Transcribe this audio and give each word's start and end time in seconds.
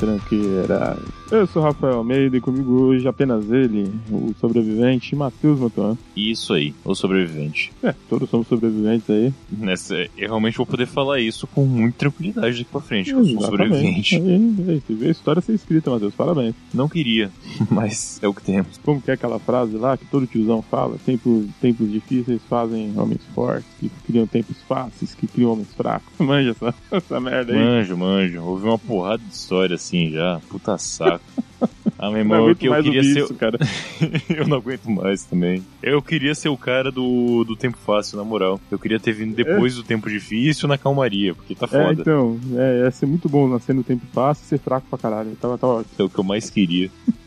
tranqueira. 0.00 0.96
Eu 1.30 1.46
sou 1.46 1.62
Rafael 1.62 1.98
Almeida 1.98 2.36
e 2.36 2.40
comigo 2.40 2.86
hoje 2.86 3.06
apenas 3.06 3.48
ele, 3.48 3.88
o 4.10 4.34
sobrevivente 4.40 5.14
Matheus 5.14 5.60
Motoan. 5.60 5.96
Isso 6.16 6.52
aí, 6.52 6.74
o 6.84 6.92
sobrevivente. 6.92 7.72
É, 7.84 7.94
todos 8.08 8.28
somos 8.28 8.48
sobreviventes 8.48 9.08
aí. 9.08 9.32
Nessa, 9.48 9.94
eu 9.94 10.26
realmente 10.26 10.56
vou 10.56 10.66
poder 10.66 10.86
falar 10.86 11.20
isso 11.20 11.46
com 11.46 11.64
muita 11.64 11.98
tranquilidade 11.98 12.58
daqui 12.58 12.64
pra 12.64 12.80
frente, 12.80 13.10
que 13.10 13.16
eu 13.16 13.24
sou 13.24 13.36
um 13.36 13.40
sobrevivente. 13.42 14.16
Aí, 14.16 14.54
aí, 14.68 14.82
você 14.84 14.92
vê 14.92 15.06
a 15.06 15.10
história 15.12 15.40
ser 15.40 15.52
escrita, 15.52 15.88
Matheus, 15.88 16.12
parabéns. 16.14 16.56
Não 16.74 16.88
queria, 16.88 17.30
mas 17.70 18.18
é 18.20 18.26
o 18.26 18.34
que 18.34 18.42
temos. 18.42 18.78
Como 18.78 19.00
que 19.00 19.12
é 19.12 19.14
aquela 19.14 19.38
frase 19.38 19.76
lá 19.76 19.96
que 19.96 20.06
todo 20.06 20.26
tiozão 20.26 20.60
fala? 20.62 20.96
Tempos, 21.06 21.46
tempos 21.60 21.92
difíceis 21.92 22.42
fazem 22.48 22.92
homens 22.98 23.20
fortes, 23.32 23.68
que 23.78 23.88
criam 24.04 24.26
tempos 24.26 24.56
fáceis, 24.66 25.14
que 25.14 25.28
criam 25.28 25.52
homens 25.52 25.72
fracos. 25.74 26.12
Manja 26.18 26.50
essa, 26.50 26.74
essa 26.90 27.20
merda 27.20 27.52
aí. 27.52 27.58
Manjo, 27.58 27.96
manjo. 27.96 28.42
Ouvi 28.42 28.66
uma 28.66 28.78
porrada 28.78 29.22
de 29.22 29.32
história 29.32 29.76
assim 29.76 30.10
já. 30.10 30.40
Puta 30.48 30.76
saco. 30.76 31.19
Ah, 32.02 32.08
meu 32.08 32.20
irmão, 32.20 32.38
eu, 32.38 32.48
eu 32.48 32.56
queria 32.56 33.02
ser. 33.02 33.24
Isso, 33.24 33.34
cara. 33.34 33.58
eu 34.34 34.48
não 34.48 34.56
aguento 34.56 34.86
mais 34.90 35.22
também. 35.24 35.62
Eu 35.82 36.00
queria 36.00 36.34
ser 36.34 36.48
o 36.48 36.56
cara 36.56 36.90
do, 36.90 37.44
do 37.44 37.54
tempo 37.54 37.76
fácil, 37.76 38.16
na 38.16 38.24
moral. 38.24 38.58
Eu 38.70 38.78
queria 38.78 38.98
ter 38.98 39.12
vindo 39.12 39.34
depois 39.34 39.74
é. 39.74 39.76
do 39.76 39.82
tempo 39.82 40.08
difícil 40.08 40.66
na 40.66 40.78
calmaria, 40.78 41.34
porque 41.34 41.54
tá 41.54 41.66
foda. 41.66 41.90
É, 41.90 41.92
então, 41.92 42.40
é, 42.54 42.84
ia 42.84 42.90
ser 42.90 43.04
muito 43.04 43.28
bom 43.28 43.46
nascer 43.46 43.74
no 43.74 43.84
tempo 43.84 44.06
fácil 44.14 44.44
e 44.44 44.48
ser 44.48 44.58
fraco 44.58 44.86
pra 44.88 44.98
caralho. 44.98 45.36
Tava, 45.38 45.58
tava 45.58 45.74
ótimo. 45.74 45.94
É 45.98 46.02
o 46.02 46.08
que 46.08 46.18
eu 46.18 46.24
mais 46.24 46.48
queria. 46.48 46.90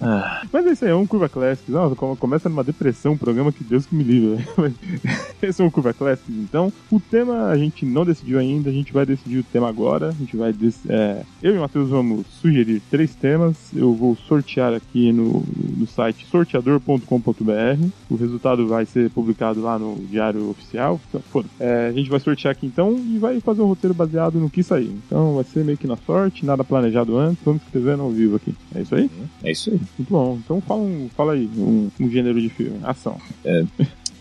Ah. 0.00 0.42
Mas 0.52 0.66
esse 0.66 0.84
aí 0.84 0.90
é 0.90 0.94
um 0.94 1.06
Curva 1.06 1.28
Classics. 1.28 1.68
Nossa, 1.68 1.94
começa 2.16 2.48
numa 2.48 2.64
depressão, 2.64 3.12
um 3.12 3.18
programa 3.18 3.52
que 3.52 3.64
Deus 3.64 3.86
que 3.86 3.94
me 3.94 4.04
livre. 4.04 4.46
esse 5.42 5.60
é 5.60 5.64
um 5.64 5.70
Curva 5.70 5.92
Classics, 5.92 6.34
então. 6.36 6.72
O 6.90 7.00
tema 7.00 7.46
a 7.46 7.56
gente 7.56 7.84
não 7.84 8.04
decidiu 8.04 8.38
ainda, 8.38 8.70
a 8.70 8.72
gente 8.72 8.92
vai 8.92 9.06
decidir 9.06 9.38
o 9.38 9.44
tema 9.44 9.68
agora. 9.68 10.08
A 10.08 10.12
gente 10.12 10.36
vai. 10.36 10.54
É, 10.88 11.22
eu 11.42 11.54
e 11.54 11.58
o 11.58 11.60
Matheus 11.60 11.88
vamos 11.88 12.26
sugerir 12.26 12.82
três 12.90 13.14
temas. 13.14 13.56
Eu 13.74 13.94
vou 13.94 14.16
sortear 14.16 14.74
aqui 14.74 15.12
no, 15.12 15.42
no 15.76 15.86
site 15.86 16.26
sorteador.com.br. 16.26 17.88
O 18.10 18.16
resultado 18.16 18.66
vai 18.66 18.86
ser 18.86 19.10
publicado 19.10 19.60
lá 19.60 19.78
no 19.78 19.96
Diário 19.96 20.48
Oficial. 20.50 21.00
Então, 21.08 21.44
é, 21.60 21.88
a 21.88 21.92
gente 21.92 22.10
vai 22.10 22.20
sortear 22.20 22.52
aqui 22.52 22.66
então 22.66 22.96
e 22.96 23.18
vai 23.18 23.40
fazer 23.40 23.62
um 23.62 23.66
roteiro 23.66 23.94
baseado 23.94 24.38
no 24.38 24.50
que 24.50 24.62
sair. 24.62 24.90
Então 25.06 25.34
vai 25.34 25.44
ser 25.44 25.64
meio 25.64 25.78
que 25.78 25.86
na 25.86 25.96
sorte, 25.96 26.46
nada 26.46 26.64
planejado 26.64 27.16
antes. 27.16 27.44
Vamos 27.44 27.62
escrevendo 27.62 28.02
ao 28.02 28.10
vivo 28.10 28.36
aqui. 28.36 28.54
É 28.74 28.80
isso 28.82 28.94
aí? 28.94 29.10
É 29.42 29.50
isso 29.50 29.70
aí. 29.70 29.80
Muito 29.98 30.10
bom. 30.10 30.38
Então 30.44 30.60
fala, 30.60 30.80
um, 30.80 31.08
fala 31.14 31.32
aí 31.34 31.48
um, 31.56 31.90
um 32.00 32.10
gênero 32.10 32.40
de 32.40 32.48
filme. 32.48 32.78
Ação. 32.82 33.20
É. 33.44 33.64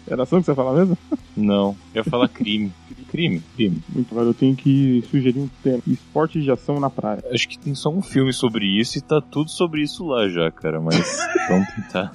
Era 0.07 0.23
ação 0.23 0.39
que 0.39 0.45
você 0.45 0.55
fala 0.55 0.77
mesmo? 0.77 0.97
Não, 1.35 1.75
eu 1.93 1.99
ia 1.99 2.03
falar 2.03 2.27
crime. 2.27 2.71
crime, 3.09 3.41
crime. 3.55 3.81
Muito 3.89 4.13
bom, 4.13 4.21
eu 4.21 4.33
tenho 4.33 4.55
que 4.55 5.03
sugerir 5.09 5.39
um 5.39 5.49
tema. 5.63 5.81
Esporte 5.87 6.41
de 6.41 6.51
ação 6.51 6.79
na 6.79 6.89
praia. 6.89 7.23
Acho 7.31 7.47
que 7.49 7.57
tem 7.57 7.73
só 7.73 7.89
um 7.89 8.01
filme 8.01 8.31
sobre 8.31 8.65
isso 8.65 8.97
e 8.97 9.01
tá 9.01 9.19
tudo 9.19 9.49
sobre 9.49 9.81
isso 9.81 10.05
lá 10.05 10.29
já, 10.29 10.51
cara, 10.51 10.79
mas 10.79 11.17
vamos 11.49 11.67
tentar. 11.69 12.13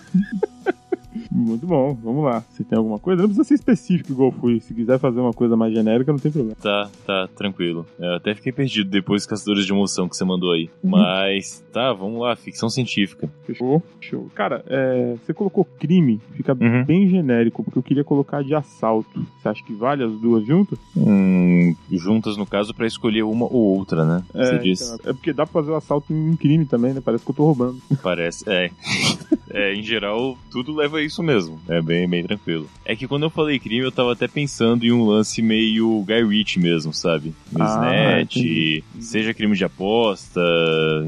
Muito 1.30 1.66
bom, 1.66 1.96
vamos 2.02 2.24
lá. 2.24 2.42
Se 2.50 2.64
tem 2.64 2.76
alguma 2.76 2.98
coisa, 2.98 3.22
não 3.22 3.28
precisa 3.28 3.46
ser 3.46 3.54
específico 3.54 4.12
igual 4.12 4.32
fui. 4.32 4.60
Se 4.60 4.74
quiser 4.74 4.98
fazer 4.98 5.20
uma 5.20 5.32
coisa 5.32 5.56
mais 5.56 5.72
genérica, 5.72 6.10
não 6.10 6.18
tem 6.18 6.32
problema. 6.32 6.56
Tá, 6.60 6.90
tá, 7.06 7.28
tranquilo. 7.36 7.86
Eu 7.98 8.14
até 8.14 8.34
fiquei 8.34 8.52
perdido 8.52 8.90
depois 8.90 9.22
dos 9.22 9.26
caçadores 9.26 9.64
de 9.64 9.72
emoção 9.72 10.08
que 10.08 10.16
você 10.16 10.24
mandou 10.24 10.52
aí. 10.52 10.68
Uhum. 10.82 10.90
Mas, 10.90 11.64
tá, 11.72 11.92
vamos 11.92 12.20
lá, 12.20 12.34
ficção 12.34 12.68
científica. 12.68 13.30
Fechou, 13.46 13.82
show. 14.00 14.28
Cara, 14.34 14.64
é, 14.66 15.16
você 15.24 15.32
colocou 15.32 15.64
crime, 15.64 16.20
fica 16.32 16.52
uhum. 16.52 16.84
bem 16.84 17.08
genérico, 17.08 17.62
porque 17.62 17.78
eu 17.78 17.82
queria 17.82 18.04
colocar 18.04 18.42
de 18.42 18.54
assalto. 18.54 19.24
Você 19.40 19.48
acha 19.48 19.64
que 19.64 19.72
vale 19.72 20.02
as 20.02 20.12
duas 20.12 20.44
juntas? 20.44 20.78
Hum, 20.96 21.74
juntas, 21.92 22.36
no 22.36 22.46
caso, 22.46 22.74
para 22.74 22.86
escolher 22.86 23.22
uma 23.22 23.46
ou 23.46 23.78
outra, 23.78 24.04
né? 24.04 24.24
É, 24.34 24.44
você 24.44 24.58
disse. 24.58 24.94
Então, 24.94 25.10
é 25.10 25.12
porque 25.12 25.32
dá 25.32 25.44
pra 25.46 25.52
fazer 25.52 25.70
o 25.70 25.76
assalto 25.76 26.12
em 26.12 26.34
crime 26.36 26.66
também, 26.66 26.92
né? 26.92 27.00
Parece 27.00 27.24
que 27.24 27.30
eu 27.30 27.34
tô 27.34 27.44
roubando. 27.44 27.80
Parece, 28.02 28.44
é. 28.48 28.70
é, 29.50 29.74
em 29.74 29.82
geral, 29.82 30.36
tudo 30.50 30.74
leva 30.74 30.98
a 30.98 31.02
isso 31.02 31.19
mesmo. 31.22 31.60
É 31.68 31.80
bem, 31.80 32.08
bem 32.08 32.22
tranquilo. 32.22 32.68
É 32.84 32.94
que 32.96 33.06
quando 33.06 33.24
eu 33.24 33.30
falei 33.30 33.58
crime, 33.58 33.84
eu 33.84 33.92
tava 33.92 34.12
até 34.12 34.26
pensando 34.28 34.84
em 34.84 34.92
um 34.92 35.04
lance 35.04 35.42
meio 35.42 36.04
Guy 36.06 36.24
Ritchie 36.24 36.60
mesmo, 36.60 36.92
sabe? 36.92 37.34
Ah, 37.58 38.22
Snatch, 38.22 38.82
seja 39.00 39.34
crime 39.34 39.56
de 39.56 39.64
aposta, 39.64 40.40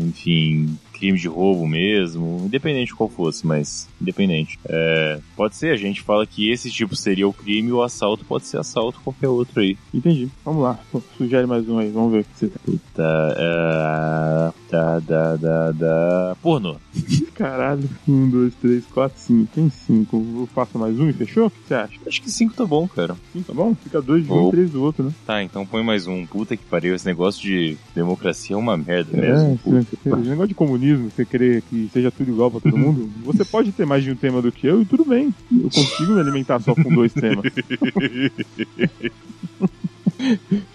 enfim, 0.00 0.76
crime 1.02 1.18
de 1.18 1.26
roubo 1.26 1.66
mesmo, 1.66 2.42
independente 2.44 2.88
de 2.88 2.94
qual 2.94 3.08
fosse, 3.08 3.44
mas 3.44 3.88
independente. 4.00 4.56
É, 4.68 5.18
pode 5.34 5.56
ser, 5.56 5.72
a 5.72 5.76
gente 5.76 6.00
fala 6.00 6.24
que 6.24 6.48
esse 6.48 6.70
tipo 6.70 6.94
seria 6.94 7.26
o 7.26 7.32
crime 7.32 7.72
o 7.72 7.82
assalto 7.82 8.24
pode 8.24 8.46
ser 8.46 8.58
assalto 8.58 9.00
qualquer 9.02 9.28
outro 9.28 9.60
aí. 9.60 9.76
Entendi. 9.92 10.28
Vamos 10.44 10.62
lá, 10.62 10.78
sugere 11.18 11.44
mais 11.44 11.68
um 11.68 11.78
aí, 11.78 11.90
vamos 11.90 12.12
ver 12.12 12.20
o 12.20 12.24
que 12.24 12.30
você 12.36 12.46
tem. 12.46 12.76
Puta, 12.76 13.34
é... 13.36 14.52
Da, 14.70 15.00
da, 15.00 15.36
da, 15.36 15.72
da... 15.72 16.36
Porno. 16.40 16.80
Caralho, 17.34 17.88
um, 18.06 18.28
dois, 18.28 18.54
três, 18.54 18.84
quatro, 18.86 19.18
cinco. 19.18 19.48
Tem 19.54 19.70
cinco. 19.70 20.16
Eu 20.16 20.48
faço 20.54 20.78
mais 20.78 20.98
um 20.98 21.08
e 21.08 21.12
fechou? 21.12 21.46
O 21.46 21.50
que 21.50 21.58
você 21.66 21.74
acha? 21.74 21.94
Acho 22.06 22.22
que 22.22 22.30
cinco 22.30 22.54
tá 22.54 22.66
bom, 22.66 22.86
cara. 22.86 23.16
Cinco 23.32 23.46
tá 23.46 23.54
bom? 23.54 23.74
Fica 23.74 24.02
dois 24.02 24.24
de 24.24 24.32
um 24.32 24.48
e 24.48 24.50
três 24.50 24.70
do 24.70 24.82
outro, 24.82 25.04
né? 25.04 25.12
Tá, 25.26 25.42
então 25.42 25.66
põe 25.66 25.82
mais 25.82 26.06
um. 26.06 26.26
Puta 26.26 26.56
que 26.56 26.64
pariu, 26.64 26.94
esse 26.94 27.06
negócio 27.06 27.42
de 27.42 27.76
democracia 27.94 28.54
é 28.54 28.58
uma 28.58 28.76
merda 28.76 29.16
é, 29.16 29.20
mesmo. 29.20 29.58
Esse 29.66 30.08
negócio 30.08 30.48
de 30.48 30.54
comunismo, 30.54 31.10
você 31.10 31.24
querer 31.24 31.62
que 31.62 31.88
seja 31.92 32.10
tudo 32.10 32.30
igual 32.30 32.50
pra 32.50 32.60
todo 32.60 32.76
mundo, 32.76 33.10
você 33.24 33.44
pode 33.44 33.72
ter 33.72 33.86
mais 33.86 34.04
de 34.04 34.10
um 34.10 34.16
tema 34.16 34.42
do 34.42 34.52
que 34.52 34.66
eu 34.66 34.82
e 34.82 34.84
tudo 34.84 35.04
bem. 35.04 35.34
Eu 35.50 35.70
consigo 35.70 36.12
me 36.12 36.20
alimentar 36.20 36.60
só 36.60 36.74
com 36.74 36.94
dois 36.94 37.12
temas. 37.12 37.44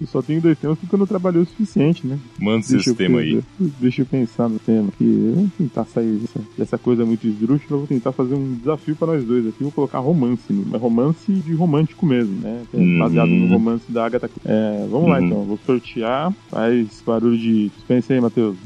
Eu 0.01 0.07
só 0.07 0.21
tenho 0.21 0.41
dois 0.41 0.57
temas 0.57 0.77
porque 0.77 0.93
eu 0.93 0.99
não 0.99 1.07
trabalhei 1.07 1.41
o 1.41 1.45
suficiente, 1.45 2.05
né? 2.05 2.19
Manda 2.39 2.59
esse 2.59 2.93
tema 2.93 3.19
aí. 3.19 3.41
Deixa 3.79 4.01
eu 4.01 4.05
pensar 4.05 4.49
no 4.49 4.59
tema 4.59 4.89
aqui. 4.89 5.03
Eu 5.03 5.35
vou 5.35 5.49
tentar 5.57 5.85
sair 5.85 6.17
dessa, 6.17 6.39
dessa 6.57 6.77
coisa 6.77 7.05
muito 7.05 7.27
esdrúxula. 7.27 7.71
Eu 7.71 7.77
vou 7.79 7.87
tentar 7.87 8.11
fazer 8.11 8.35
um 8.35 8.55
desafio 8.55 8.95
para 8.95 9.13
nós 9.13 9.23
dois 9.23 9.47
aqui. 9.47 9.63
Vou 9.63 9.71
colocar 9.71 9.99
romance, 9.99 10.41
mas 10.49 10.81
romance 10.81 11.31
de 11.31 11.53
romântico 11.53 12.05
mesmo, 12.05 12.41
né? 12.41 12.63
É 12.73 12.77
hum. 12.77 12.99
Baseado 12.99 13.29
no 13.29 13.47
romance 13.47 13.91
da 13.91 14.05
Agatha. 14.05 14.29
É, 14.45 14.87
vamos 14.89 15.09
lá 15.09 15.21
então. 15.21 15.43
Vou 15.43 15.59
sortear. 15.65 16.33
Faz 16.49 17.01
barulho 17.05 17.37
de 17.37 17.71
suspense 17.75 18.13
aí, 18.13 18.21
Matheus. 18.21 18.57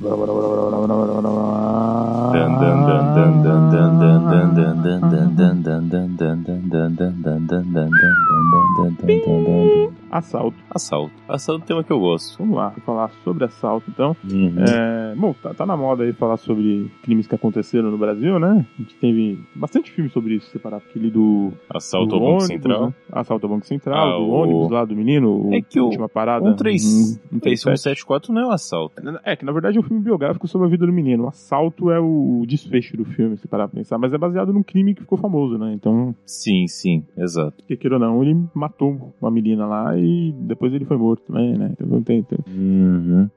Assalto. 10.09 10.57
Assalto. 10.73 11.13
Assalto 11.27 11.61
é 11.61 11.63
um 11.63 11.67
tema 11.67 11.83
que 11.83 11.91
eu 11.91 11.99
gosto. 11.99 12.37
Vamos 12.37 12.55
lá, 12.55 12.69
vou 12.69 12.81
falar 12.81 13.11
sobre 13.23 13.43
assalto 13.43 13.89
então. 13.89 14.15
Uhum. 14.29 14.55
É, 14.59 15.15
bom, 15.15 15.33
tá, 15.33 15.53
tá, 15.53 15.65
na 15.65 15.75
moda 15.75 16.03
aí 16.03 16.13
falar 16.13 16.37
sobre 16.37 16.89
crimes 17.03 17.27
que 17.27 17.35
aconteceram 17.35 17.91
no 17.91 17.97
Brasil, 17.97 18.39
né? 18.39 18.65
A 18.77 18.81
gente 18.81 18.95
teve 18.95 19.39
bastante 19.55 19.91
filme 19.91 20.09
sobre 20.09 20.35
isso, 20.35 20.49
separado. 20.49 20.83
Aquele 20.89 21.11
do. 21.11 21.51
Assalto 21.69 22.07
do 22.07 22.15
ao 22.15 22.21
ônibus, 22.21 22.47
Banco 22.47 22.53
Central. 22.53 22.85
Né? 22.87 22.93
Assalto 23.11 23.45
ao 23.45 23.51
Banco 23.51 23.65
Central, 23.65 24.09
ah, 24.09 24.17
do 24.17 24.23
o... 24.23 24.29
ônibus 24.31 24.71
lá 24.71 24.85
do 24.85 24.95
menino. 24.95 25.49
É 25.53 25.61
que 25.61 25.79
o. 25.79 25.85
Última 25.85 26.07
parada. 26.07 26.55
174 26.55 28.33
não 28.33 28.41
é 28.41 28.47
um 28.47 28.51
assalto. 28.51 28.95
É, 29.25 29.35
que 29.35 29.43
na 29.43 29.51
verdade 29.51 29.77
é 29.77 29.81
um 29.81 29.83
filme 29.83 30.01
biográfico 30.01 30.47
sobre 30.47 30.67
a 30.67 30.69
vida 30.69 30.85
do 30.85 30.93
menino. 30.93 31.25
O 31.25 31.27
assalto 31.27 31.91
é 31.91 31.99
o 31.99 32.43
desfecho 32.47 32.95
do 32.95 33.03
filme, 33.03 33.37
se 33.37 33.47
parar 33.47 33.67
pra 33.67 33.77
pensar. 33.77 33.97
Mas 33.97 34.13
é 34.13 34.17
baseado 34.17 34.53
num 34.53 34.63
crime 34.63 34.95
que 34.95 35.01
ficou 35.01 35.17
famoso, 35.17 35.57
né? 35.57 35.73
Então. 35.73 36.15
Sim, 36.25 36.65
sim, 36.67 37.03
exato. 37.17 37.57
Porque, 37.57 37.75
queira 37.75 37.95
ou 37.95 38.01
não, 38.01 38.23
ele 38.23 38.37
matou 38.53 39.13
uma 39.21 39.31
menina 39.31 39.65
lá 39.65 39.97
e 39.97 40.31
depois 40.31 40.60
ele 40.65 40.85
foi 40.85 40.97
morto 40.97 41.23
também, 41.23 41.57
né? 41.57 41.73
Então 41.79 42.01
tem. 42.03 42.23
tem... 42.23 42.39
Uhum. 42.47 43.29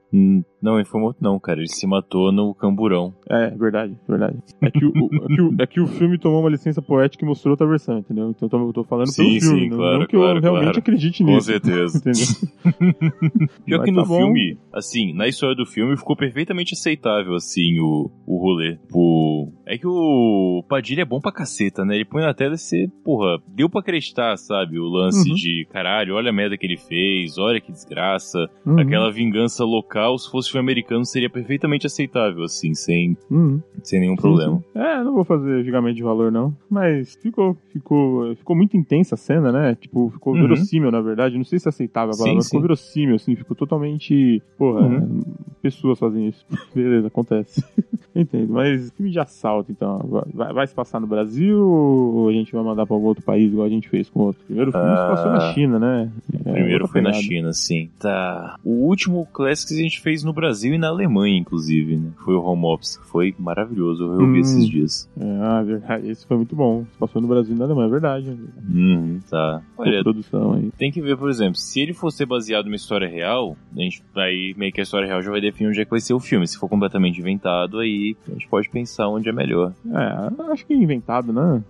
Não, 0.61 0.75
ele 0.75 0.85
foi 0.85 0.99
morto 0.99 1.17
não, 1.21 1.39
cara. 1.39 1.59
Ele 1.59 1.67
se 1.67 1.85
matou 1.85 2.31
no 2.31 2.53
camburão. 2.55 3.13
É, 3.29 3.49
verdade, 3.51 3.95
verdade. 4.07 4.37
É 4.61 4.71
que 4.71 4.83
o, 4.85 4.89
é 4.89 5.27
que 5.35 5.41
o, 5.41 5.55
é 5.61 5.67
que 5.67 5.79
o 5.81 5.87
filme 5.87 6.17
tomou 6.17 6.39
uma 6.41 6.49
licença 6.49 6.81
poética 6.81 7.23
e 7.23 7.27
mostrou 7.27 7.51
outra 7.53 7.67
versão, 7.67 7.99
entendeu? 7.99 8.29
Então 8.41 8.65
eu 8.65 8.73
tô 8.73 8.83
falando 8.83 9.07
sim, 9.11 9.23
pelo 9.23 9.41
filme, 9.41 9.59
sim, 9.61 9.69
não, 9.69 9.77
claro, 9.77 9.99
não 9.99 10.07
que 10.07 10.15
claro, 10.17 10.37
eu 10.37 10.41
realmente 10.41 10.63
claro. 10.65 10.79
acredite 10.79 11.23
nisso. 11.23 11.37
Com 11.37 11.41
certeza. 11.41 12.01
Pior 13.65 13.83
que 13.83 13.91
tá 13.93 14.01
no 14.01 14.05
bom. 14.05 14.17
filme, 14.17 14.57
assim, 14.73 15.13
na 15.13 15.27
história 15.27 15.55
do 15.55 15.65
filme 15.65 15.97
ficou 15.97 16.15
perfeitamente 16.15 16.73
aceitável, 16.73 17.35
assim, 17.35 17.79
o, 17.79 18.09
o 18.25 18.37
rolê. 18.37 18.77
O... 18.93 19.51
É 19.65 19.77
que 19.77 19.87
o 19.87 20.63
Padilha 20.67 21.01
é 21.01 21.05
bom 21.05 21.19
pra 21.19 21.31
caceta, 21.31 21.83
né? 21.83 21.95
Ele 21.95 22.05
põe 22.05 22.21
na 22.21 22.33
tela 22.33 22.53
e 22.53 22.57
você, 22.57 22.87
porra, 23.03 23.37
deu 23.47 23.69
pra 23.69 23.81
acreditar, 23.81 24.35
sabe? 24.37 24.79
O 24.79 24.85
lance 24.85 25.29
Uhum. 25.29 25.35
de, 25.35 25.67
caralho, 25.71 26.15
olha 26.15 26.29
a 26.29 26.33
merda 26.33 26.57
que 26.57 26.65
ele 26.65 26.77
fez, 26.77 27.37
olha 27.37 27.59
que 27.61 27.71
desgraça. 27.71 28.37
Uhum. 28.65 28.79
Aquela 28.79 29.11
vingança 29.11 29.63
local, 29.63 30.04
se 30.17 30.29
fosse 30.29 30.51
filme 30.51 30.63
americano, 30.65 31.05
seria 31.05 31.29
perfeitamente 31.29 31.85
aceitável, 31.87 32.43
assim, 32.43 32.73
sem, 32.73 33.17
Uhum. 33.29 33.61
sem 33.83 33.99
nenhum 33.99 34.15
problema. 34.15 34.57
sim. 34.57 34.79
É, 34.79 35.03
não 35.03 35.13
vou 35.13 35.23
fazer 35.23 35.63
julgamento 35.63 35.95
de 35.95 36.03
valor, 36.03 36.31
não. 36.31 36.55
Mas 36.69 37.15
ficou, 37.15 37.55
ficou, 37.71 38.35
ficou 38.35 38.55
muito 38.55 38.75
intensa 38.77 39.15
a 39.15 39.17
cena, 39.17 39.51
né? 39.51 39.75
Tipo, 39.75 40.09
ficou 40.11 40.33
Uhum. 40.33 40.41
verossímil, 40.41 40.91
na 40.91 41.01
verdade. 41.01 41.37
Não 41.37 41.43
sei 41.43 41.59
se 41.59 41.67
é 41.67 41.69
aceitável 41.69 42.13
a 42.13 42.17
palavra, 42.17 42.41
Sim, 42.41 42.47
ficou 42.47 42.61
verossímil, 42.61 43.15
assim. 43.15 43.35
Ficou 43.35 43.55
totalmente. 43.55 44.41
Porra, 44.57 44.81
Uhum. 44.81 45.21
pessoas 45.61 45.97
fazem 45.99 46.27
isso. 46.27 46.45
Beleza, 46.75 47.07
acontece. 47.07 47.63
Entendo, 48.15 48.53
mas 48.53 48.91
filme 48.91 49.11
de 49.11 49.19
assalto, 49.19 49.71
então, 49.73 49.99
vai, 50.33 50.53
vai, 50.53 50.65
se 50.67 50.73
passar 50.73 51.01
no 51.01 51.07
Brasil 51.07 51.59
ou 51.61 52.29
a 52.29 52.31
gente 52.31 52.53
vai 52.53 52.63
mandar 52.63 52.85
pra 52.85 52.95
algum 52.95 53.07
outro 53.07 53.21
país, 53.23 53.51
igual 53.51 53.65
a 53.67 53.69
gente 53.69 53.89
fez 53.89 54.09
com 54.09 54.21
outro? 54.21 54.41
Primeiro 54.45 54.71
filme 54.71 54.87
ah, 54.87 54.95
se 54.97 55.07
passou 55.07 55.31
na 55.33 55.53
China, 55.53 55.77
né? 55.79 56.09
É, 56.45 56.51
primeiro 56.53 56.87
foi 56.87 57.01
na 57.01 57.11
China, 57.11 57.51
sim. 57.51 57.89
Tá. 57.99 58.55
O 58.63 58.87
último 58.87 59.27
Classics 59.33 59.77
a 59.77 59.81
gente 59.81 59.94
fez 60.01 60.23
no 60.23 60.33
Brasil 60.33 60.73
e 60.73 60.77
na 60.77 60.87
Alemanha, 60.87 61.37
inclusive, 61.37 61.97
né? 61.97 62.11
Foi 62.23 62.35
o 62.35 62.41
Home 62.41 62.65
Office. 62.65 62.99
Foi 63.05 63.33
maravilhoso, 63.37 64.03
eu 64.03 64.17
vi 64.17 64.23
hum. 64.23 64.35
esses 64.37 64.67
dias. 64.67 65.09
É, 65.19 65.37
ah, 65.41 65.63
verdade. 65.63 66.09
Esse 66.09 66.25
foi 66.25 66.37
muito 66.37 66.55
bom. 66.55 66.85
Passou 66.99 67.21
no 67.21 67.27
Brasil 67.27 67.55
e 67.55 67.57
na 67.57 67.65
Alemanha, 67.65 67.87
é 67.87 67.91
verdade. 67.91 68.37
Uhum, 68.69 69.19
tá. 69.29 69.61
Olha, 69.77 70.03
produção 70.03 70.53
aí. 70.53 70.71
tem 70.77 70.91
que 70.91 71.01
ver, 71.01 71.17
por 71.17 71.29
exemplo, 71.29 71.55
se 71.55 71.79
ele 71.79 71.93
for 71.93 72.11
ser 72.11 72.25
baseado 72.25 72.65
numa 72.65 72.75
história 72.75 73.07
real, 73.07 73.55
a 73.75 73.79
gente, 73.79 74.03
aí 74.15 74.53
meio 74.57 74.71
que 74.71 74.79
a 74.79 74.83
história 74.83 75.07
real 75.07 75.21
já 75.21 75.31
vai 75.31 75.41
definir 75.41 75.69
onde 75.69 75.81
é 75.81 75.85
que 75.85 75.91
vai 75.91 75.99
ser 75.99 76.13
o 76.13 76.19
filme. 76.19 76.47
Se 76.47 76.57
for 76.57 76.69
completamente 76.69 77.19
inventado, 77.19 77.79
aí 77.79 78.15
a 78.27 78.31
gente 78.31 78.47
pode 78.47 78.69
pensar 78.69 79.07
onde 79.07 79.29
é 79.29 79.31
melhor. 79.31 79.73
É, 79.91 80.51
acho 80.51 80.65
que 80.65 80.73
é 80.73 80.77
inventado, 80.77 81.31
né? 81.31 81.63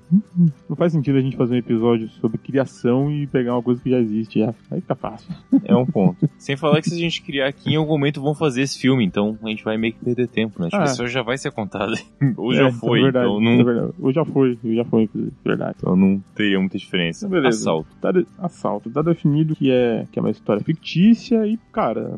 Não 0.69 0.75
faz 0.75 0.91
sentido 0.91 1.17
a 1.17 1.21
gente 1.21 1.37
fazer 1.37 1.55
um 1.55 1.59
episódio 1.59 2.09
sobre 2.09 2.37
criação 2.37 3.11
e 3.11 3.27
pegar 3.27 3.53
uma 3.53 3.63
coisa 3.63 3.81
que 3.81 3.89
já 3.89 3.99
existe. 3.99 4.41
Aí 4.71 4.81
tá 4.81 4.95
fácil. 4.95 5.33
É 5.63 5.75
um 5.75 5.85
ponto. 5.85 6.29
Sem 6.37 6.55
falar 6.55 6.81
que 6.81 6.89
se 6.89 6.95
a 6.95 6.99
gente 6.99 7.21
criar 7.21 7.47
aqui, 7.47 7.73
em 7.73 7.75
algum 7.75 7.97
momento 8.05 8.21
vão 8.21 8.35
fazer 8.35 8.61
esse 8.61 8.79
filme, 8.79 9.03
então 9.03 9.37
a 9.43 9.49
gente 9.49 9.63
vai 9.63 9.77
meio 9.77 9.93
que 9.93 10.03
perder 10.03 10.27
tempo, 10.27 10.61
né? 10.61 10.69
Tipo, 10.69 10.81
ah. 10.81 10.85
isso 10.85 11.07
já 11.07 11.23
vai 11.23 11.37
ser 11.37 11.51
contado. 11.51 11.93
Ou 12.37 12.53
é, 12.53 12.55
já 12.55 12.71
foi, 12.71 12.99
é 12.99 13.03
verdade, 13.03 13.25
então 13.25 13.41
não... 13.41 13.51
É 13.51 13.63
verdade. 13.63 13.93
Ou 13.99 14.13
já 14.13 14.25
foi, 14.25 14.59
já 14.63 14.85
foi, 14.85 15.03
inclusive. 15.03 15.33
Verdade. 15.43 15.75
Então 15.79 15.95
não 15.95 16.23
teria 16.35 16.59
muita 16.59 16.77
diferença. 16.77 17.27
Beleza. 17.27 17.59
Assalto. 17.59 17.89
Tá 17.99 18.11
de... 18.11 18.27
Assalto. 18.37 18.89
Tá 18.89 19.01
definido 19.01 19.55
que 19.55 19.71
é, 19.71 20.05
que 20.11 20.19
é 20.19 20.21
uma 20.21 20.31
história 20.31 20.63
fictícia 20.63 21.45
e, 21.47 21.57
cara, 21.71 22.17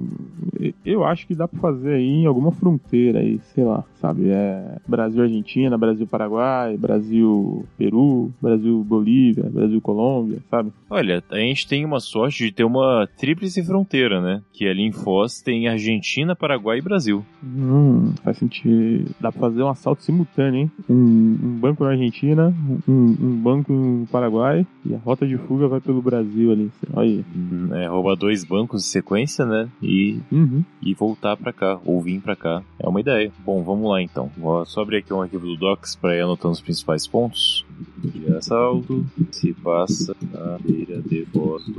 eu 0.86 1.06
acho 1.06 1.26
que 1.26 1.36
dá 1.36 1.48
pra 1.48 1.60
fazer 1.60 1.96
aí 1.96 2.24
em 2.24 2.26
alguma 2.26 2.52
fronteira 2.52 3.20
aí, 3.20 3.40
sei 3.54 3.64
lá, 3.64 3.84
sabe? 3.96 4.30
É 4.30 4.78
Brasil-Argentina, 4.88 5.78
Brasil-Paraguai, 5.78 6.78
Brasil-Peru, 6.78 8.32
Brasil-Bolívia, 8.42 9.50
Brasil-Colômbia, 9.50 10.40
sabe? 10.50 10.72
Olha, 10.90 11.24
a 11.30 11.38
gente 11.38 11.68
tem 11.68 11.86
uma 11.86 12.00
sorte 12.00 12.46
de 12.46 12.52
ter 12.52 12.64
uma 12.64 13.08
tríplice 13.18 13.64
fronteira, 13.64 14.22
né? 14.22 14.42
Que 14.52 14.68
ali 14.68 14.84
em 14.84 14.92
Foz 14.92 15.42
tem 15.42 15.68
Argentina, 15.78 16.36
Paraguai 16.36 16.80
e 16.80 16.82
Brasil. 16.82 17.26
Hum, 17.44 18.14
faz 18.24 18.38
sentido. 18.38 19.12
Dá 19.20 19.32
pra 19.32 19.42
fazer 19.42 19.64
um 19.64 19.70
assalto 19.70 20.04
simultâneo, 20.04 20.62
hein? 20.62 20.72
Um, 20.90 21.38
um 21.42 21.60
banco 21.60 21.84
na 21.84 21.92
Argentina, 21.92 22.54
um, 22.88 23.16
um, 23.20 23.42
banco 23.42 23.72
no 23.72 24.08
Paraguai 24.08 24.66
e 24.86 24.94
a 24.94 24.98
rota 24.98 25.26
de 25.26 25.38
fuga 25.38 25.68
vai 25.68 25.80
pelo 25.80 26.02
Brasil 26.02 26.52
ali. 26.52 26.72
Olha 26.94 27.08
aí. 27.08 27.26
Hum, 27.36 27.74
é, 27.74 27.88
roubar 27.88 28.16
dois 28.16 28.44
bancos 28.44 28.84
em 28.84 28.92
sequência, 28.92 29.46
né? 29.46 29.70
E, 29.82 30.20
uhum. 30.32 30.64
e 30.82 30.94
voltar 30.94 31.38
pra 31.38 31.54
cá, 31.54 31.80
ou 31.86 32.02
vir 32.02 32.20
pra 32.22 32.36
cá. 32.36 32.62
É 32.80 32.88
uma 32.88 33.00
ideia. 33.00 33.32
Bom, 33.46 33.64
vamos 33.64 33.90
lá 33.90 34.02
então. 34.02 34.32
Vou 34.38 34.66
só 34.66 34.82
abrir 34.82 34.98
aqui 34.98 35.14
um 35.14 35.22
arquivo 35.22 35.46
do 35.46 35.56
Docs 35.56 35.96
pra 35.96 36.16
ir 36.16 36.22
anotando 36.22 36.54
os 36.54 36.62
principais 36.62 37.08
pontos. 37.08 37.66
De 37.98 38.34
assalto 38.36 39.06
se 39.32 39.54
passa 39.54 40.16
na 40.32 40.58
beira 40.60 41.02
de 41.02 41.28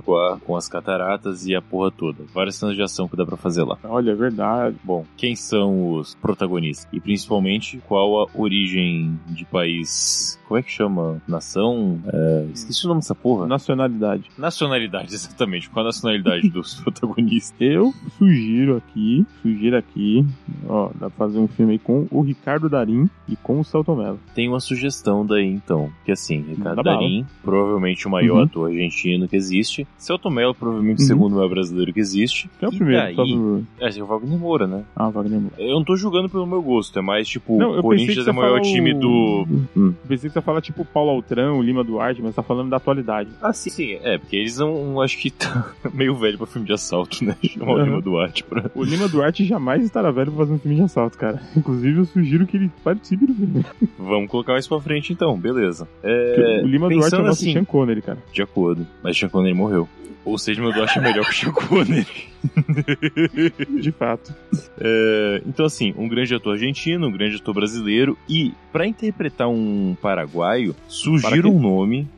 Quá 0.05 0.39
com 0.45 0.57
as 0.57 0.69
cataratas 0.69 1.47
e 1.47 1.55
a 1.55 1.63
porra 1.63 1.91
toda. 1.91 2.25
Várias 2.33 2.57
cenas 2.57 2.77
de 2.77 2.83
ação 2.83 3.09
que 3.09 3.17
dá 3.17 3.25
pra 3.25 3.37
fazer 3.37 3.63
lá. 3.63 3.79
Olha, 3.85 4.13
é 4.13 4.15
verdade. 4.15 4.77
Bom, 4.85 5.05
quem 5.17 5.35
são 5.35 5.95
os 5.95 6.15
protagonistas? 6.15 6.89
E 6.93 7.01
principalmente 7.01 7.81
qual 7.87 8.23
a 8.23 8.27
origem 8.35 9.19
de 9.29 9.45
país 9.45 10.38
como 10.49 10.59
é 10.59 10.63
que 10.63 10.71
chama? 10.71 11.21
Nação? 11.29 12.01
É, 12.11 12.47
esqueci 12.55 12.87
o 12.87 12.89
nome 12.89 13.03
dessa 13.03 13.15
porra. 13.15 13.47
Nacionalidade. 13.47 14.31
Nacionalidade, 14.39 15.13
exatamente. 15.15 15.69
Qual 15.69 15.85
a 15.85 15.89
nacionalidade 15.89 16.49
dos 16.49 16.75
protagonistas? 16.81 17.59
Eu 17.61 17.93
sugiro 18.17 18.79
aqui, 18.79 19.27
sugiro 19.43 19.77
aqui, 19.77 20.27
ó, 20.67 20.89
dá 20.95 21.11
pra 21.11 21.27
fazer 21.27 21.39
um 21.39 21.47
filme 21.47 21.73
aí 21.73 21.79
com 21.79 22.07
o 22.11 22.23
Ricardo 22.23 22.69
Darim 22.69 23.11
e 23.29 23.37
com 23.37 23.61
o 23.61 23.65
Celton 23.65 23.97
Mello. 23.97 24.19
Tem 24.35 24.49
uma 24.49 24.59
sugestão 24.59 25.25
daí, 25.27 25.47
então. 25.47 25.91
Que 26.07 26.13
assim, 26.13 26.41
Ricardo 26.41 26.83
Darim, 26.83 27.27
provavelmente 27.43 28.07
o 28.07 28.11
maior 28.11 28.39
uhum. 28.39 28.45
ator 28.45 28.71
argentino 28.71 29.29
que 29.29 29.37
existe. 29.37 29.87
Celton 29.99 30.31
Mello, 30.31 30.55
provavelmente 30.55 31.01
uhum. 31.01 31.05
o 31.05 31.09
segundo 31.09 31.37
maior 31.37 31.51
brasileiro 31.51 31.93
que 31.93 32.01
existe. 32.01 32.49
Que 32.59 32.65
é 32.65 32.69
o 32.69 32.73
e 32.73 32.77
primeiro, 32.77 33.03
daí... 33.03 33.15
Pro... 33.15 33.67
É, 33.81 33.99
é 33.99 34.03
o 34.03 34.07
Wagner 34.07 34.39
Moura, 34.39 34.67
né? 34.67 34.85
Ah, 34.97 35.11
Wagner 35.11 35.41
Moura. 35.41 35.57
Eu 35.59 35.75
não 35.75 35.85
tô 35.85 35.95
julgando 35.95 36.31
pelo 36.31 36.47
meu 36.47 36.63
gosto, 36.63 36.99
é 36.99 37.03
mais 37.03 37.29
tipo, 37.29 37.63
o 37.63 37.83
Corinthians 37.83 38.27
é 38.27 38.31
o 38.31 38.35
maior 38.35 38.63
time 38.63 38.95
do... 38.95 39.47
Hum. 39.77 39.93
Pensei 40.09 40.31
que 40.31 40.38
você 40.39 40.43
fala 40.43 40.61
tipo 40.61 40.85
Paulo 40.85 41.11
Altrão, 41.11 41.63
Lima 41.63 41.85
Duarte, 41.85 42.23
mas 42.23 42.35
tá 42.35 42.43
falando 42.43 42.71
da 42.71 42.77
atualidade. 42.77 43.31
Ah, 43.43 43.53
sim, 43.53 43.71
sim. 43.71 43.99
É, 44.03 44.19
porque 44.19 44.37
eles 44.37 44.59
não, 44.59 45.01
acho 45.01 45.19
que 45.19 45.31
tá 45.31 45.73
meio 45.93 46.15
velho 46.17 46.39
pra 46.39 46.47
filme 46.47 46.67
de 46.67 46.73
assalto, 46.73 47.25
né? 47.25 47.37
Chamar 47.45 47.73
uhum. 47.73 47.75
o 47.75 47.85
Lima 47.85 48.01
Duarte 48.01 48.45
pra... 48.45 48.71
O 48.75 48.85
Lima 48.85 49.09
Duarte 49.09 49.45
jamais 49.45 49.85
estará 49.85 50.11
velho 50.11 50.33
pra 50.33 50.45
fazer 50.45 50.55
um 50.55 50.59
filme 50.59 50.77
de 50.77 50.83
assalto, 50.83 51.19
cara. 51.19 51.43
Inclusive, 51.57 51.99
eu 51.99 52.05
sugiro 52.05 52.47
que 52.47 52.57
ele 52.57 52.71
participe 52.83 53.27
do 53.27 53.35
filme. 53.35 53.65
Vamos 53.99 54.31
colocar 54.31 54.59
isso 54.59 54.69
pra 54.69 54.81
frente, 54.81 55.13
então. 55.13 55.37
Beleza. 55.37 55.89
É... 56.03 56.61
O 56.63 56.67
Lima 56.67 56.89
Duarte 56.89 57.15
é 57.15 57.19
o 57.19 57.23
nosso 57.23 57.43
assim, 57.43 57.53
Sean 57.53 57.65
Connery, 57.65 58.03
cara. 58.03 58.19
De 58.33 58.43
acordo. 58.43 58.87
Mas 59.03 59.19
Sean 59.19 59.29
Connery 59.29 59.55
morreu. 59.55 59.89
Ou 60.25 60.37
seja, 60.37 60.61
meu 60.61 60.73
Duarte 60.73 60.99
é 60.99 61.03
melhor 61.03 61.25
que 61.25 61.31
o 61.31 61.35
Sean 61.35 61.53
Connery. 61.53 62.07
De 63.81 63.93
fato. 63.93 64.35
É, 64.81 65.43
então, 65.47 65.67
assim, 65.67 65.95
um 65.97 66.09
grande 66.09 66.35
ator 66.35 66.55
argentino, 66.55 67.09
um 67.09 67.13
grande 67.13 67.37
ator 67.37 67.55
brasileiro. 67.55 68.17
E, 68.29 68.53
para 68.73 68.87
interpretar 68.87 69.49
um 69.49 69.97
paraguaio, 70.01 70.75
sugiro 70.89 71.51
um 71.51 71.61
nome. 71.61 72.09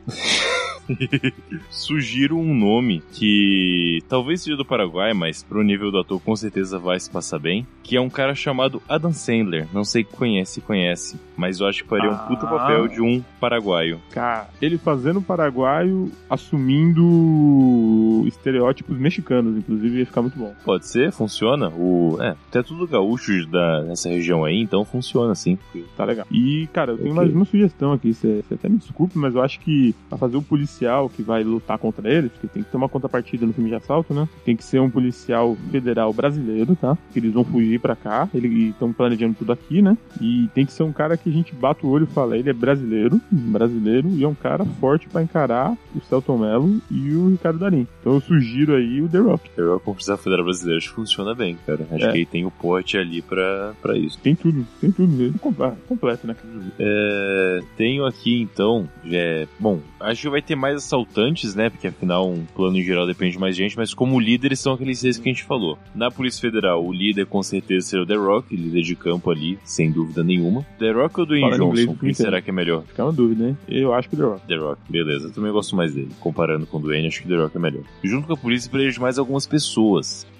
Sugiro 1.69 2.37
um 2.37 2.53
nome 2.53 3.01
que 3.11 4.03
talvez 4.07 4.41
seja 4.41 4.57
do 4.57 4.65
Paraguai, 4.65 5.13
mas 5.13 5.43
pro 5.43 5.63
nível 5.63 5.91
do 5.91 5.99
ator 5.99 6.19
com 6.21 6.35
certeza 6.35 6.77
vai 6.79 6.99
se 6.99 7.09
passar 7.09 7.39
bem. 7.39 7.65
Que 7.83 7.95
é 7.95 8.01
um 8.01 8.09
cara 8.09 8.35
chamado 8.35 8.81
Adam 8.87 9.13
Sandler. 9.13 9.67
Não 9.73 9.83
sei 9.83 10.03
se 10.03 10.15
conhece, 10.15 10.61
conhece. 10.61 11.19
Mas 11.35 11.59
eu 11.59 11.67
acho 11.67 11.83
que 11.83 11.89
faria 11.89 12.09
ah. 12.09 12.13
um 12.13 12.27
puta 12.27 12.47
papel 12.47 12.87
de 12.87 13.01
um 13.01 13.23
paraguaio. 13.39 14.01
Cara, 14.11 14.49
ele 14.61 14.77
fazendo 14.77 15.21
paraguaio, 15.21 16.11
assumindo 16.29 18.23
estereótipos 18.27 18.97
mexicanos, 18.97 19.57
inclusive, 19.57 20.05
ficar 20.11 20.21
muito 20.21 20.37
bom. 20.37 20.53
Pode 20.63 20.87
ser, 20.87 21.11
funciona. 21.11 21.69
O, 21.69 22.17
é, 22.21 22.35
até 22.49 22.61
tudo 22.61 22.87
gaúcho 22.87 23.45
da, 23.47 23.81
nessa 23.83 24.09
região 24.09 24.45
aí, 24.45 24.59
então 24.59 24.85
funciona 24.85 25.33
sim. 25.33 25.57
Tá 25.95 26.05
legal. 26.05 26.25
E, 26.29 26.67
cara, 26.73 26.91
eu 26.91 26.97
tenho 26.97 27.11
okay. 27.11 27.23
mais 27.23 27.33
uma 27.33 27.45
sugestão 27.45 27.93
aqui. 27.93 28.13
Você 28.13 28.43
até 28.51 28.69
me 28.69 28.77
desculpe, 28.77 29.17
mas 29.17 29.33
eu 29.33 29.41
acho 29.41 29.59
que 29.59 29.95
pra 30.09 30.17
fazer 30.17 30.37
o 30.37 30.41
policial 30.41 31.09
que 31.09 31.23
vai 31.23 31.43
lutar 31.43 31.77
contra 31.77 32.09
eles, 32.11 32.31
porque 32.31 32.47
tem 32.47 32.63
que 32.63 32.69
ter 32.69 32.77
uma 32.77 32.89
contrapartida 32.89 33.45
no 33.45 33.53
filme 33.53 33.69
de 33.69 33.75
assalto, 33.75 34.13
né? 34.13 34.27
Tem 34.45 34.55
que 34.55 34.63
ser 34.63 34.79
um 34.79 34.89
policial 34.89 35.57
federal 35.71 36.13
brasileiro, 36.13 36.75
tá? 36.75 36.97
Que 37.11 37.19
eles 37.19 37.33
vão 37.33 37.43
fugir 37.43 37.79
para 37.79 37.95
cá, 37.95 38.29
eles 38.33 38.51
estão 38.69 38.91
planejando 38.91 39.35
tudo 39.35 39.51
aqui, 39.51 39.81
né? 39.81 39.97
E 40.19 40.49
tem 40.53 40.65
que 40.65 40.73
ser 40.73 40.83
um 40.83 40.91
cara 40.91 41.17
que 41.17 41.29
a 41.29 41.33
gente 41.33 41.55
bate 41.55 41.85
o 41.85 41.89
olho 41.89 42.07
e 42.09 42.13
fala, 42.13 42.37
ele 42.37 42.49
é 42.49 42.53
brasileiro, 42.53 43.19
brasileiro, 43.31 44.09
e 44.09 44.23
é 44.23 44.27
um 44.27 44.35
cara 44.35 44.65
forte 44.79 45.07
para 45.07 45.23
encarar 45.23 45.77
o 45.95 46.01
Celton 46.01 46.37
Mello 46.37 46.81
e 46.89 47.13
o 47.13 47.29
Ricardo 47.29 47.59
Darim. 47.59 47.87
Então 47.99 48.13
eu 48.13 48.21
sugiro 48.21 48.75
aí 48.75 49.01
o 49.01 49.07
The 49.07 49.19
Rock. 49.19 49.49
The 49.51 49.61
Rock 49.61 50.00
como 50.01 50.17
policial 50.17 50.17
federal 50.17 50.45
brasileiro 50.45 50.77
acho 50.77 50.89
que 50.89 50.95
funciona 50.95 51.35
bem, 51.35 51.57
cara. 51.65 51.87
Acho 51.91 52.05
é. 52.05 52.11
que 52.11 52.17
ele 52.17 52.25
tem 52.25 52.45
o 52.45 52.51
porte 52.51 52.97
ali 52.97 53.21
pra, 53.21 53.73
pra 53.81 53.97
isso. 53.97 54.17
Tem 54.19 54.35
tudo, 54.35 54.65
tem 54.79 54.91
tudo 54.91 55.11
mesmo. 55.11 55.39
Completo, 55.39 56.27
né? 56.27 56.35
É, 56.79 57.59
tenho 57.77 58.05
aqui 58.05 58.41
então, 58.41 58.89
é, 59.05 59.47
bom, 59.59 59.79
acho 59.99 60.21
que 60.21 60.29
vai 60.29 60.41
ter 60.41 60.55
mais 60.55 60.77
assaltantes, 60.77 61.55
né? 61.55 61.69
Porque 61.69 61.87
afinal 61.87 62.29
um 62.29 62.45
plano 62.45 62.77
em 62.77 62.83
geral 62.83 63.05
depende 63.05 63.33
de 63.33 63.39
mais 63.39 63.55
gente, 63.55 63.77
mas 63.77 63.93
como 63.93 64.19
líderes 64.19 64.59
são 64.59 64.73
aqueles 64.73 64.99
seis 64.99 65.17
que 65.17 65.29
a 65.29 65.31
gente 65.31 65.43
falou. 65.43 65.77
Na 65.93 66.09
Polícia 66.09 66.41
Federal, 66.41 66.83
o 66.83 66.91
líder 66.91 67.25
com 67.25 67.43
certeza 67.43 67.87
será 67.87 68.03
o 68.03 68.05
The 68.05 68.15
Rock, 68.15 68.55
líder 68.55 68.81
de 68.81 68.95
campo 68.95 69.29
ali, 69.29 69.59
sem 69.63 69.91
dúvida 69.91 70.23
nenhuma. 70.23 70.65
The 70.79 70.91
Rock 70.91 71.19
ou 71.19 71.25
Dwayne 71.25 71.49
Fala 71.51 71.57
Johnson? 71.57 71.95
Quem 71.95 72.13
será 72.13 72.41
que 72.41 72.49
é 72.49 72.53
melhor? 72.53 72.83
Fica 72.83 73.03
uma 73.03 73.13
dúvida, 73.13 73.49
hein? 73.49 73.57
Eu 73.67 73.93
acho 73.93 74.09
que 74.09 74.15
The 74.15 74.23
Rock. 74.23 74.47
The 74.47 74.55
Rock, 74.55 74.81
beleza. 74.89 75.27
Eu 75.27 75.31
também 75.31 75.51
gosto 75.51 75.75
mais 75.75 75.93
dele. 75.93 76.09
Comparando 76.19 76.65
com 76.65 76.77
o 76.77 76.81
Dwayne, 76.81 77.07
acho 77.07 77.21
que 77.21 77.27
The 77.27 77.35
Rock 77.35 77.55
é 77.55 77.59
melhor. 77.59 77.83
Junto 78.03 78.27
com 78.27 78.33
a 78.33 78.37
polícia, 78.37 78.71
preenche 78.71 78.99
mais 78.99 79.17
algumas 79.17 79.45
pessoas. 79.45 79.90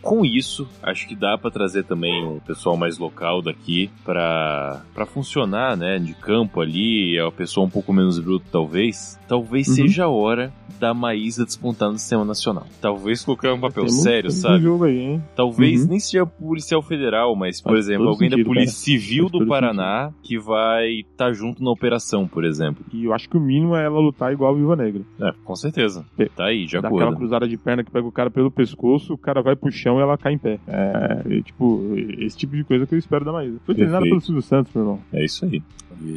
Com 0.02 0.26
isso, 0.26 0.68
acho 0.82 1.08
que 1.08 1.16
dá 1.16 1.38
para 1.38 1.52
trazer 1.52 1.84
também 1.84 2.26
um 2.26 2.40
pessoal 2.40 2.76
mais 2.76 2.98
local 2.98 3.42
daqui 3.42 3.90
para 4.04 4.82
funcionar, 5.08 5.78
né, 5.78 6.00
de 6.00 6.14
campo 6.16 6.60
ali, 6.60 7.16
é 7.18 7.24
uma 7.24 7.32
pessoa 7.32 7.68
um 7.68 7.70
pouco 7.70 7.94
menos 7.94 8.18
bruto 8.18 8.46
talvez. 8.52 9.20
Talvez 9.28 9.68
uhum. 9.68 9.76
seja 9.76 10.06
a 10.06 10.10
hora 10.10 10.52
da 10.80 10.96
Maísa 10.96 11.46
despontar 11.46 11.92
no 11.92 12.00
sistema 12.00 12.26
nacional. 12.26 12.66
Talvez 12.82 13.24
colocar 13.24 13.54
um 13.54 13.60
papel 13.60 13.86
Temos, 13.86 14.02
sério, 14.02 14.32
sabe? 14.32 14.66
Aí, 14.86 15.22
Talvez 15.36 15.84
uhum. 15.84 15.90
nem 15.90 16.00
seja 16.00 16.26
policial 16.26 16.82
federal, 16.82 17.36
mas, 17.36 17.62
por 17.62 17.74
Faz 17.74 17.86
exemplo, 17.86 18.08
alguém 18.08 18.32
sentido, 18.32 18.44
da 18.44 18.50
Polícia 18.50 18.74
cara. 18.74 19.00
Civil 19.00 19.30
Faz 19.30 19.32
do 19.32 19.48
Paraná 19.48 20.06
sentido. 20.06 20.22
que 20.24 20.40
vai 20.40 20.90
estar 21.02 21.28
tá 21.28 21.34
junto 21.34 21.64
na 21.64 21.70
operação, 21.70 22.28
por 22.28 22.44
exemplo. 22.44 22.84
E 22.92 23.06
eu 23.06 23.14
acho 23.14 23.30
que 23.30 23.38
o 23.38 23.40
mínimo 23.40 23.76
é 23.76 23.86
ela 23.86 24.00
lutar 24.00 24.34
igual 24.34 24.54
a 24.54 24.58
Viva 24.58 24.76
Negra. 24.76 25.04
É, 25.22 25.32
com 25.44 25.56
certeza. 25.56 26.04
Tá 26.36 26.46
aí, 26.46 26.66
de 26.66 26.78
acordo. 26.78 26.96
Aquela 26.98 27.16
cruzada 27.16 27.48
de 27.48 27.58
perna 27.58 27.84
que 27.84 27.92
pega 27.92 28.08
o 28.08 28.12
cara 28.12 28.32
pelo 28.32 28.50
pescoço, 28.50 29.14
o 29.14 29.18
cara 29.18 29.41
vai 29.42 29.56
pro 29.56 29.72
chão 29.72 30.00
e 30.00 30.02
ela 30.02 30.18
cai 30.18 30.34
em 30.34 30.38
pé. 30.38 30.60
É, 30.68 31.22
e, 31.30 31.42
tipo, 31.42 31.94
esse 32.20 32.38
tipo 32.38 32.56
de 32.56 32.64
coisa 32.64 32.86
que 32.86 32.96
eu 32.96 33.00
espero 33.00 33.26
da 33.26 33.32
Maísa. 33.32 33.60
Foi 33.66 33.76
treinado 33.76 34.04
pelo 34.06 34.22
Silvio 34.22 34.42
Santos, 34.42 34.74
meu 34.74 34.84
irmão. 34.84 35.00
É 35.14 35.24
isso 35.24 35.46
aí. 35.46 35.62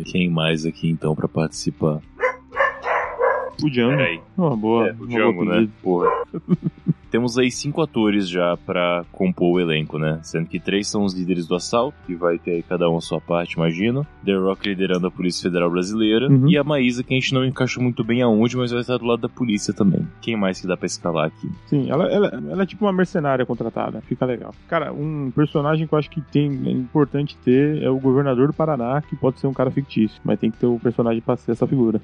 Quem 0.07 0.29
mais 0.29 0.65
aqui 0.65 0.89
então 0.89 1.15
para 1.15 1.29
participar? 1.29 2.01
O 3.63 3.71
Django. 3.71 3.97
Peraí. 3.97 4.21
Uma 4.37 4.57
boa. 4.57 4.89
É, 4.89 4.93
o 4.93 5.07
Django, 5.07 5.45
né? 5.45 5.69
Porra. 5.83 6.11
temos 7.15 7.39
aí 7.39 7.49
cinco 7.49 7.81
atores 7.81 8.29
já 8.29 8.57
para 8.57 9.05
compor 9.13 9.53
o 9.53 9.61
elenco, 9.61 10.01
né? 10.01 10.19
Sendo 10.25 10.49
que 10.49 10.59
três 10.59 10.89
são 10.89 11.05
os 11.05 11.15
líderes 11.15 11.47
do 11.47 11.55
assalto, 11.55 11.97
que 12.05 12.13
vai 12.17 12.41
ter 12.41 12.51
aí 12.51 12.63
cada 12.65 12.91
um 12.91 12.97
a 12.97 13.01
sua 13.01 13.21
parte, 13.21 13.53
imagino. 13.53 14.05
The 14.25 14.35
Rock 14.35 14.69
liderando 14.69 15.07
a 15.07 15.13
Polícia 15.13 15.45
Federal 15.49 15.71
Brasileira. 15.71 16.27
Uhum. 16.29 16.49
E 16.49 16.59
a 16.59 16.65
Maísa, 16.65 17.05
que 17.05 17.15
a 17.15 17.17
gente 17.17 17.33
não 17.33 17.45
encaixa 17.45 17.81
muito 17.81 18.03
bem 18.03 18.21
aonde, 18.21 18.57
mas 18.57 18.73
vai 18.73 18.81
estar 18.81 18.99
do 18.99 19.05
lado 19.05 19.21
da 19.21 19.29
polícia 19.29 19.73
também. 19.73 20.05
Quem 20.21 20.37
mais 20.37 20.61
que 20.61 20.67
dá 20.67 20.77
pra 20.77 20.87
escalar 20.87 21.29
aqui? 21.29 21.49
Sim, 21.67 21.89
ela, 21.89 22.09
ela, 22.09 22.27
ela 22.51 22.65
é 22.65 22.67
tipo 22.67 22.85
uma 22.85 22.93
mercenária 22.93 23.47
contratada. 23.47 24.01
Fica 24.01 24.27
legal. 24.27 24.53
Cara, 24.67 24.93
um 24.93 25.31
personagem 25.31 25.87
que 25.87 25.95
eu 25.95 25.99
acho 26.01 26.11
que 26.11 26.21
tem, 26.21 26.51
é 26.67 26.71
importante 26.73 27.37
ter 27.45 27.81
é 27.81 27.89
o 27.89 28.01
governador 28.01 28.49
do 28.49 28.55
Paraná, 28.55 29.01
que 29.01 29.15
pode 29.15 29.39
ser 29.39 29.47
um 29.47 29.55
cara 29.55 29.71
fictício, 29.71 30.21
mas 30.25 30.41
tem 30.41 30.51
que 30.51 30.59
ter 30.59 30.67
o 30.67 30.75
um 30.75 30.79
personagem 30.81 31.23
pra 31.23 31.37
ser 31.37 31.53
essa 31.53 31.65
figura. 31.65 32.01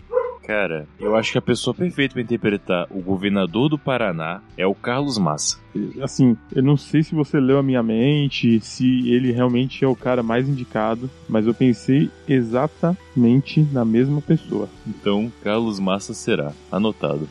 Cara, 0.51 0.89
eu 0.99 1.15
acho 1.15 1.31
que 1.31 1.39
a 1.39 1.43
pessoa 1.43 1.73
perfeita 1.73 2.15
para 2.15 2.23
interpretar 2.23 2.87
o 2.91 3.01
governador 3.01 3.69
do 3.69 3.79
Paraná 3.79 4.41
é 4.57 4.67
o 4.67 4.75
Carlos 4.75 5.00
Massa. 5.19 5.59
Assim, 6.03 6.37
eu 6.55 6.63
não 6.63 6.77
sei 6.77 7.03
se 7.03 7.15
você 7.15 7.39
leu 7.39 7.59
a 7.59 7.63
minha 7.63 7.83
mente, 7.83 8.61
se 8.61 9.09
ele 9.09 9.31
realmente 9.31 9.85
é 9.85 9.89
o 9.89 9.95
cara 9.95 10.23
mais 10.23 10.49
indicado, 10.49 11.09
mas 11.29 11.47
eu 11.47 11.55
pensei 11.55 12.11
exatamente 12.27 13.67
na 13.73 13.85
mesma 13.85 14.21
pessoa. 14.21 14.69
Então, 14.87 15.31
Carlos 15.43 15.79
Massa 15.79 16.13
será. 16.13 16.53
Anotado. 16.71 17.29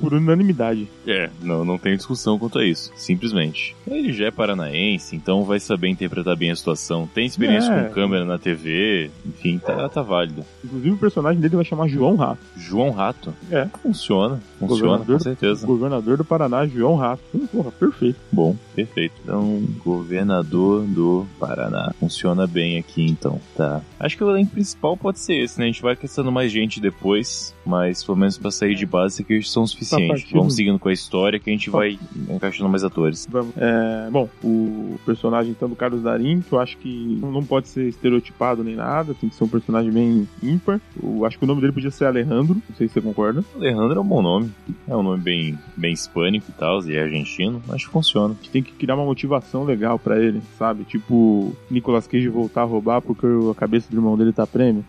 Por 0.00 0.14
unanimidade. 0.14 0.88
É, 1.06 1.30
não, 1.40 1.64
não 1.64 1.78
tem 1.78 1.96
discussão 1.96 2.38
quanto 2.38 2.58
a 2.58 2.64
isso. 2.64 2.90
Simplesmente. 2.96 3.76
Ele 3.86 4.12
já 4.12 4.26
é 4.26 4.30
paranaense, 4.30 5.14
então 5.14 5.44
vai 5.44 5.60
saber 5.60 5.88
interpretar 5.88 6.36
bem 6.36 6.50
a 6.50 6.56
situação. 6.56 7.08
Tem 7.12 7.26
experiência 7.26 7.72
é. 7.72 7.84
com 7.84 7.94
câmera 7.94 8.24
na 8.24 8.38
TV, 8.38 9.10
enfim, 9.26 9.58
tá, 9.58 9.88
tá 9.88 10.02
válido. 10.02 10.44
Inclusive, 10.64 10.94
o 10.94 10.98
personagem 10.98 11.40
dele 11.40 11.56
vai 11.56 11.64
chamar 11.64 11.88
João 11.88 12.16
Rato. 12.16 12.40
João 12.56 12.90
Rato? 12.90 13.34
É. 13.50 13.66
Funciona. 13.82 14.40
Funciona, 14.68 15.04
com 15.04 15.18
certeza. 15.18 15.66
Governador 15.66 16.16
do 16.16 16.24
Paraná, 16.24 16.66
João 16.66 16.96
Rato. 16.96 17.22
Porra, 17.50 17.70
perfeito. 17.72 18.18
Bom, 18.30 18.56
perfeito. 18.74 19.14
Então, 19.22 19.62
governador 19.84 20.82
do 20.82 21.26
Paraná. 21.38 21.92
Funciona 21.98 22.46
bem 22.46 22.78
aqui, 22.78 23.06
então. 23.06 23.40
Tá. 23.56 23.80
Acho 23.98 24.16
que 24.16 24.24
o 24.24 24.30
elenco 24.30 24.52
principal 24.52 24.96
pode 24.96 25.18
ser 25.18 25.34
esse, 25.34 25.58
né? 25.58 25.64
A 25.64 25.68
gente 25.68 25.82
vai 25.82 25.92
acrescentando 25.94 26.32
mais 26.32 26.50
gente 26.50 26.80
depois, 26.80 27.54
mas 27.64 28.02
pelo 28.02 28.18
menos 28.18 28.38
pra 28.38 28.50
sair 28.50 28.74
de 28.74 28.86
base, 28.86 29.22
aqui 29.22 29.42
são 29.42 29.66
suficientes. 29.66 30.30
Vamos 30.30 30.54
seguindo 30.54 30.78
com 30.78 30.88
a 30.88 30.92
história 30.92 31.38
que 31.38 31.50
a 31.50 31.52
gente 31.52 31.70
vai 31.70 31.98
encaixando 32.28 32.68
mais 32.68 32.84
atores. 32.84 33.26
Vamos. 33.30 33.54
É, 33.56 34.08
bom, 34.10 34.28
o 34.42 34.98
personagem 35.04 35.52
então 35.52 35.68
do 35.68 35.76
Carlos 35.76 36.02
Darim, 36.02 36.40
que 36.40 36.52
eu 36.52 36.60
acho 36.60 36.76
que 36.78 37.18
não 37.20 37.44
pode 37.44 37.68
ser 37.68 37.88
estereotipado 37.88 38.64
nem 38.64 38.74
nada, 38.74 39.14
tem 39.14 39.28
que 39.28 39.34
ser 39.34 39.44
um 39.44 39.48
personagem 39.48 39.90
bem 39.90 40.28
ímpar. 40.42 40.80
Eu 41.02 41.24
acho 41.24 41.38
que 41.38 41.44
o 41.44 41.46
nome 41.46 41.60
dele 41.60 41.72
podia 41.72 41.90
ser 41.90 42.06
Alejandro, 42.06 42.54
não 42.54 42.76
sei 42.76 42.88
se 42.88 42.94
você 42.94 43.00
concorda. 43.00 43.44
Alejandro 43.54 43.98
é 43.98 44.00
um 44.00 44.06
bom 44.06 44.22
nome. 44.22 44.50
É 44.86 44.96
um 44.96 45.02
nome 45.02 45.22
bem, 45.22 45.58
bem 45.76 45.92
hispânico 45.92 46.46
e 46.48 46.52
tal, 46.52 46.84
e 46.84 46.96
é 46.96 47.02
argentino, 47.02 47.62
acho 47.68 47.86
que 47.86 47.92
funciona. 47.92 48.34
A 48.34 48.36
gente 48.36 48.50
tem 48.50 48.62
que 48.62 48.72
criar 48.72 48.94
uma 48.94 49.04
motivação 49.04 49.64
legal 49.64 49.98
para 49.98 50.20
ele, 50.20 50.42
sabe? 50.58 50.84
Tipo, 50.84 51.54
Nicolas 51.70 52.06
Cage 52.06 52.28
voltar 52.28 52.62
a 52.62 52.64
roubar 52.64 53.00
porque 53.00 53.26
a 53.50 53.54
cabeça 53.54 53.88
do 53.90 53.96
irmão 53.96 54.16
dele 54.16 54.32
tá 54.32 54.46
prêmio. 54.46 54.84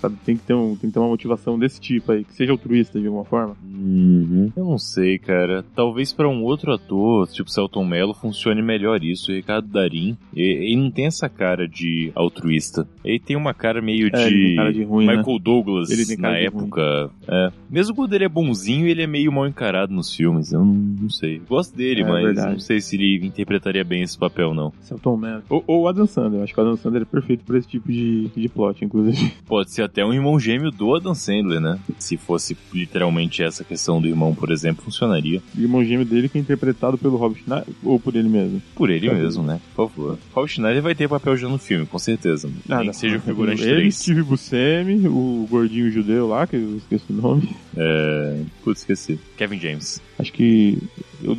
Sabe? 0.00 0.16
Tem 0.24 0.36
que, 0.36 0.42
ter 0.44 0.54
um, 0.54 0.76
tem 0.76 0.88
que 0.88 0.94
ter 0.94 0.98
uma 0.98 1.08
motivação 1.08 1.58
desse 1.58 1.80
tipo 1.80 2.12
aí, 2.12 2.24
que 2.24 2.34
seja 2.34 2.52
altruísta 2.52 3.00
de 3.00 3.06
alguma 3.06 3.24
forma. 3.24 3.56
Uhum. 3.64 4.52
Eu 4.56 4.64
não 4.64 4.78
sei, 4.78 5.18
cara. 5.18 5.64
Talvez 5.74 6.12
para 6.12 6.28
um 6.28 6.42
outro 6.44 6.72
ator, 6.72 7.26
tipo 7.28 7.50
Celton 7.50 7.84
Mello, 7.84 8.14
funcione 8.14 8.62
melhor 8.62 9.02
isso. 9.02 9.32
O 9.32 9.34
Ricardo 9.34 9.68
Darim, 9.68 10.16
ele, 10.34 10.76
não 10.76 10.90
tem 10.90 11.06
essa 11.06 11.28
cara 11.28 11.66
de 11.66 12.12
altruísta. 12.14 12.86
Ele 13.04 13.18
tem 13.18 13.36
uma 13.36 13.52
cara 13.52 13.82
meio 13.82 14.08
é, 14.08 14.10
de, 14.10 14.54
cara 14.54 14.72
de 14.72 14.84
ruim, 14.84 15.06
Michael 15.06 15.26
né? 15.26 15.38
Douglas 15.42 16.18
na 16.18 16.36
época. 16.36 17.10
É. 17.26 17.50
Mesmo 17.68 17.94
quando 17.94 18.12
ele 18.12 18.24
é 18.24 18.28
bonzinho, 18.28 18.86
ele 18.86 19.02
é 19.02 19.06
meio 19.06 19.32
mal 19.32 19.46
encarado 19.46 19.92
nos 19.92 20.14
filmes. 20.14 20.52
Eu 20.52 20.64
não, 20.64 20.74
não 20.74 21.10
sei. 21.10 21.40
Gosto 21.48 21.76
dele, 21.76 22.02
é, 22.02 22.08
mas 22.08 22.24
verdade. 22.24 22.52
não 22.52 22.60
sei 22.60 22.80
se 22.80 22.96
ele 22.96 23.26
interpretaria 23.26 23.84
bem 23.84 24.02
esse 24.02 24.16
papel, 24.18 24.54
não. 24.54 24.72
Celton 24.80 25.16
Mello. 25.16 25.42
Ou, 25.48 25.64
ou 25.66 25.88
Adam 25.88 26.06
Sandler. 26.06 26.40
Eu 26.40 26.44
acho 26.44 26.54
que 26.54 26.60
o 26.60 26.62
Adam 26.62 26.76
Sandler 26.76 27.02
é 27.02 27.04
perfeito 27.04 27.44
para 27.44 27.58
esse 27.58 27.68
tipo 27.68 27.90
de, 27.90 28.28
de 28.28 28.48
plot, 28.48 28.84
inclusive. 28.84 29.32
Pode 29.46 29.72
ser 29.72 29.87
até 29.88 30.04
um 30.04 30.12
irmão 30.12 30.38
gêmeo 30.38 30.70
do 30.70 30.94
Adam 30.94 31.14
Sandler, 31.14 31.60
né? 31.60 31.78
Se 31.98 32.16
fosse 32.16 32.56
literalmente 32.72 33.42
essa 33.42 33.64
questão 33.64 34.00
do 34.00 34.06
irmão, 34.06 34.34
por 34.34 34.50
exemplo, 34.50 34.84
funcionaria. 34.84 35.42
O 35.56 35.60
irmão 35.60 35.84
gêmeo 35.84 36.04
dele 36.04 36.28
que 36.28 36.38
é 36.38 36.40
interpretado 36.40 36.96
pelo 36.96 37.16
Rob 37.16 37.36
Schneider 37.38 37.66
ou 37.82 37.98
por 37.98 38.14
ele 38.14 38.28
mesmo? 38.28 38.62
Por 38.74 38.90
ele 38.90 39.12
mesmo, 39.12 39.42
né? 39.42 39.60
Por 39.74 39.90
favor. 39.90 40.18
Rob 40.32 40.48
Schneider 40.48 40.82
vai 40.82 40.94
ter 40.94 41.08
papel 41.08 41.36
já 41.36 41.48
no 41.48 41.58
filme, 41.58 41.86
com 41.86 41.98
certeza. 41.98 42.48
Ah, 42.68 42.78
Nem 42.78 42.90
que 42.90 42.96
seja 42.96 43.16
o 43.16 43.20
figurante 43.20 43.62
ele, 43.62 43.76
3. 43.76 43.94
Steve 43.94 44.22
Buscemi, 44.22 45.08
o 45.08 45.46
gordinho 45.50 45.90
judeu 45.90 46.28
lá, 46.28 46.46
que 46.46 46.56
eu 46.56 46.76
esqueci 46.76 47.04
o 47.10 47.14
nome. 47.14 47.48
É... 47.76 48.40
Putz, 48.62 48.80
esqueci. 48.80 49.18
Kevin 49.36 49.58
James. 49.58 50.00
Acho 50.18 50.32
que 50.32 50.78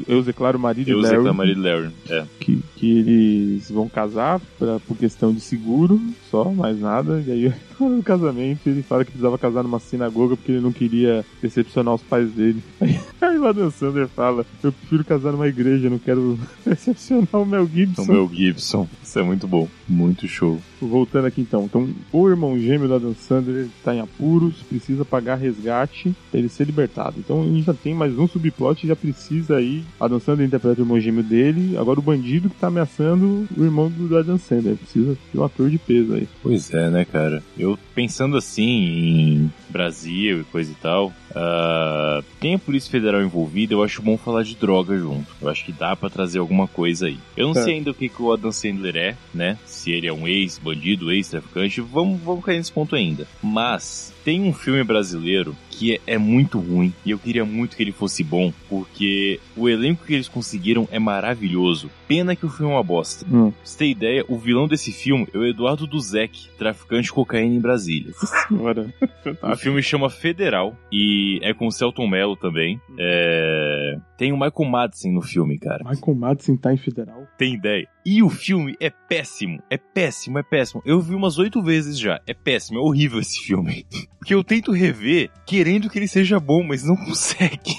eu, 0.08 0.24
declaro 0.24 0.58
o 0.58 0.62
marido 0.62 0.90
eu 0.90 0.98
Larry. 0.98 1.16
Eu 1.16 1.24
declaro 1.24 1.38
marido 1.38 1.62
Larry, 1.62 1.92
é. 2.10 2.26
Que, 2.40 2.62
que 2.76 3.00
eles 3.00 3.72
vão 3.72 3.90
casar 3.90 4.40
pra, 4.58 4.80
por 4.80 4.98
questão 4.98 5.34
de 5.34 5.42
seguro, 5.42 6.00
só, 6.30 6.46
mais 6.46 6.80
nada. 6.80 7.24
E 7.26 7.32
aí, 7.32 7.54
no 7.80 8.04
casamento, 8.04 8.68
ele 8.68 8.82
fala 8.82 9.04
que 9.04 9.12
precisava 9.12 9.38
casar 9.38 9.64
numa 9.64 9.80
sinagoga 9.80 10.36
porque 10.36 10.54
ele 10.54 10.62
não 10.62 10.72
queria 10.72 11.26
decepcionar 11.42 11.94
os 11.94 12.02
pais 12.02 12.30
dele. 12.32 12.62
Aí, 12.80 13.00
aí 13.20 13.38
o 13.38 13.46
Adam 13.46 13.70
Sandler 13.70 14.08
fala: 14.08 14.46
Eu 14.64 14.72
prefiro 14.72 15.04
casar 15.04 15.34
numa 15.34 15.48
igreja, 15.48 15.90
não 15.90 16.00
quero 16.00 16.40
decepcionar 16.66 17.28
o 17.34 17.46
Mel 17.46 17.68
Gibson. 17.68 18.04
O 18.04 18.08
Mel 18.08 18.32
Gibson. 18.34 18.88
Isso 19.10 19.18
é 19.18 19.24
muito 19.24 19.48
bom. 19.48 19.68
Muito 19.88 20.28
show. 20.28 20.62
Voltando 20.80 21.26
aqui 21.26 21.42
então. 21.42 21.64
Então, 21.64 21.90
o 22.14 22.30
irmão 22.30 22.60
gêmeo 22.60 22.88
do 22.88 22.94
Adam 22.94 23.16
Sandler 23.16 23.66
está 23.66 23.96
em 23.96 24.00
apuros, 24.00 24.58
precisa 24.62 25.04
pagar 25.04 25.34
resgate 25.34 26.16
para 26.30 26.40
ele 26.40 26.48
ser 26.48 26.66
libertado. 26.66 27.16
Então, 27.18 27.42
a 27.42 27.46
gente 27.46 27.66
já 27.66 27.74
tem 27.74 27.96
mais 27.96 28.16
um 28.20 28.28
subplot, 28.28 28.86
já 28.86 28.96
precisa 28.96 29.56
aí. 29.56 29.84
Adam 30.00 30.20
Sandler 30.20 30.46
interpreta 30.46 30.80
o 30.80 30.84
irmão 30.84 31.00
gêmeo 31.00 31.24
dele. 31.24 31.76
Agora, 31.76 32.00
o 32.00 32.04
bandido 32.04 32.50
que 32.50 32.56
está 32.56 32.68
ameaçando 32.68 33.48
o 33.58 33.64
irmão 33.64 33.90
do 33.90 34.16
Adam 34.16 34.38
Sandler. 34.38 34.76
Precisa 34.76 35.18
de 35.34 35.40
um 35.40 35.44
ator 35.44 35.72
de 35.72 35.80
peso 35.80 36.14
aí. 36.14 36.28
Pois 36.44 36.72
é, 36.72 36.92
né, 36.92 37.04
cara? 37.04 37.42
Eu 37.58 37.80
pensando 37.96 38.38
assim 38.38 38.62
em 38.62 39.52
Brasil 39.70 40.42
e 40.42 40.44
coisa 40.44 40.72
e 40.72 40.76
tal, 40.76 41.12
uh, 41.32 42.24
tem 42.40 42.56
a 42.56 42.60
Polícia 42.60 42.92
Federal 42.92 43.22
envolvida, 43.22 43.74
eu 43.74 43.84
acho 43.84 44.02
bom 44.02 44.18
falar 44.18 44.44
de 44.44 44.56
droga 44.56 44.98
junto. 44.98 45.28
Eu 45.42 45.50
acho 45.50 45.66
que 45.66 45.72
dá 45.72 45.96
para 45.96 46.10
trazer 46.10 46.40
alguma 46.40 46.68
coisa 46.68 47.08
aí. 47.08 47.18
Eu 47.36 47.48
não 47.48 47.60
é. 47.60 47.64
sei 47.64 47.76
ainda 47.76 47.92
o 47.92 47.94
que, 47.94 48.10
que 48.10 48.22
o 48.22 48.32
Adam 48.32 48.52
Sandler 48.52 48.96
é, 48.96 49.16
né? 49.34 49.58
Se 49.66 49.92
ele 49.92 50.08
é 50.08 50.14
um 50.14 50.28
ex-bandido, 50.28 51.12
ex-traficante, 51.12 51.82
vamos, 51.82 52.20
vamos 52.22 52.44
cair 52.44 52.58
nesse 52.58 52.72
ponto 52.72 52.96
ainda. 52.96 53.28
Mas 53.42 54.14
tem 54.24 54.42
um 54.42 54.54
filme 54.54 54.84
brasileiro 54.84 55.56
que 55.80 56.02
é, 56.06 56.18
muito 56.18 56.60
ruim 56.60 56.94
e 57.06 57.12
eu 57.12 57.18
queria 57.18 57.46
muito 57.46 57.78
que 57.78 57.82
ele 57.82 57.94
fosse 57.94 58.22
bom, 58.22 58.52
porque 58.68 59.40
o 59.56 59.70
elenco 59.70 60.06
que 60.06 60.14
eles 60.14 60.28
conseguiram 60.28 60.86
é 60.92 61.00
maravilhoso. 61.00 61.90
Pena 62.06 62.36
que 62.36 62.46
o 62.46 62.50
filme 62.50 62.74
é 62.74 62.76
uma 62.76 62.84
bosta. 62.84 63.26
Hum. 63.26 63.52
Pra 63.52 63.60
você 63.64 63.78
ter 63.78 63.88
ideia, 63.88 64.26
o 64.28 64.38
vilão 64.38 64.68
desse 64.68 64.92
filme 64.92 65.26
é 65.34 65.38
o 65.38 65.46
Eduardo 65.46 65.88
Duzek, 65.88 66.50
traficante 66.58 67.04
de 67.04 67.14
cocaína 67.14 67.56
em 67.56 67.62
Brasília. 67.62 68.12
Senhora. 68.14 68.94
o 69.42 69.56
filme 69.56 69.82
chama 69.82 70.10
Federal 70.10 70.76
e 70.92 71.40
é 71.42 71.54
com 71.54 71.68
o 71.68 71.72
Celton 71.72 72.08
Mello 72.08 72.36
também. 72.36 72.82
Hum. 72.90 72.96
É... 73.00 73.98
Tem 74.18 74.34
o 74.34 74.36
Michael 74.36 74.70
Madsen 74.70 75.14
no 75.14 75.22
filme, 75.22 75.58
cara. 75.58 75.82
Michael 75.90 76.18
Madsen 76.18 76.58
tá 76.58 76.74
em 76.74 76.78
Federal? 76.78 77.26
Tem 77.38 77.54
ideia. 77.54 77.88
E 78.06 78.22
o 78.24 78.30
filme 78.30 78.76
é 78.82 78.90
péssimo, 78.90 79.62
é 79.70 79.78
péssimo, 79.78 80.40
é 80.40 80.44
péssimo. 80.44 80.82
Eu 80.84 81.00
vi 81.00 81.16
umas 81.16 81.38
oito 81.38 81.62
vezes 81.62 81.98
já. 81.98 82.20
É 82.26 82.34
péssimo, 82.34 82.80
é 82.80 82.82
horrível 82.82 83.20
esse 83.20 83.40
filme. 83.40 83.86
Porque 84.20 84.34
eu 84.34 84.44
tento 84.44 84.72
rever 84.72 85.30
querendo 85.46 85.69
que 85.90 86.00
ele 86.00 86.08
seja 86.08 86.40
bom, 86.40 86.64
mas 86.64 86.84
não 86.84 86.96
consegue. 87.06 87.76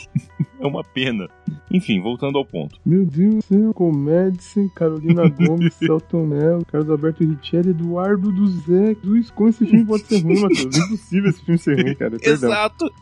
é 0.60 0.66
uma 0.66 0.84
pena. 0.84 1.26
Enfim, 1.70 2.00
voltando 2.00 2.38
ao 2.38 2.44
ponto. 2.44 2.78
Meu 2.84 3.04
Deus 3.04 3.36
do 3.36 3.42
céu, 3.42 3.74
Comedice, 3.74 4.70
Carolina 4.74 5.28
Gomes, 5.28 5.74
Celton 5.74 6.26
Mello, 6.26 6.64
Carlos 6.66 6.90
Alberto 6.90 7.24
Richelli, 7.24 7.70
Eduardo 7.70 8.32
do 8.32 8.46
Zé. 8.48 8.96
Jesus, 9.02 9.30
como 9.30 9.48
esse 9.48 9.66
filme 9.66 9.84
pode 9.84 10.04
ser 10.04 10.22
ruim, 10.22 10.40
Matheus? 10.40 10.76
É 10.80 10.84
impossível 10.84 11.30
esse 11.30 11.44
filme 11.44 11.58
ser 11.58 11.82
ruim, 11.82 11.94
cara. 11.94 12.18
Perdão. 12.18 12.32
Exato. 12.32 12.92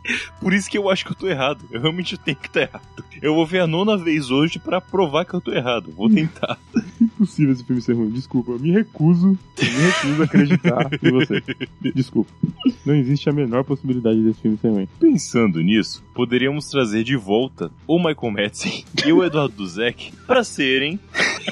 Por 0.41 0.53
isso 0.53 0.71
que 0.71 0.79
eu 0.79 0.91
acho 0.91 1.05
que 1.05 1.13
eu 1.13 1.17
tô 1.17 1.27
errado. 1.27 1.65
Eu 1.71 1.81
realmente 1.81 2.17
tenho 2.19 2.37
que 2.37 2.47
estar 2.47 2.63
errado. 2.63 2.83
Eu 3.21 3.35
vou 3.35 3.47
ver 3.47 3.61
a 3.61 3.67
nona 3.67 3.97
vez 3.97 4.31
hoje 4.31 4.59
para 4.59 4.81
provar 4.81 5.25
que 5.25 5.35
eu 5.35 5.41
tô 5.41 5.53
errado. 5.53 5.93
Vou 5.97 6.09
tentar. 6.09 6.59
Impossível 7.01 7.53
esse 7.53 7.65
filme 7.65 7.83
ser 7.83 7.95
ruim. 7.95 8.11
Desculpa, 8.11 8.53
eu 8.53 8.59
me 8.59 8.71
recuso. 8.71 9.39
Eu 9.57 9.65
me 9.65 9.87
recuso 9.87 10.23
a 10.23 10.25
acreditar 10.25 10.91
em 11.03 11.11
você. 11.11 11.43
Desculpa. 11.95 12.31
Não 12.85 12.95
existe 12.95 13.29
a 13.29 13.33
menor 13.33 13.65
possibilidade 13.65 14.23
desse 14.23 14.41
filme 14.41 14.57
ser 14.59 14.69
ruim. 14.69 14.89
Pensando 15.01 15.61
nisso, 15.61 16.05
poderíamos 16.15 16.69
trazer 16.69 17.05
de 17.05 17.17
volta 17.17 17.71
o 17.87 17.99
Michael 17.99 18.33
Madsen 18.39 18.85
e 19.05 19.13
o 19.13 19.25
Eduardo 19.25 19.57
Duzek 19.57 20.13
para 20.25 20.45
serem 20.45 21.01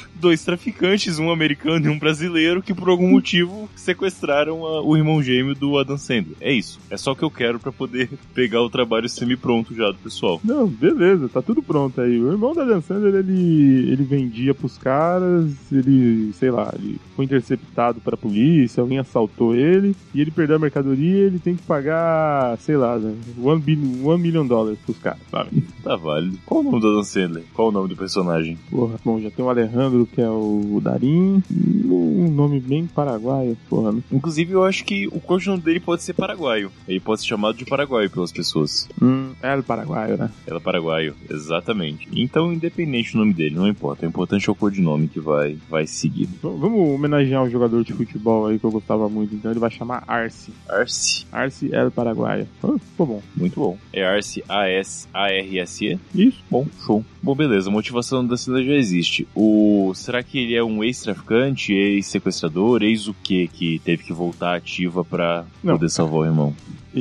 dois 0.15 0.45
traficantes, 0.45 1.19
um 1.19 1.31
americano 1.31 1.87
e 1.87 1.89
um 1.89 1.99
brasileiro, 1.99 2.63
que 2.63 2.75
por 2.75 2.89
algum 2.89 3.09
motivo 3.09 3.69
sequestraram 3.75 4.65
a, 4.65 4.83
o 4.83 4.97
irmão 4.97 5.23
gêmeo 5.23 5.55
do 5.55 5.79
Adam 5.79 5.99
Sandler. 5.99 6.37
É 6.41 6.53
isso. 6.53 6.79
É 6.91 6.97
só 6.97 7.13
o 7.13 7.17
que 7.17 7.23
eu 7.23 7.31
quero 7.31 7.59
para 7.59 7.73
poder 7.73 8.11
pegar 8.35 8.63
o 8.63 8.71
trabalho 8.71 9.09
semi-pronto 9.09 9.75
já 9.75 9.89
do 9.89 9.99
pessoal. 9.99 10.41
Não, 10.45 10.67
beleza, 10.67 11.29
tá 11.29 11.43
tudo 11.43 11.63
pronto 11.63 12.01
aí. 12.01 12.19
O 12.21 12.33
irmão 12.33 12.53
do 12.53 12.61
Adam 12.61 12.81
Sandler, 12.81 13.15
ele, 13.15 13.91
ele 13.91 14.05
vendia 14.05 14.55
pros 14.55 14.79
caras, 14.79 15.53
ele, 15.73 16.33
sei 16.35 16.51
lá, 16.51 16.73
ele 16.75 16.99
foi 17.15 17.25
interceptado 17.25 18.01
pra 18.01 18.17
polícia, 18.17 18.81
alguém 18.81 18.99
assaltou 18.99 19.55
ele, 19.55 19.95
e 20.15 20.21
ele 20.21 20.31
perdeu 20.31 20.57
a 20.57 20.59
mercadoria, 20.59 21.25
ele 21.25 21.39
tem 21.39 21.57
que 21.57 21.63
pagar, 21.63 22.57
sei 22.59 22.77
lá, 22.77 22.99
né, 22.99 23.15
one, 23.43 23.61
billion, 23.61 24.07
one 24.07 24.23
million 24.23 24.47
dólares 24.47 24.79
pros 24.85 24.99
caras, 24.99 25.21
sabe? 25.31 25.65
Tá 25.83 25.97
válido. 25.97 26.39
Qual 26.45 26.61
o 26.61 26.63
nome 26.63 26.81
do 26.81 26.89
Adam 26.89 27.05
Sandler? 27.05 27.45
Qual 27.55 27.69
o 27.69 27.73
nome 27.73 27.89
do 27.89 27.97
personagem? 27.97 28.59
Porra, 28.71 28.97
bom, 29.05 29.21
já 29.21 29.31
tem 29.31 29.45
o 29.45 29.49
Alejandro, 29.49 29.86
que 30.07 30.21
é 30.21 30.29
o 30.29 30.81
Darim, 30.83 31.43
um 31.85 32.31
nome 32.31 32.61
bem 32.61 32.87
paraguaio, 32.87 33.57
porra. 33.69 33.93
Né? 33.93 34.03
Inclusive, 34.11 34.53
eu 34.53 34.65
acho 34.65 34.85
que 34.85 35.07
o 35.07 35.23
nome 35.47 35.63
dele 35.63 35.81
pode 35.81 36.03
ser 36.03 36.15
paraguaio. 36.15 36.71
Ele 36.89 37.01
pode 37.01 37.21
ser 37.21 37.29
chamado 37.29 37.57
de 37.57 37.65
paraguaio 37.65 38.11
pelas 38.11 38.33
pessoas. 38.33 38.89
Hum, 39.01 39.33
é 39.43 39.63
paraguaio, 39.63 40.17
né? 40.17 40.31
Ela 40.47 40.59
é 40.59 40.61
paraguaio, 40.61 41.15
exatamente. 41.31 42.09
Então, 42.13 42.53
independente 42.53 43.13
do 43.13 43.19
nome 43.19 43.33
dele, 43.33 43.55
não 43.55 43.69
importa. 43.69 44.05
O 44.05 44.09
importante 44.09 44.49
é 44.49 44.53
o 44.53 44.55
codinome 44.55 45.09
que 45.09 45.21
vai, 45.21 45.57
vai 45.69 45.87
seguir. 45.87 46.29
Vamos 46.43 46.89
homenagear 46.89 47.43
um 47.43 47.51
jogador 47.51 47.85
de 47.85 47.93
futebol 47.93 48.47
aí 48.47 48.59
que 48.59 48.65
eu 48.65 48.71
gostava 48.71 49.09
muito, 49.09 49.35
então 49.35 49.51
ele 49.51 49.61
vai 49.61 49.71
chamar 49.71 50.05
Arce. 50.07 50.53
Arce? 50.69 51.27
Arce 51.33 51.71
El 51.73 51.91
Paraguaio. 51.91 52.47
Oh, 52.63 52.79
ficou 52.79 53.07
bom. 53.07 53.23
Muito 53.37 53.59
bom. 53.59 53.79
É 53.93 54.05
Arce 54.05 54.43
A-S-A-R-S-E? 54.49 55.99
Isso. 56.15 56.43
Bom, 56.51 56.67
show. 56.85 57.05
Bom, 57.23 57.35
beleza. 57.35 57.69
A 57.69 57.73
motivação 57.73 58.27
da 58.27 58.37
cidade 58.37 58.67
já 58.67 58.75
existe. 58.75 59.27
O... 59.35 59.76
Será 59.95 60.23
que 60.23 60.39
ele 60.39 60.55
é 60.55 60.63
um 60.63 60.83
ex-traficante, 60.83 61.73
ex-sequestrador, 61.73 62.83
ex 62.83 63.09
o 63.09 63.15
que 63.15 63.49
que 63.49 63.79
teve 63.81 64.05
que 64.05 64.13
voltar 64.13 64.57
ativa 64.57 65.05
pra 65.05 65.45
poder 65.63 65.89
salvar 65.89 66.21
o 66.21 66.25
irmão? 66.25 66.55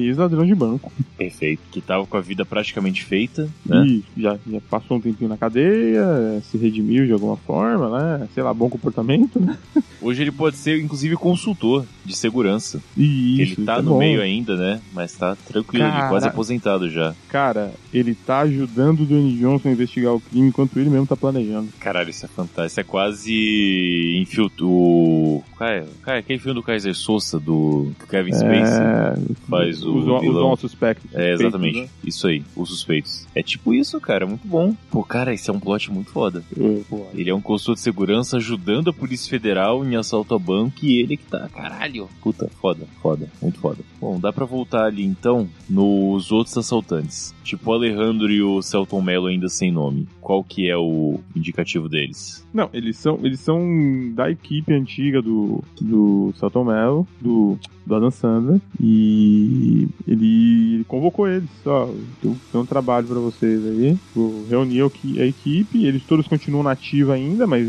Ex-ladrão 0.03 0.45
de 0.45 0.55
banco. 0.55 0.91
Perfeito. 1.17 1.61
Que 1.71 1.81
tava 1.81 2.05
com 2.05 2.17
a 2.17 2.21
vida 2.21 2.45
praticamente 2.45 3.03
feita, 3.03 3.49
né? 3.65 3.85
E 3.85 4.03
já, 4.17 4.37
já 4.49 4.61
passou 4.69 4.97
um 4.97 5.01
tempinho 5.01 5.29
na 5.29 5.37
cadeia, 5.37 6.41
se 6.49 6.57
redimiu 6.57 7.05
de 7.05 7.11
alguma 7.13 7.37
forma, 7.37 7.89
né? 7.99 8.27
Sei 8.33 8.43
lá, 8.43 8.53
bom 8.53 8.69
comportamento, 8.69 9.39
né? 9.39 9.57
Hoje 10.01 10.21
ele 10.21 10.31
pode 10.31 10.57
ser, 10.57 10.81
inclusive, 10.81 11.15
consultor 11.15 11.85
de 12.03 12.15
segurança. 12.15 12.81
Isso, 12.95 13.53
ele 13.53 13.65
tá 13.65 13.77
é 13.77 13.81
no 13.81 13.91
bom. 13.91 13.99
meio 13.99 14.21
ainda, 14.21 14.55
né? 14.55 14.81
Mas 14.93 15.13
tá 15.13 15.35
tranquilo, 15.47 15.85
Cara... 15.85 15.99
ele 15.99 16.09
quase 16.09 16.27
aposentado 16.27 16.89
já. 16.89 17.15
Cara, 17.29 17.71
ele 17.93 18.13
tá 18.13 18.41
ajudando 18.41 19.01
o 19.01 19.05
Dwayne 19.05 19.37
Johnson 19.37 19.69
a 19.69 19.71
investigar 19.71 20.13
o 20.13 20.19
crime 20.19 20.49
enquanto 20.49 20.77
ele 20.77 20.89
mesmo 20.89 21.07
tá 21.07 21.15
planejando. 21.15 21.69
Caralho, 21.79 22.09
isso 22.09 22.25
é 22.25 22.29
fantástico. 22.29 22.65
Isso 22.65 22.79
é 22.79 22.83
quase 22.83 24.17
infiltro. 24.21 25.43
Qual 25.57 25.69
é? 25.69 25.85
Qual 26.03 26.15
é 26.15 26.19
aquele 26.19 26.39
filme 26.39 26.59
do 26.59 26.63
Kaiser 26.63 26.95
Sosa, 26.95 27.39
do 27.39 27.91
Kevin 28.09 28.33
Spacey 28.33 28.83
é... 28.83 29.15
faz 29.49 29.83
o. 29.85 29.97
Os, 29.97 30.21
vilão. 30.21 30.53
os 30.53 30.59
suspectos. 30.59 31.13
É, 31.13 31.33
exatamente. 31.33 31.81
Né? 31.81 31.89
Isso 32.03 32.27
aí, 32.27 32.43
os 32.55 32.69
suspeitos. 32.69 33.27
É 33.35 33.41
tipo 33.41 33.73
isso, 33.73 33.99
cara, 33.99 34.25
muito 34.25 34.47
bom. 34.47 34.75
Pô, 34.89 35.03
cara, 35.03 35.33
esse 35.33 35.49
é 35.49 35.53
um 35.53 35.59
plot 35.59 35.91
muito 35.91 36.11
foda. 36.11 36.43
É. 36.57 36.81
Ele 37.13 37.29
é 37.29 37.35
um 37.35 37.41
consultor 37.41 37.75
de 37.75 37.81
segurança 37.81 38.37
ajudando 38.37 38.89
a 38.89 38.93
Polícia 38.93 39.29
Federal 39.29 39.85
em 39.85 39.95
assalto 39.95 40.35
a 40.35 40.39
banco 40.39 40.83
e 40.83 41.01
ele 41.01 41.17
que 41.17 41.25
tá. 41.25 41.49
Caralho. 41.49 42.09
Puta, 42.21 42.49
foda, 42.61 42.87
foda, 43.01 43.29
muito 43.41 43.59
foda. 43.59 43.79
Bom, 43.99 44.19
dá 44.19 44.31
pra 44.31 44.45
voltar 44.45 44.85
ali 44.85 45.03
então 45.03 45.47
nos 45.69 46.31
outros 46.31 46.57
assaltantes. 46.57 47.33
Tipo 47.43 47.71
o 47.71 47.73
Alejandro 47.73 48.31
e 48.31 48.41
o 48.41 48.61
Celton 48.61 49.01
Mello 49.01 49.27
ainda 49.27 49.47
sem 49.49 49.71
nome. 49.71 50.07
Qual 50.19 50.43
que 50.43 50.69
é 50.69 50.77
o 50.77 51.19
indicativo 51.35 51.87
deles? 51.87 52.45
Não, 52.53 52.69
eles 52.73 52.97
são, 52.97 53.19
eles 53.21 53.39
são 53.39 53.59
da 54.13 54.29
equipe 54.31 54.73
antiga 54.73 55.21
do, 55.21 55.63
do 55.79 56.33
Celton 56.37 56.63
Mello, 56.63 57.07
do, 57.21 57.57
do 57.85 57.95
Adam 57.95 58.09
Sandler, 58.09 58.61
e 58.79 59.64
ele, 59.65 59.89
ele 60.07 60.83
convocou 60.85 61.27
eles, 61.27 61.49
ó, 61.65 61.89
tenho 62.21 62.37
um 62.53 62.65
trabalho 62.65 63.07
para 63.07 63.19
vocês 63.19 63.65
aí, 63.65 63.97
vou 64.13 64.45
reunir 64.49 64.81
a 64.81 65.25
equipe, 65.25 65.85
eles 65.85 66.03
todos 66.03 66.27
continuam 66.27 66.63
na 66.63 66.71
ativa 66.71 67.13
ainda, 67.13 67.47
mas 67.47 67.67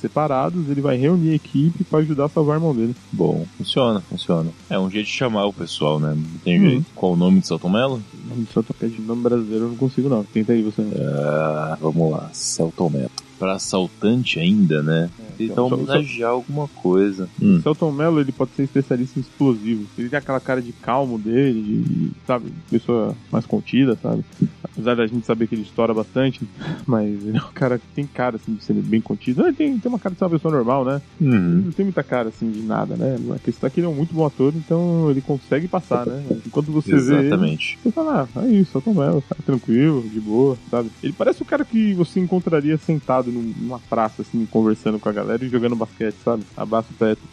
separados, 0.00 0.68
ele 0.68 0.80
vai 0.80 0.96
reunir 0.96 1.30
a 1.30 1.34
equipe 1.34 1.84
para 1.84 2.00
ajudar 2.00 2.26
a 2.26 2.28
salvar 2.28 2.56
o 2.56 2.58
irmão 2.58 2.74
dele. 2.74 2.94
Bom, 3.12 3.46
funciona, 3.56 4.00
funciona. 4.00 4.50
É 4.68 4.78
um 4.78 4.90
jeito 4.90 5.06
de 5.06 5.12
chamar 5.12 5.46
o 5.46 5.52
pessoal, 5.52 5.98
né? 5.98 6.14
Não 6.14 6.38
tem 6.44 6.60
hum. 6.60 6.70
jeito. 6.70 6.86
Qual 6.94 7.12
o 7.12 7.16
nome 7.16 7.40
de 7.40 7.46
Celton 7.46 7.68
Mello? 7.68 8.02
Nome 8.28 8.44
de 8.44 8.52
Celton 8.52 8.74
Mello, 8.80 8.94
nome 9.06 9.22
brasileiro 9.22 9.64
eu 9.64 9.68
não 9.70 9.76
consigo 9.76 10.08
não, 10.08 10.24
tenta 10.24 10.52
aí 10.52 10.62
você. 10.62 10.82
Uh, 10.82 11.76
vamos 11.80 12.12
lá, 12.12 12.30
Celton 12.32 12.90
Mello 12.90 13.10
para 13.42 13.54
assaltante 13.54 14.38
ainda, 14.38 14.84
né? 14.84 15.10
É, 15.18 15.42
então 15.42 15.66
homenagear 15.66 16.30
alguma 16.30 16.68
coisa. 16.68 17.28
Hum. 17.42 17.60
Celton 17.60 17.90
Mello, 17.90 18.20
ele 18.20 18.30
pode 18.30 18.52
ser 18.52 18.62
especialista 18.62 19.18
em 19.18 19.22
explosivos. 19.22 19.88
Ele 19.98 20.08
tem 20.08 20.16
aquela 20.16 20.38
cara 20.38 20.62
de 20.62 20.72
calmo 20.72 21.18
dele, 21.18 21.60
de, 21.60 22.10
sabe, 22.24 22.52
pessoa 22.70 23.16
mais 23.32 23.44
contida, 23.44 23.98
sabe? 24.00 24.24
Apesar 24.62 24.94
da 24.94 25.08
gente 25.08 25.26
saber 25.26 25.48
que 25.48 25.56
ele 25.56 25.62
estoura 25.62 25.92
bastante, 25.92 26.40
mas 26.86 27.08
ele 27.26 27.36
é 27.36 27.42
um 27.42 27.52
cara 27.52 27.80
que 27.80 27.86
tem 27.96 28.06
cara, 28.06 28.36
assim, 28.36 28.54
de 28.54 28.62
ser 28.62 28.74
bem 28.74 29.00
contido. 29.00 29.42
Ele 29.44 29.56
tem, 29.56 29.76
tem 29.76 29.88
uma 29.88 29.98
cara 29.98 30.12
de 30.12 30.20
ser 30.20 30.24
uma 30.24 30.30
pessoa 30.30 30.54
normal, 30.54 30.84
né? 30.84 31.02
Uhum. 31.20 31.32
Ele 31.32 31.64
não 31.64 31.72
tem 31.72 31.84
muita 31.84 32.04
cara, 32.04 32.28
assim, 32.28 32.48
de 32.48 32.62
nada, 32.62 32.94
né? 32.94 33.16
A 33.34 33.40
questão 33.40 33.66
é 33.66 33.70
que 33.70 33.80
ele 33.80 33.88
é 33.88 33.90
um 33.90 33.94
muito 33.94 34.14
bom 34.14 34.24
ator, 34.24 34.52
então 34.54 35.10
ele 35.10 35.20
consegue 35.20 35.66
passar, 35.66 36.06
né? 36.06 36.24
Enquanto 36.46 36.70
você 36.70 36.94
Exatamente. 36.94 37.78
vê 37.82 37.82
ele, 37.82 37.82
você 37.82 37.90
fala, 37.90 38.28
ah, 38.36 38.44
é 38.44 38.52
isso, 38.52 38.70
Celton 38.70 38.94
Mello, 38.94 39.20
cara 39.28 39.42
tranquilo, 39.44 40.08
de 40.08 40.20
boa, 40.20 40.56
sabe? 40.70 40.92
Ele 41.02 41.12
parece 41.12 41.42
o 41.42 41.44
cara 41.44 41.64
que 41.64 41.92
você 41.94 42.20
encontraria 42.20 42.78
sentado 42.78 43.31
numa 43.32 43.78
praça, 43.78 44.22
assim, 44.22 44.46
conversando 44.46 44.98
com 44.98 45.08
a 45.08 45.12
galera 45.12 45.44
e 45.44 45.48
jogando 45.48 45.76
basquete, 45.76 46.16
sabe? 46.24 46.44
Abraço 46.56 46.92
Petro. 46.98 47.24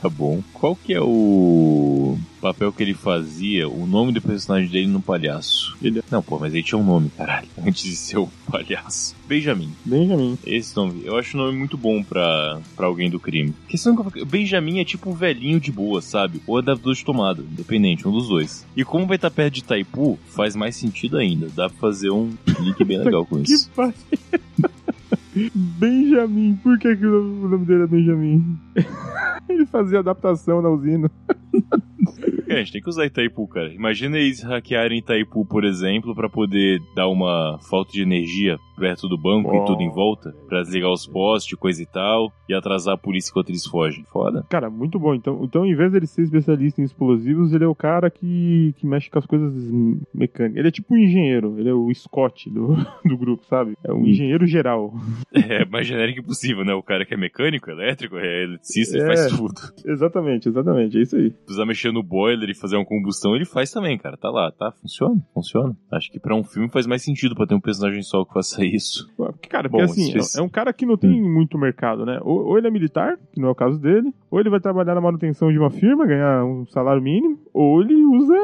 Tá 0.00 0.08
bom. 0.08 0.40
Qual 0.52 0.76
que 0.76 0.94
é 0.94 1.00
o 1.00 2.16
papel 2.40 2.72
que 2.72 2.82
ele 2.82 2.94
fazia, 2.94 3.68
o 3.68 3.84
nome 3.84 4.12
do 4.12 4.22
personagem 4.22 4.70
dele 4.70 4.86
no 4.86 5.00
palhaço? 5.00 5.76
Ele... 5.82 6.02
Não, 6.08 6.22
pô, 6.22 6.38
mas 6.38 6.54
ele 6.54 6.62
tinha 6.62 6.78
um 6.78 6.84
nome, 6.84 7.10
caralho, 7.16 7.48
antes 7.66 7.82
de 7.82 7.96
ser 7.96 8.18
o 8.18 8.28
palhaço. 8.48 9.16
Benjamin. 9.26 9.72
Benjamin. 9.84 10.38
Esse 10.46 10.74
nome, 10.76 11.02
eu 11.04 11.16
acho 11.16 11.36
o 11.36 11.40
nome 11.40 11.58
muito 11.58 11.76
bom 11.76 12.02
pra, 12.02 12.60
pra 12.76 12.86
alguém 12.86 13.10
do 13.10 13.18
crime. 13.18 13.52
Porque 13.52 14.24
Benjamin 14.24 14.78
é 14.78 14.84
tipo 14.84 15.10
um 15.10 15.14
velhinho 15.14 15.58
de 15.58 15.72
boa, 15.72 16.00
sabe? 16.00 16.40
Ou 16.46 16.58
adaptador 16.58 16.94
de 16.94 17.04
tomada, 17.04 17.42
independente, 17.42 18.06
um 18.06 18.12
dos 18.12 18.28
dois. 18.28 18.64
E 18.76 18.84
como 18.84 19.06
vai 19.06 19.16
estar 19.16 19.30
perto 19.30 19.54
de 19.54 19.64
Taipu, 19.64 20.18
faz 20.28 20.54
mais 20.54 20.76
sentido 20.76 21.18
ainda. 21.18 21.48
Dá 21.48 21.68
pra 21.68 21.78
fazer 21.78 22.10
um 22.10 22.32
link 22.60 22.82
bem 22.84 22.98
legal 23.02 23.26
com 23.26 23.40
isso. 23.40 23.68
Que 23.68 23.74
Benjamin, 25.54 26.56
por 26.62 26.78
que, 26.78 26.96
que 26.96 27.06
o 27.06 27.48
nome 27.48 27.66
dele 27.66 27.84
é 27.84 27.86
Benjamin? 27.86 28.58
Ele 29.48 29.66
fazia 29.66 30.00
adaptação 30.00 30.60
na 30.60 30.68
usina. 30.68 31.10
É, 32.46 32.54
a 32.54 32.58
gente 32.58 32.72
tem 32.72 32.82
que 32.82 32.88
usar 32.88 33.06
Itaipu, 33.06 33.46
cara. 33.48 33.72
Imagina 33.72 34.18
eles 34.18 34.42
hackearem 34.42 34.98
Itaipu, 34.98 35.44
por 35.46 35.64
exemplo, 35.64 36.14
para 36.14 36.28
poder 36.28 36.80
dar 36.94 37.08
uma 37.08 37.58
falta 37.70 37.92
de 37.92 38.02
energia 38.02 38.58
perto 38.78 39.08
do 39.08 39.18
banco 39.18 39.50
oh. 39.50 39.62
e 39.62 39.66
tudo 39.66 39.82
em 39.82 39.90
volta, 39.90 40.34
pra 40.48 40.62
desligar 40.62 40.90
os 40.90 41.06
postes, 41.06 41.58
coisa 41.58 41.82
e 41.82 41.86
tal, 41.86 42.32
e 42.48 42.54
atrasar 42.54 42.94
a 42.94 42.98
polícia 42.98 43.30
enquanto 43.30 43.50
eles 43.50 43.66
fogem. 43.66 44.04
Foda. 44.04 44.44
Cara, 44.48 44.70
muito 44.70 44.98
bom. 44.98 45.14
Então, 45.14 45.40
então 45.42 45.66
em 45.66 45.74
vez 45.74 45.92
dele 45.92 46.06
ser 46.06 46.22
especialista 46.22 46.80
em 46.80 46.84
explosivos, 46.84 47.52
ele 47.52 47.64
é 47.64 47.68
o 47.68 47.74
cara 47.74 48.10
que, 48.10 48.74
que 48.78 48.86
mexe 48.86 49.10
com 49.10 49.18
as 49.18 49.26
coisas 49.26 49.52
mecânicas. 50.14 50.58
Ele 50.58 50.68
é 50.68 50.70
tipo 50.70 50.94
um 50.94 50.98
engenheiro, 50.98 51.58
ele 51.58 51.68
é 51.68 51.74
o 51.74 51.92
Scott 51.94 52.50
do, 52.50 52.76
do 53.04 53.16
grupo, 53.16 53.44
sabe? 53.46 53.74
É 53.84 53.92
um 53.92 54.06
engenheiro 54.06 54.46
geral. 54.46 54.92
É, 55.48 55.64
mais 55.64 55.86
genérico 55.86 56.24
possível, 56.24 56.64
né? 56.64 56.74
O 56.74 56.82
cara 56.82 57.06
que 57.06 57.14
é 57.14 57.16
mecânico, 57.16 57.70
elétrico, 57.70 58.16
é 58.16 58.44
eletricista, 58.44 58.96
é, 58.96 59.00
ele 59.00 59.06
faz 59.06 59.26
tudo. 59.28 59.54
Exatamente, 59.86 60.48
exatamente, 60.48 60.98
é 60.98 61.02
isso 61.02 61.16
aí. 61.16 61.30
Precisar 61.30 61.64
mexer 61.64 61.92
no 61.92 62.02
boiler 62.02 62.50
e 62.50 62.54
fazer 62.54 62.76
uma 62.76 62.84
combustão, 62.84 63.34
ele 63.34 63.44
faz 63.44 63.70
também, 63.70 63.96
cara. 63.96 64.16
Tá 64.16 64.30
lá, 64.30 64.50
tá? 64.50 64.72
Funciona, 64.72 65.20
funciona. 65.32 65.76
Acho 65.92 66.10
que 66.10 66.20
pra 66.20 66.34
um 66.34 66.44
filme 66.44 66.68
faz 66.70 66.86
mais 66.86 67.02
sentido 67.02 67.34
pra 67.34 67.46
ter 67.46 67.54
um 67.54 67.60
personagem 67.60 68.02
só 68.02 68.24
que 68.24 68.32
faça 68.32 68.64
isso. 68.64 68.67
Porque, 69.16 69.48
cara, 69.48 69.68
porque 69.68 69.84
Bom, 69.84 69.92
assim, 69.92 70.38
é 70.38 70.42
um 70.42 70.48
cara 70.48 70.72
que 70.72 70.86
não 70.86 70.96
tem 70.96 71.10
hum. 71.10 71.32
muito 71.32 71.58
mercado, 71.58 72.04
né? 72.04 72.18
Ou, 72.22 72.46
ou, 72.46 72.58
ele 72.58 72.66
é 72.66 72.70
militar, 72.70 73.18
que 73.32 73.40
não 73.40 73.48
é 73.48 73.50
o 73.50 73.54
caso 73.54 73.78
dele, 73.80 74.12
ou 74.30 74.40
ele 74.40 74.50
vai 74.50 74.60
trabalhar 74.60 74.94
na 74.94 75.00
manutenção 75.00 75.50
de 75.50 75.58
uma 75.58 75.70
firma, 75.70 76.06
ganhar 76.06 76.44
um 76.44 76.66
salário 76.66 77.02
mínimo, 77.02 77.38
ou 77.52 77.80
ele 77.80 77.94
usa 77.94 78.36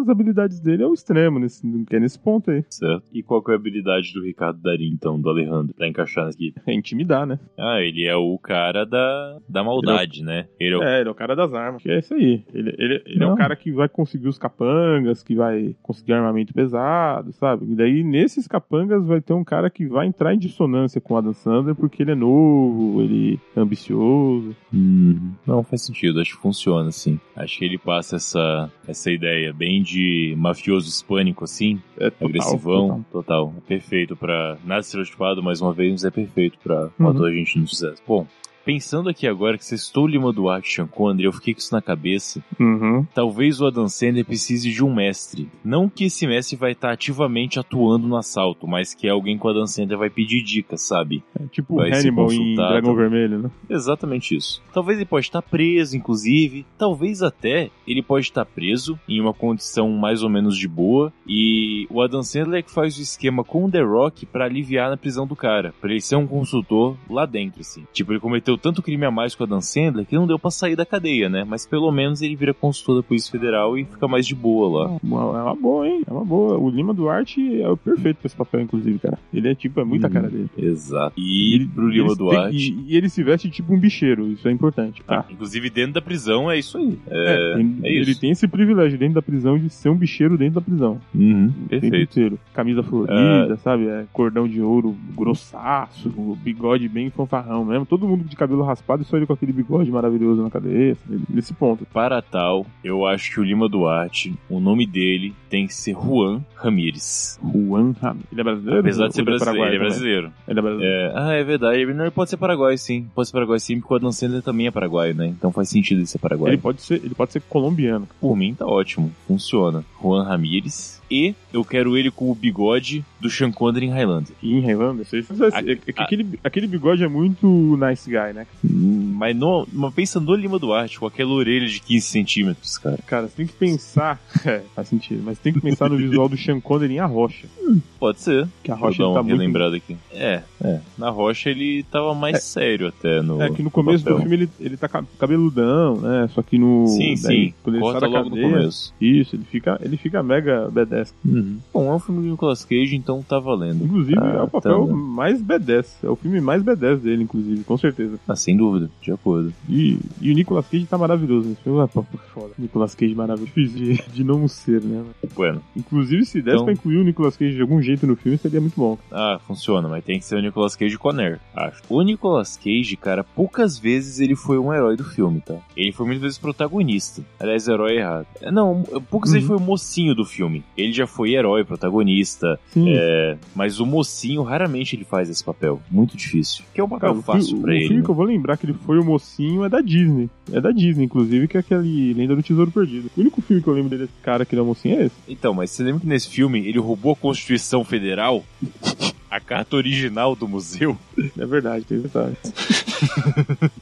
as 0.00 0.08
habilidades 0.08 0.60
dele 0.60 0.82
ao 0.82 0.92
extremo, 0.92 1.38
nesse, 1.38 1.62
que 1.84 1.96
é 1.96 2.00
nesse 2.00 2.18
ponto 2.18 2.50
aí. 2.50 2.64
Certo. 2.70 3.04
E 3.12 3.22
qual 3.22 3.42
é 3.48 3.52
a 3.52 3.54
habilidade 3.54 4.12
do 4.12 4.22
Ricardo 4.22 4.60
Dari, 4.60 4.88
então, 4.88 5.20
do 5.20 5.28
Alejandro, 5.28 5.74
pra 5.74 5.88
encaixar 5.88 6.28
aqui? 6.28 6.54
É 6.66 6.72
intimidar, 6.72 7.26
né? 7.26 7.38
Ah, 7.58 7.80
ele 7.80 8.04
é 8.04 8.16
o 8.16 8.38
cara 8.38 8.84
da, 8.84 9.38
da 9.48 9.62
maldade, 9.62 10.20
ele 10.20 10.30
é... 10.30 10.34
né? 10.34 10.48
Ele 10.58 10.74
é, 10.74 10.78
o... 10.78 10.82
é, 10.82 11.00
ele 11.00 11.08
é 11.08 11.12
o 11.12 11.14
cara 11.14 11.34
das 11.34 11.52
armas. 11.52 11.84
É 11.86 11.98
isso 11.98 12.14
aí. 12.14 12.44
Ele, 12.52 12.74
ele, 12.78 13.02
ele 13.06 13.24
é 13.24 13.26
o 13.26 13.36
cara 13.36 13.54
que 13.56 13.70
vai 13.72 13.88
conseguir 13.88 14.28
os 14.28 14.38
capangas, 14.38 15.22
que 15.22 15.34
vai 15.34 15.74
conseguir 15.82 16.12
armamento 16.12 16.54
pesado, 16.54 17.32
sabe? 17.32 17.70
E 17.70 17.74
daí, 17.74 18.02
nesses 18.02 18.46
capangas, 18.46 19.06
vai 19.06 19.20
ter 19.20 19.32
um 19.32 19.44
cara 19.44 19.70
que 19.72 19.86
vai 19.86 20.06
entrar 20.06 20.34
em 20.34 20.38
dissonância 20.38 21.00
com 21.00 21.14
o 21.14 21.16
Adam 21.16 21.32
Sandler 21.32 21.74
porque 21.74 22.02
ele 22.02 22.12
é 22.12 22.14
novo, 22.14 23.02
ele 23.02 23.40
é 23.56 23.60
ambicioso. 23.60 24.54
Hum, 24.72 25.32
não 25.46 25.62
faz 25.62 25.82
sentido, 25.82 26.20
acho 26.20 26.36
que 26.36 26.42
funciona 26.42 26.88
assim. 26.88 27.18
Acho 27.34 27.58
que 27.58 27.64
ele 27.64 27.78
passa 27.78 28.16
essa, 28.16 28.70
essa 28.86 29.10
ideia 29.10 29.52
bem 29.52 29.82
de 29.82 30.34
mafioso 30.36 30.88
hispânico 30.88 31.44
assim, 31.44 31.80
é, 31.96 32.10
total, 32.10 32.28
agressivão, 32.28 33.04
total. 33.10 33.50
total. 33.50 33.54
É 33.58 33.60
perfeito 33.68 34.16
para 34.16 34.58
nada 34.64 34.80
estereotipado, 34.80 35.42
mais 35.42 35.60
uma 35.60 35.72
vez, 35.72 35.92
mas 35.92 36.04
é 36.04 36.10
perfeito 36.10 36.58
para 36.62 36.84
uhum. 36.84 36.90
um 37.00 37.08
ator 37.08 37.28
a 37.28 37.34
gente 37.34 37.58
não 37.58 37.66
sucesso. 37.66 38.02
Bom, 38.06 38.26
Pensando 38.64 39.08
aqui 39.08 39.26
agora 39.26 39.58
que 39.58 39.64
você 39.64 39.74
estou 39.74 40.06
Lima 40.06 40.32
Duarte 40.32 40.72
Sean 40.72 40.86
Connery, 40.86 41.24
eu 41.24 41.32
fiquei 41.32 41.54
com 41.54 41.60
isso 41.60 41.74
na 41.74 41.82
cabeça. 41.82 42.42
Uhum. 42.58 43.04
Talvez 43.14 43.60
o 43.60 43.66
Adam 43.66 43.88
Sandler 43.88 44.24
precise 44.24 44.70
de 44.70 44.84
um 44.84 44.94
mestre. 44.94 45.48
Não 45.64 45.88
que 45.88 46.04
esse 46.04 46.26
mestre 46.26 46.56
vai 46.56 46.72
estar 46.72 46.92
ativamente 46.92 47.58
atuando 47.58 48.06
no 48.06 48.16
assalto, 48.16 48.66
mas 48.66 48.94
que 48.94 49.06
é 49.06 49.10
alguém 49.10 49.38
que 49.38 49.46
o 49.46 49.50
Adam 49.50 49.66
Sandler 49.66 49.98
vai 49.98 50.10
pedir 50.10 50.42
dicas, 50.42 50.82
sabe? 50.82 51.22
É 51.38 51.46
tipo 51.46 51.76
vai 51.76 51.90
Hannibal 51.90 52.32
em 52.32 52.54
Dragão 52.54 52.94
Vermelho, 52.94 53.38
né? 53.38 53.50
Exatamente 53.68 54.36
isso. 54.36 54.62
Talvez 54.72 54.98
ele 54.98 55.06
pode 55.06 55.26
estar 55.26 55.42
preso, 55.42 55.96
inclusive. 55.96 56.64
Talvez 56.78 57.22
até 57.22 57.70
ele 57.86 58.02
pode 58.02 58.26
estar 58.26 58.44
preso 58.44 58.98
em 59.08 59.20
uma 59.20 59.34
condição 59.34 59.90
mais 59.90 60.22
ou 60.22 60.30
menos 60.30 60.56
de 60.56 60.68
boa. 60.68 61.12
E 61.26 61.86
o 61.90 62.00
Adam 62.00 62.22
Sandler 62.22 62.60
é 62.60 62.62
que 62.62 62.70
faz 62.70 62.96
o 62.96 63.02
esquema 63.02 63.42
com 63.44 63.64
o 63.64 63.70
The 63.70 63.82
Rock 63.82 64.24
para 64.26 64.44
aliviar 64.44 64.88
na 64.88 64.96
prisão 64.96 65.26
do 65.26 65.34
cara. 65.34 65.74
Pra 65.80 65.90
ele 65.90 66.00
ser 66.00 66.16
um 66.16 66.26
consultor 66.26 66.96
lá 67.10 67.26
dentro, 67.26 67.60
assim. 67.60 67.84
Tipo, 67.92 68.12
ele 68.12 68.20
cometeu 68.20 68.51
cometeu 68.52 68.58
tanto 68.58 68.82
crime 68.82 69.04
a 69.04 69.10
mais 69.10 69.34
com 69.34 69.44
a 69.44 69.46
Dan 69.46 69.60
Sandler 69.60 70.06
que 70.06 70.14
não 70.14 70.26
deu 70.26 70.38
para 70.38 70.50
sair 70.50 70.76
da 70.76 70.84
cadeia, 70.84 71.28
né? 71.28 71.44
Mas 71.46 71.66
pelo 71.66 71.90
menos 71.90 72.22
ele 72.22 72.36
vira 72.36 72.52
consultor 72.52 72.96
da 72.96 73.02
Polícia 73.02 73.30
Federal 73.30 73.78
e 73.78 73.84
fica 73.84 74.06
mais 74.08 74.26
de 74.26 74.34
boa 74.34 74.84
lá. 74.84 74.94
É 74.94 75.42
uma 75.42 75.54
boa, 75.54 75.86
hein? 75.86 76.02
É 76.06 76.12
uma 76.12 76.24
boa. 76.24 76.58
O 76.58 76.70
Lima 76.70 76.92
Duarte 76.92 77.60
é 77.60 77.68
o 77.68 77.76
perfeito 77.76 78.18
pra 78.18 78.26
esse 78.26 78.36
papel, 78.36 78.60
inclusive, 78.60 78.98
cara. 78.98 79.18
Ele 79.32 79.48
é 79.48 79.54
tipo, 79.54 79.80
é 79.80 79.84
muita 79.84 80.08
hum, 80.08 80.10
cara 80.10 80.28
dele. 80.28 80.50
Exato. 80.56 81.14
E 81.16 81.54
ele, 81.54 81.66
pro 81.66 81.88
Lima 81.88 82.14
Duarte. 82.14 82.50
Tem, 82.50 82.84
e, 82.86 82.92
e, 82.92 82.96
ele 82.96 83.08
se 83.08 83.22
veste 83.22 83.50
tipo 83.50 83.72
um 83.72 83.78
bicheiro, 83.78 84.28
isso 84.28 84.46
é 84.48 84.52
importante. 84.52 85.02
Tá? 85.02 85.20
Ah, 85.20 85.32
inclusive 85.32 85.70
dentro 85.70 85.94
da 85.94 86.02
prisão 86.02 86.50
é 86.50 86.58
isso 86.58 86.78
aí. 86.78 86.98
É, 87.08 87.54
é, 87.54 87.60
ele, 87.60 87.76
é 87.82 87.92
isso. 87.92 88.10
ele 88.10 88.14
tem 88.14 88.30
esse 88.30 88.48
privilégio 88.48 88.98
dentro 88.98 89.14
da 89.14 89.22
prisão 89.22 89.58
de 89.58 89.70
ser 89.70 89.88
um 89.88 89.96
bicheiro 89.96 90.36
dentro 90.36 90.54
da 90.54 90.60
prisão. 90.60 91.00
Uhum, 91.14 91.52
perfeito. 91.68 92.38
Camisa 92.52 92.82
florida, 92.82 93.54
uh... 93.54 93.58
sabe? 93.58 93.86
É, 93.86 94.04
cordão 94.12 94.46
de 94.46 94.60
ouro 94.60 94.96
grossaço, 95.16 96.10
bigode 96.42 96.88
bem 96.88 97.10
fanfarrão 97.10 97.64
mesmo. 97.64 97.86
Todo 97.86 98.06
mundo 98.06 98.24
de 98.24 98.36
cabelo 98.42 98.62
raspado 98.62 99.02
e 99.02 99.04
só 99.04 99.16
ele 99.16 99.26
com 99.26 99.32
aquele 99.32 99.52
bigode 99.52 99.90
maravilhoso 99.90 100.42
na 100.42 100.50
cabeça. 100.50 101.00
Nesse 101.28 101.54
ponto. 101.54 101.86
Para 101.86 102.20
tal, 102.20 102.66
eu 102.82 103.06
acho 103.06 103.32
que 103.32 103.40
o 103.40 103.44
Lima 103.44 103.68
Duarte, 103.68 104.34
o 104.48 104.60
nome 104.60 104.86
dele 104.86 105.34
tem 105.48 105.66
que 105.66 105.74
ser 105.74 105.92
Juan 105.92 106.40
Ramírez. 106.54 107.38
Juan 107.42 107.94
Ramírez. 108.00 108.26
Ele 108.32 108.40
é 108.40 108.44
brasileiro? 108.44 108.80
Apesar 108.80 109.08
de 109.08 109.14
ser 109.14 109.24
brasileiro, 109.24 109.66
ele 109.66 109.76
é 109.76 109.78
brasileiro. 109.78 110.32
Ele 110.48 110.58
é 110.58 110.62
brasileiro. 110.62 110.94
É, 110.94 111.12
ah, 111.14 111.32
é 111.34 111.44
verdade. 111.44 111.78
Ele 111.78 112.10
pode 112.10 112.30
ser 112.30 112.36
paraguai, 112.36 112.76
sim. 112.78 113.06
Pode 113.14 113.28
ser 113.28 113.32
paraguai, 113.32 113.60
sim, 113.60 113.80
porque 113.80 113.92
o 113.92 113.96
Adam 113.96 114.12
Sandler 114.12 114.42
também 114.42 114.66
é 114.66 114.70
paraguaio, 114.70 115.14
né? 115.14 115.26
Então 115.26 115.52
faz 115.52 115.68
sentido 115.68 115.98
ele 115.98 116.06
ser 116.06 116.18
paraguaio. 116.18 116.54
Ele 116.54 116.62
pode 116.62 116.82
ser, 116.82 116.94
ele 117.04 117.14
pode 117.14 117.32
ser 117.32 117.42
colombiano. 117.42 118.08
Por 118.20 118.36
mim 118.36 118.54
tá 118.54 118.66
ótimo. 118.66 119.12
Funciona. 119.26 119.84
Juan 120.00 120.24
Ramírez 120.24 121.01
e 121.12 121.34
eu 121.52 121.62
quero 121.62 121.94
ele 121.94 122.10
com 122.10 122.30
o 122.30 122.34
bigode 122.34 123.04
do 123.20 123.28
Sean 123.28 123.52
Connery 123.52 123.84
em 123.84 123.90
Highlander. 123.90 124.34
em 124.42 124.60
Highlander? 124.60 125.04
Sei. 125.04 125.20
É, 125.20 125.76
que 125.76 125.92
aquele, 125.94 126.40
aquele 126.42 126.66
bigode 126.66 127.04
é 127.04 127.08
muito 127.08 127.46
nice 127.76 128.08
guy, 128.08 128.32
né? 128.32 128.46
Hum, 128.64 129.12
mas, 129.14 129.36
no, 129.36 129.68
mas 129.70 129.92
pensa 129.92 130.18
no 130.18 130.34
Lima 130.34 130.58
Duarte, 130.58 130.98
com 130.98 131.06
aquela 131.06 131.30
orelha 131.32 131.66
de 131.66 131.80
15 131.80 132.06
centímetros, 132.06 132.78
cara. 132.78 132.98
Cara, 133.06 133.28
você 133.28 133.36
tem 133.36 133.46
que 133.46 133.52
pensar... 133.52 134.18
É, 134.44 134.60
faz 134.74 134.88
sentido. 134.88 135.22
Mas 135.24 135.38
tem 135.38 135.52
que 135.52 135.60
pensar 135.60 135.88
no 135.88 135.96
visual 135.96 136.28
do 136.28 136.36
Sean 136.36 136.58
Connery 136.58 136.94
em 136.94 136.98
A 136.98 137.06
Rocha. 137.06 137.46
Hum, 137.60 137.80
pode 138.00 138.20
ser. 138.20 138.48
Que 138.64 138.72
a 138.72 138.74
Rocha 138.74 139.02
ele 139.02 139.14
tá 139.14 139.22
muito... 139.22 139.38
lembrado 139.38 139.74
aqui. 139.74 139.96
É, 140.10 140.42
é. 140.60 140.80
Na 140.98 141.10
Rocha 141.10 141.50
ele 141.50 141.84
tava 141.84 142.12
mais 142.12 142.36
é, 142.36 142.40
sério 142.40 142.88
até 142.88 143.22
no 143.22 143.40
É 143.40 143.50
que 143.50 143.62
no 143.62 143.70
começo 143.70 144.04
do 144.04 144.18
filme 144.18 144.34
ele, 144.34 144.50
ele 144.58 144.76
tá 144.76 144.88
cabeludão, 144.88 146.00
né? 146.00 146.28
Só 146.34 146.42
que 146.42 146.58
no... 146.58 146.88
Sim, 146.88 147.14
daí, 147.22 147.46
sim. 147.46 147.54
Quando 147.62 147.76
ele 147.76 147.84
Corta 147.84 148.00
sai 148.00 148.10
da 148.10 148.18
logo 148.18 148.30
cadeia, 148.30 148.48
no 148.48 148.54
começo. 148.54 148.94
Isso, 149.00 149.36
ele 149.36 149.44
fica, 149.44 149.80
ele 149.80 149.96
fica 149.96 150.22
mega 150.24 150.68
badass. 150.68 151.01
Uhum. 151.24 151.58
Bom, 151.72 151.90
é 151.90 151.94
um 151.94 151.98
filme 151.98 152.22
do 152.22 152.30
Nicolas 152.30 152.64
Cage, 152.64 152.94
então 152.94 153.22
tá 153.22 153.38
valendo. 153.38 153.84
Inclusive, 153.84 154.18
ah, 154.20 154.38
é 154.38 154.42
o 154.42 154.48
papel 154.48 154.86
tá... 154.86 154.94
mais 154.94 155.42
B10. 155.42 155.86
É 156.02 156.08
o 156.08 156.16
filme 156.16 156.40
mais 156.40 156.62
B10 156.62 156.96
dele, 156.96 157.22
inclusive, 157.24 157.64
com 157.64 157.76
certeza. 157.76 158.18
Ah, 158.26 158.36
sem 158.36 158.56
dúvida, 158.56 158.90
de 159.00 159.12
acordo. 159.12 159.52
E, 159.68 159.98
e 160.20 160.30
o 160.30 160.34
Nicolas 160.34 160.66
Cage 160.68 160.86
tá 160.86 160.98
maravilhoso 160.98 161.48
nesse 161.48 161.62
filme. 161.62 161.80
Ah, 161.80 161.88
foda. 161.88 162.50
Nicolas 162.58 162.94
Cage 162.94 163.14
maravilhoso. 163.14 163.52
De, 163.54 163.94
de 163.94 164.24
não 164.24 164.46
ser, 164.48 164.82
né? 164.82 165.04
Bueno. 165.34 165.62
Inclusive, 165.76 166.24
se 166.24 166.40
desse 166.42 166.56
então... 166.56 166.64
pra 166.64 166.72
incluir 166.72 166.98
o 166.98 167.04
Nicolas 167.04 167.36
Cage 167.36 167.54
de 167.54 167.62
algum 167.62 167.80
jeito 167.80 168.06
no 168.06 168.16
filme, 168.16 168.38
seria 168.38 168.60
muito 168.60 168.76
bom. 168.76 168.98
Ah, 169.10 169.40
funciona, 169.46 169.88
mas 169.88 170.04
tem 170.04 170.18
que 170.18 170.24
ser 170.24 170.36
o 170.36 170.40
Nicolas 170.40 170.76
Cage 170.76 170.98
Conner, 170.98 171.40
acho. 171.54 171.82
O 171.88 172.02
Nicolas 172.02 172.56
Cage, 172.56 172.96
cara, 172.96 173.24
poucas 173.24 173.78
vezes 173.78 174.20
ele 174.20 174.36
foi 174.36 174.58
um 174.58 174.72
herói 174.72 174.96
do 174.96 175.04
filme, 175.04 175.40
tá? 175.40 175.56
Ele 175.76 175.92
foi 175.92 176.06
muitas 176.06 176.22
vezes 176.22 176.38
protagonista. 176.38 177.22
Aliás, 177.38 177.66
herói 177.68 177.96
errado. 177.96 178.26
Não, 178.52 178.82
poucas 179.10 179.30
uhum. 179.30 179.34
vezes 179.34 179.34
ele 179.34 179.46
foi 179.46 179.56
o 179.56 179.60
mocinho 179.60 180.14
do 180.14 180.24
filme. 180.24 180.64
Ele 180.76 180.91
já 180.96 181.06
foi 181.06 181.34
herói, 181.34 181.64
protagonista. 181.64 182.58
É, 182.76 183.36
mas 183.54 183.80
o 183.80 183.86
mocinho, 183.86 184.42
raramente 184.42 184.96
ele 184.96 185.04
faz 185.04 185.28
esse 185.28 185.42
papel. 185.42 185.80
Muito 185.90 186.16
difícil. 186.16 186.64
Que 186.74 186.80
é 186.80 186.84
um 186.84 186.88
papel 186.88 187.10
Cara, 187.10 187.22
fácil 187.22 187.60
para 187.60 187.74
ele. 187.74 187.84
O 187.84 187.88
filme 187.88 188.00
né? 188.00 188.04
que 188.04 188.10
eu 188.10 188.14
vou 188.14 188.24
lembrar 188.24 188.56
que 188.56 188.66
ele 188.66 188.74
foi 188.74 188.98
o 188.98 189.04
mocinho 189.04 189.64
é 189.64 189.68
da 189.68 189.80
Disney. 189.80 190.28
É 190.52 190.60
da 190.60 190.70
Disney, 190.70 191.04
inclusive, 191.04 191.48
que 191.48 191.56
é 191.56 191.60
aquele 191.60 192.12
Lenda 192.14 192.36
do 192.36 192.42
Tesouro 192.42 192.70
Perdido. 192.70 193.10
O 193.16 193.20
único 193.20 193.40
filme 193.42 193.62
que 193.62 193.68
eu 193.68 193.74
lembro 193.74 193.90
dele, 193.90 194.02
desse 194.02 194.20
cara 194.22 194.44
que 194.44 194.54
ele 194.54 194.60
é 194.60 194.62
o 194.62 194.66
mocinho, 194.66 195.00
é 195.00 195.06
esse. 195.06 195.14
Então, 195.28 195.54
mas 195.54 195.70
você 195.70 195.82
lembra 195.82 196.00
que 196.00 196.06
nesse 196.06 196.28
filme 196.28 196.66
ele 196.66 196.78
roubou 196.78 197.12
a 197.12 197.16
Constituição 197.16 197.84
Federal? 197.84 198.44
a 199.32 199.40
carta 199.40 199.76
original 199.76 200.36
do 200.36 200.46
museu? 200.46 200.96
É 201.38 201.46
verdade, 201.46 201.84
tem 201.84 201.98
detalhe. 201.98 202.36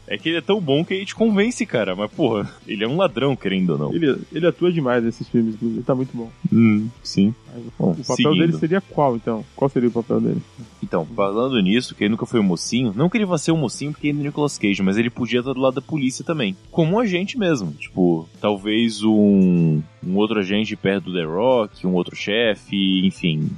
é 0.06 0.16
que 0.16 0.28
ele 0.28 0.38
é 0.38 0.40
tão 0.40 0.60
bom 0.60 0.84
que 0.84 0.94
a 0.94 0.96
gente 0.96 1.14
convence, 1.14 1.64
cara. 1.66 1.96
Mas, 1.96 2.10
porra, 2.10 2.48
ele 2.66 2.84
é 2.84 2.88
um 2.88 2.96
ladrão, 2.96 3.34
querendo 3.34 3.70
ou 3.70 3.78
não. 3.78 3.92
Ele, 3.92 4.16
ele 4.32 4.46
atua 4.46 4.72
demais 4.72 5.02
nesses 5.02 5.28
filmes, 5.28 5.56
ele 5.60 5.82
tá 5.82 5.94
muito 5.94 6.16
bom. 6.16 6.30
Hum, 6.52 6.88
sim. 7.02 7.34
O 7.78 7.92
papel 7.96 8.04
seguindo. 8.04 8.38
dele 8.38 8.52
seria 8.52 8.80
qual, 8.80 9.16
então? 9.16 9.44
Qual 9.56 9.68
seria 9.68 9.88
o 9.88 9.92
papel 9.92 10.20
dele? 10.20 10.42
Então, 10.82 11.04
falando 11.04 11.60
nisso, 11.60 11.94
que 11.94 12.04
ele 12.04 12.10
nunca 12.10 12.26
foi 12.26 12.40
um 12.40 12.44
mocinho, 12.44 12.92
não 12.94 13.08
que 13.08 13.18
ele 13.18 13.26
vá 13.26 13.36
ser 13.36 13.52
um 13.52 13.56
mocinho 13.56 13.92
porque 13.92 14.08
ele 14.08 14.20
é 14.20 14.22
Nicolas 14.24 14.58
Cage, 14.58 14.82
mas 14.82 14.96
ele 14.96 15.10
podia 15.10 15.40
estar 15.40 15.52
do 15.52 15.60
lado 15.60 15.74
da 15.74 15.82
polícia 15.82 16.24
também. 16.24 16.56
Como 16.70 16.96
um 16.96 16.98
agente 16.98 17.38
mesmo. 17.38 17.72
Tipo, 17.72 18.28
talvez 18.40 19.02
um, 19.02 19.82
um 20.06 20.16
outro 20.16 20.38
agente 20.38 20.76
perto 20.76 21.06
do 21.06 21.14
The 21.14 21.24
Rock, 21.24 21.86
um 21.86 21.94
outro 21.94 22.14
chefe, 22.14 23.04
enfim 23.04 23.50